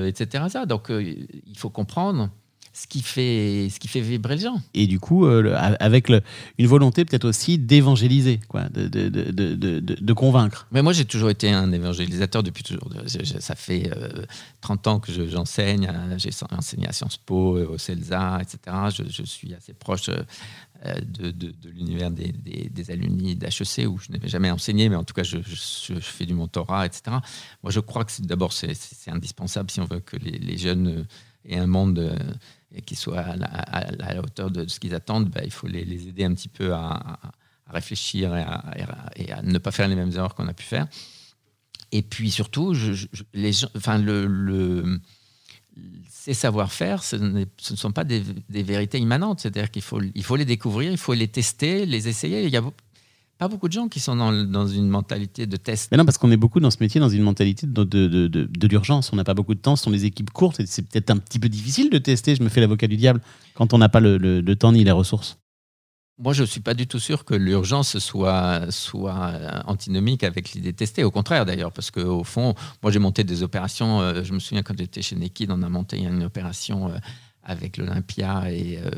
etc. 0.07 0.45
Donc, 0.67 0.91
il 0.91 1.59
faut 1.59 1.71
comprendre 1.71 2.31
ce 2.79 2.87
qui 2.87 3.01
fait, 3.01 3.69
ce 3.73 3.81
qui 3.81 3.89
fait 3.89 4.03
vibrer 4.03 4.37
les 4.37 4.43
gens. 4.43 4.61
Et 4.75 4.87
du 4.87 5.01
coup, 5.01 5.25
euh, 5.27 5.41
le- 5.41 5.57
avec 5.57 6.11
le- 6.11 6.21
une 6.59 6.67
volonté 6.67 7.07
peut-être 7.07 7.25
aussi 7.25 7.57
d'évangéliser, 7.59 8.39
quoi, 8.49 8.69
de, 8.69 8.87
de, 8.87 9.09
de, 9.09 9.31
de, 9.31 9.55
de- 9.55 9.95
de 9.99 10.13
convaincre. 10.13 10.67
Mais 10.73 10.83
moi, 10.83 10.93
j'ai 10.93 11.07
toujours 11.07 11.31
été 11.31 11.51
un 11.51 11.73
évangélisateur 11.73 12.43
depuis 12.43 12.63
toujours. 12.63 12.91
Je- 13.07 13.25
je- 13.25 13.41
ça 13.41 13.55
fait 13.55 13.91
euh, 13.97 14.27
30 14.61 14.87
ans 14.89 15.01
que 15.01 15.11
je- 15.11 15.27
j'enseigne. 15.27 15.89
euh, 15.91 16.19
J'ai 16.19 16.31
enseigné 16.51 16.87
à 16.87 16.93
Sciences 16.93 17.17
Po, 17.17 17.57
euh, 17.57 17.67
au 17.67 17.79
CELSA, 17.79 18.41
etc. 18.43 18.59
Je, 18.95 19.05
je 19.11 19.23
suis 19.23 19.55
assez 19.55 19.73
proche 19.73 20.09
euh, 20.11 20.23
euh, 20.85 20.95
de, 21.01 21.31
de- 21.31 21.55
de 21.63 21.71
l'univers 21.71 22.11
des, 22.11 22.33
des, 22.33 22.69
des 22.71 22.91
alumni 22.91 23.35
d'HEC, 23.37 23.87
où 23.89 23.99
je 23.99 24.13
n'avais 24.13 24.29
jamais 24.29 24.51
enseigné, 24.51 24.91
mais 24.91 24.97
en 24.97 25.05
tout 25.05 25.15
cas, 25.15 25.23
je, 25.23 25.39
je- 25.39 25.95
je 25.95 25.99
fais 26.01 26.27
du 26.27 26.35
mentorat, 26.35 26.85
etc. 26.85 27.17
Moi, 27.63 27.71
je 27.73 27.81
crois 27.81 28.05
que 28.05 28.13
c'est- 28.13 28.27
d'abord, 28.27 28.53
c'est 28.53 28.75
c'est 28.75 29.11
indispensable 29.11 29.71
si 29.71 29.81
on 29.81 29.87
veut 29.87 30.01
que 30.01 30.17
les, 30.19 30.33
les 30.39 30.59
jeunes 30.59 31.07
aient 31.49 31.59
un 31.59 31.67
monde 31.67 32.17
et 32.75 32.83
qui 32.83 32.97
soit 32.97 33.21
à 33.21 33.37
la, 33.37 34.21
hauteur 34.23 34.51
de 34.51 34.67
ce 34.69 34.79
qu'ils 34.81 34.95
attendent. 34.95 35.31
bah, 35.31 35.41
il 35.45 35.53
faut 35.53 35.67
les, 35.67 36.09
aider 36.09 36.25
un 36.25 36.35
petit 36.35 36.49
peu 36.49 36.75
à, 36.75 37.19
réfléchir 37.69 38.37
et 38.37 38.43
à, 38.43 38.65
et 39.17 39.23
et 39.23 39.43
ne 39.43 39.59
pas 39.59 39.73
faire 39.73 39.89
les 39.89 39.97
mêmes 39.97 40.13
erreurs 40.13 40.35
qu'on 40.35 40.47
a 40.47 40.53
pu 40.53 40.65
faire. 40.65 40.87
Et 41.93 42.03
puis 42.03 42.31
surtout, 42.31 42.75
les 43.33 43.53
enfin, 43.77 43.99
le, 43.99 45.01
ces 46.11 46.35
savoir-faire, 46.35 47.03
ce, 47.03 47.17
ne 47.17 47.45
sont 47.57 47.93
pas 47.93 48.05
des, 48.05 48.23
vérités 48.49 48.99
immanentes. 48.99 49.41
C'est-à-dire 49.41 49.71
qu'il 49.71 49.83
faut, 49.83 50.01
il 50.15 50.25
faut 50.25 50.37
les 50.37 50.45
découvrir, 50.45 50.91
il 50.91 50.99
faut 50.99 51.15
les 51.15 51.29
tester, 51.29 51.87
les 51.87 52.09
essayer. 52.09 52.51
Pas 53.39 53.49
beaucoup 53.49 53.69
de 53.69 53.73
gens 53.73 53.89
qui 53.89 54.01
sont 54.01 54.17
dans, 54.17 54.33
dans 54.33 54.67
une 54.67 54.89
mentalité 54.89 55.47
de 55.47 55.57
test. 55.57 55.89
Mais 55.91 55.99
non, 55.99 56.05
parce 56.05 56.17
qu'on 56.19 56.31
est 56.31 56.37
beaucoup 56.37 56.61
dans 56.61 56.71
ce 56.71 56.79
métier 56.81 57.01
dans 57.01 57.09
une 57.09 57.23
mentalité 57.23 57.67
de, 57.67 57.85
de, 57.85 58.07
de, 58.07 58.27
de- 58.29 58.45
de 58.47 58.67
l'urgence. 58.69 59.13
On 59.13 59.17
n'a 59.17 59.25
pas 59.25 59.35
beaucoup 59.35 59.55
de 59.55 59.61
temps, 59.61 59.77
ce 59.77 59.85
sont 59.85 59.91
des 59.91 60.05
équipes 60.07 60.31
courtes 60.31 60.61
et 60.61 60.67
c'est 60.67 60.83
peut-être 60.83 61.11
un 61.11 61.19
petit 61.19 61.39
peu 61.39 61.49
difficile 61.49 61.91
de 61.91 61.99
tester. 61.99 62.35
Je 62.35 62.43
me 62.43 62.49
fais 62.49 62.61
l'avocat 62.61 62.87
du 62.87 62.97
diable 62.97 63.21
quand 63.55 63.75
on 63.75 63.79
n'a 63.79 63.89
pas 63.89 64.01
le, 64.01 64.17
le- 64.17 64.41
le 64.41 64.57
temps 64.57 64.73
ni 64.73 64.85
les 64.85 64.91
ressources. 64.91 65.39
Moi, 66.19 66.33
je 66.33 66.41
ne 66.43 66.47
suis 66.47 66.61
pas 66.61 66.73
du 66.73 66.87
tout 66.87 66.99
sûr 66.99 67.27
que 67.27 67.35
l'urgence 67.35 67.99
soit, 67.99 68.71
soit 68.71 69.33
euh, 69.35 69.61
antinomique 69.67 70.25
avec 70.25 70.53
l'idée 70.53 70.73
testée. 70.73 71.05
Au 71.05 71.11
contraire, 71.11 71.45
d'ailleurs, 71.45 71.73
parce 71.73 71.91
qu'au 71.91 72.25
fond, 72.25 72.55
moi, 72.83 72.91
j'ai 72.91 72.99
monté 72.99 73.23
des 73.23 73.43
opérations. 73.43 74.01
euh, 74.01 74.25
je 74.25 74.33
me 74.33 74.39
souviens 74.39 74.63
quand 74.63 74.79
j'étais 74.79 75.03
chez 75.03 75.15
Nekid, 75.15 75.51
on 75.51 75.63
a 75.63 75.69
monté 75.69 75.99
une 75.99 76.23
opération 76.25 76.89
euh, 76.89 76.97
avec 77.43 77.77
l'Olympia 77.77 78.51
et, 78.51 78.79
euh, 78.83 78.91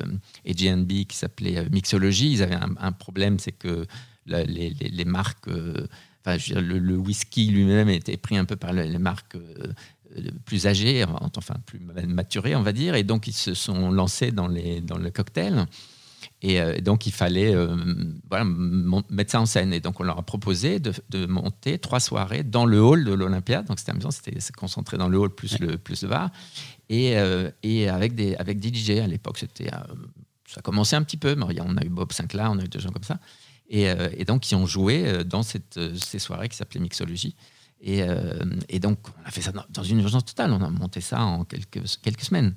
et 0.44 0.54
GNB 0.54 1.06
qui 1.08 1.16
s'appelait 1.16 1.68
Mixology. 1.72 2.30
Ils 2.34 2.42
avaient 2.44 2.54
un, 2.54 2.74
un 2.78 2.92
problème, 2.92 3.40
c'est 3.40 3.50
que 3.50 3.84
la- 4.28 4.44
les, 4.44 4.70
les- 4.70 4.88
les 4.88 5.04
marques. 5.04 5.48
euh, 5.48 5.86
enfin, 6.24 6.38
je 6.38 6.54
veux 6.54 6.60
dire, 6.60 6.68
le, 6.74 6.78
le 6.78 6.96
whisky 6.96 7.50
lui-même 7.50 7.88
était 7.88 8.16
pris 8.16 8.36
un 8.36 8.44
peu 8.44 8.56
par 8.56 8.72
les 8.72 8.98
marques. 8.98 9.34
euh, 9.36 9.72
plus 10.46 10.66
âgées, 10.66 11.04
enfin 11.04 11.54
plus 11.66 11.78
maturées, 11.80 12.56
on 12.56 12.62
va 12.62 12.72
dire, 12.72 12.94
et 12.94 13.02
donc 13.04 13.26
ils 13.26 13.34
se 13.34 13.52
sont 13.52 13.90
lancés 13.90 14.32
dans, 14.32 14.48
les, 14.48 14.80
dans 14.80 14.96
le 14.96 15.10
cocktail. 15.10 15.66
Et 16.40 16.60
euh, 16.60 16.80
donc, 16.80 17.06
il 17.06 17.12
fallait 17.12 17.54
euh, 17.54 17.76
voilà, 18.28 18.44
mettre 19.10 19.32
ça 19.32 19.40
en 19.40 19.46
scène. 19.46 19.72
Et 19.72 19.80
donc, 19.80 20.00
on 20.00 20.04
leur 20.04 20.18
a 20.18 20.22
proposé 20.22 20.80
de, 20.80 20.92
de 21.10 21.26
monter 21.26 21.78
trois 21.78 22.00
soirées 22.00 22.42
dans 22.42 22.64
le 22.64 22.80
hall 22.80 23.04
de 23.04 23.12
l'Olympia. 23.12 23.62
Donc, 23.62 23.78
c'était 23.78 23.90
amusant, 23.92 24.10
c'était 24.10 24.36
concentré 24.56 24.96
dans 24.98 25.08
le 25.08 25.18
hall 25.18 25.30
plus 25.34 25.58
le, 25.60 25.78
plus 25.78 26.02
le 26.02 26.08
bar. 26.08 26.30
Et, 26.88 27.18
euh, 27.18 27.50
et 27.62 27.88
avec, 27.88 28.14
des, 28.14 28.34
avec 28.36 28.58
des 28.60 28.72
DJ. 28.72 28.98
À 29.00 29.06
l'époque, 29.06 29.38
c'était, 29.38 29.68
ça 30.46 30.60
commençait 30.62 30.96
un 30.96 31.02
petit 31.02 31.16
peu. 31.18 31.34
Mais 31.34 31.44
on 31.60 31.76
a 31.76 31.84
eu 31.84 31.88
Bob 31.90 32.12
Sinclair, 32.12 32.50
on 32.52 32.58
a 32.58 32.64
eu 32.64 32.68
des 32.68 32.80
gens 32.80 32.90
comme 32.90 33.04
ça. 33.04 33.18
Et, 33.68 33.90
euh, 33.90 34.08
et 34.16 34.24
donc, 34.24 34.50
ils 34.50 34.54
ont 34.54 34.66
joué 34.66 35.06
euh, 35.06 35.24
dans 35.24 35.42
cette, 35.42 35.76
euh, 35.76 35.94
ces 35.96 36.18
soirées 36.18 36.48
qui 36.48 36.56
s'appelaient 36.56 36.80
Mixology. 36.80 37.36
Et, 37.80 38.00
et 38.68 38.80
donc, 38.80 38.98
on 39.22 39.24
a 39.28 39.30
fait 39.30 39.40
ça 39.40 39.52
dans, 39.52 39.64
dans 39.70 39.84
une 39.84 40.00
urgence 40.00 40.24
totale. 40.24 40.52
On 40.52 40.60
a 40.64 40.68
monté 40.68 41.00
ça 41.00 41.22
en 41.22 41.44
quelques, 41.44 41.80
quelques 42.02 42.22
semaines. 42.22 42.56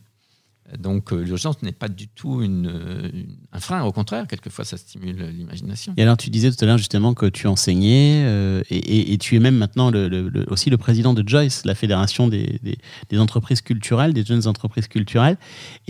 Donc, 0.79 1.11
euh, 1.11 1.17
l'urgence 1.21 1.61
n'est 1.63 1.73
pas 1.73 1.89
du 1.89 2.07
tout 2.07 2.41
une, 2.41 2.67
euh, 2.67 3.09
une- 3.13 3.35
un 3.51 3.59
frein. 3.59 3.83
Au 3.83 3.91
contraire, 3.91 4.25
quelquefois, 4.25 4.63
ça 4.63 4.77
stimule 4.77 5.17
l'imagination. 5.35 5.93
Et 5.97 6.01
alors, 6.03 6.15
tu 6.15 6.29
disais 6.29 6.49
tout 6.49 6.63
à 6.63 6.65
l'heure 6.65 6.77
justement 6.77 7.13
que 7.13 7.25
tu 7.25 7.47
enseignais 7.47 8.23
euh, 8.25 8.61
et, 8.69 8.77
et- 8.77 9.13
et 9.13 9.17
tu 9.17 9.35
es 9.35 9.39
même 9.39 9.57
maintenant 9.57 9.91
le- 9.91 10.07
le- 10.07 10.29
le- 10.29 10.45
aussi 10.49 10.69
le 10.69 10.77
président 10.77 11.13
de 11.13 11.27
Joyce, 11.27 11.65
la 11.65 11.75
fédération 11.75 12.29
des, 12.29 12.59
des- 12.63 12.77
des 13.09 13.19
entreprises 13.19 13.61
culturelles, 13.61 14.13
des 14.13 14.23
jeunes 14.23 14.47
entreprises 14.47 14.87
culturelles. 14.87 15.37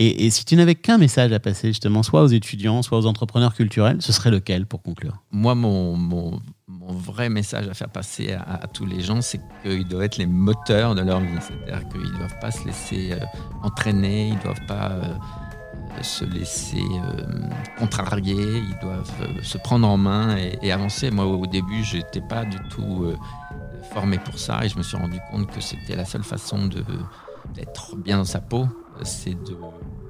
Et, 0.00 0.26
et 0.26 0.30
si 0.30 0.44
tu 0.44 0.56
n'avais 0.56 0.74
qu'un 0.74 0.98
message 0.98 1.30
à 1.32 1.38
passer 1.38 1.68
justement, 1.68 2.02
soit 2.02 2.22
aux 2.24 2.28
étudiants, 2.28 2.82
soit 2.82 2.98
aux 2.98 3.06
entrepreneurs 3.06 3.54
culturels, 3.54 3.98
ce 4.00 4.12
serait 4.12 4.30
lequel 4.32 4.66
pour 4.66 4.82
conclure? 4.82 5.22
Moi, 5.30 5.54
mon, 5.54 5.96
mon, 5.96 6.40
mon 6.80 6.92
vrai 6.92 7.28
message 7.28 7.68
à 7.68 7.74
faire 7.74 7.88
passer 7.88 8.32
à, 8.32 8.42
à 8.42 8.66
tous 8.66 8.86
les 8.86 9.00
gens, 9.00 9.20
c'est 9.20 9.40
qu'ils 9.62 9.86
doivent 9.86 10.02
être 10.04 10.16
les 10.16 10.26
moteurs 10.26 10.94
de 10.94 11.02
leur 11.02 11.20
vie. 11.20 11.28
C'est-à-dire 11.40 11.88
qu'ils 11.88 12.12
ne 12.12 12.18
doivent 12.18 12.38
pas 12.40 12.50
se 12.50 12.64
laisser 12.66 13.12
euh, 13.12 13.24
entraîner, 13.62 14.28
ils 14.28 14.36
ne 14.36 14.42
doivent 14.42 14.66
pas 14.66 14.90
euh, 14.90 15.02
euh, 15.98 16.02
se 16.02 16.24
laisser 16.24 16.82
euh, 16.82 17.48
contrarier, 17.78 18.58
ils 18.58 18.78
doivent 18.80 19.10
se 19.42 19.58
prendre 19.58 19.86
en 19.88 19.96
main 19.96 20.36
et, 20.36 20.58
et 20.62 20.72
avancer. 20.72 21.10
Moi, 21.10 21.26
au 21.26 21.46
début, 21.46 21.84
je 21.84 21.98
n'étais 21.98 22.20
pas 22.20 22.44
du 22.44 22.58
tout 22.70 23.12
formé 23.92 24.18
pour 24.18 24.38
ça 24.38 24.64
et 24.64 24.68
je 24.68 24.78
me 24.78 24.82
suis 24.82 24.96
rendu 24.96 25.18
compte 25.30 25.50
que 25.50 25.60
c'était 25.60 25.96
la 25.96 26.04
seule 26.04 26.22
façon 26.22 26.68
d'être 27.54 27.96
bien 27.96 28.18
dans 28.18 28.24
sa 28.24 28.40
peau, 28.40 28.66
c'est 29.02 29.34
de 29.34 29.56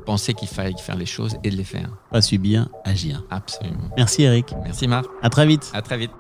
penser 0.05 0.35
qu'il 0.35 0.49
fallait 0.49 0.77
faire 0.77 0.97
les 0.97 1.07
choses 1.07 1.37
et 1.43 1.51
de 1.51 1.57
les 1.57 1.65
faire. 1.65 1.89
Pas 2.11 2.23
subir, 2.23 2.69
agir. 2.85 3.25
Absolument. 3.31 3.91
Merci 3.97 4.23
Eric. 4.23 4.55
Merci 4.65 4.89
Marc. 4.89 5.07
À 5.23 5.31
très 5.31 5.47
vite. 5.47 5.71
À 5.75 5.83
très 5.83 5.97
vite. 5.97 6.13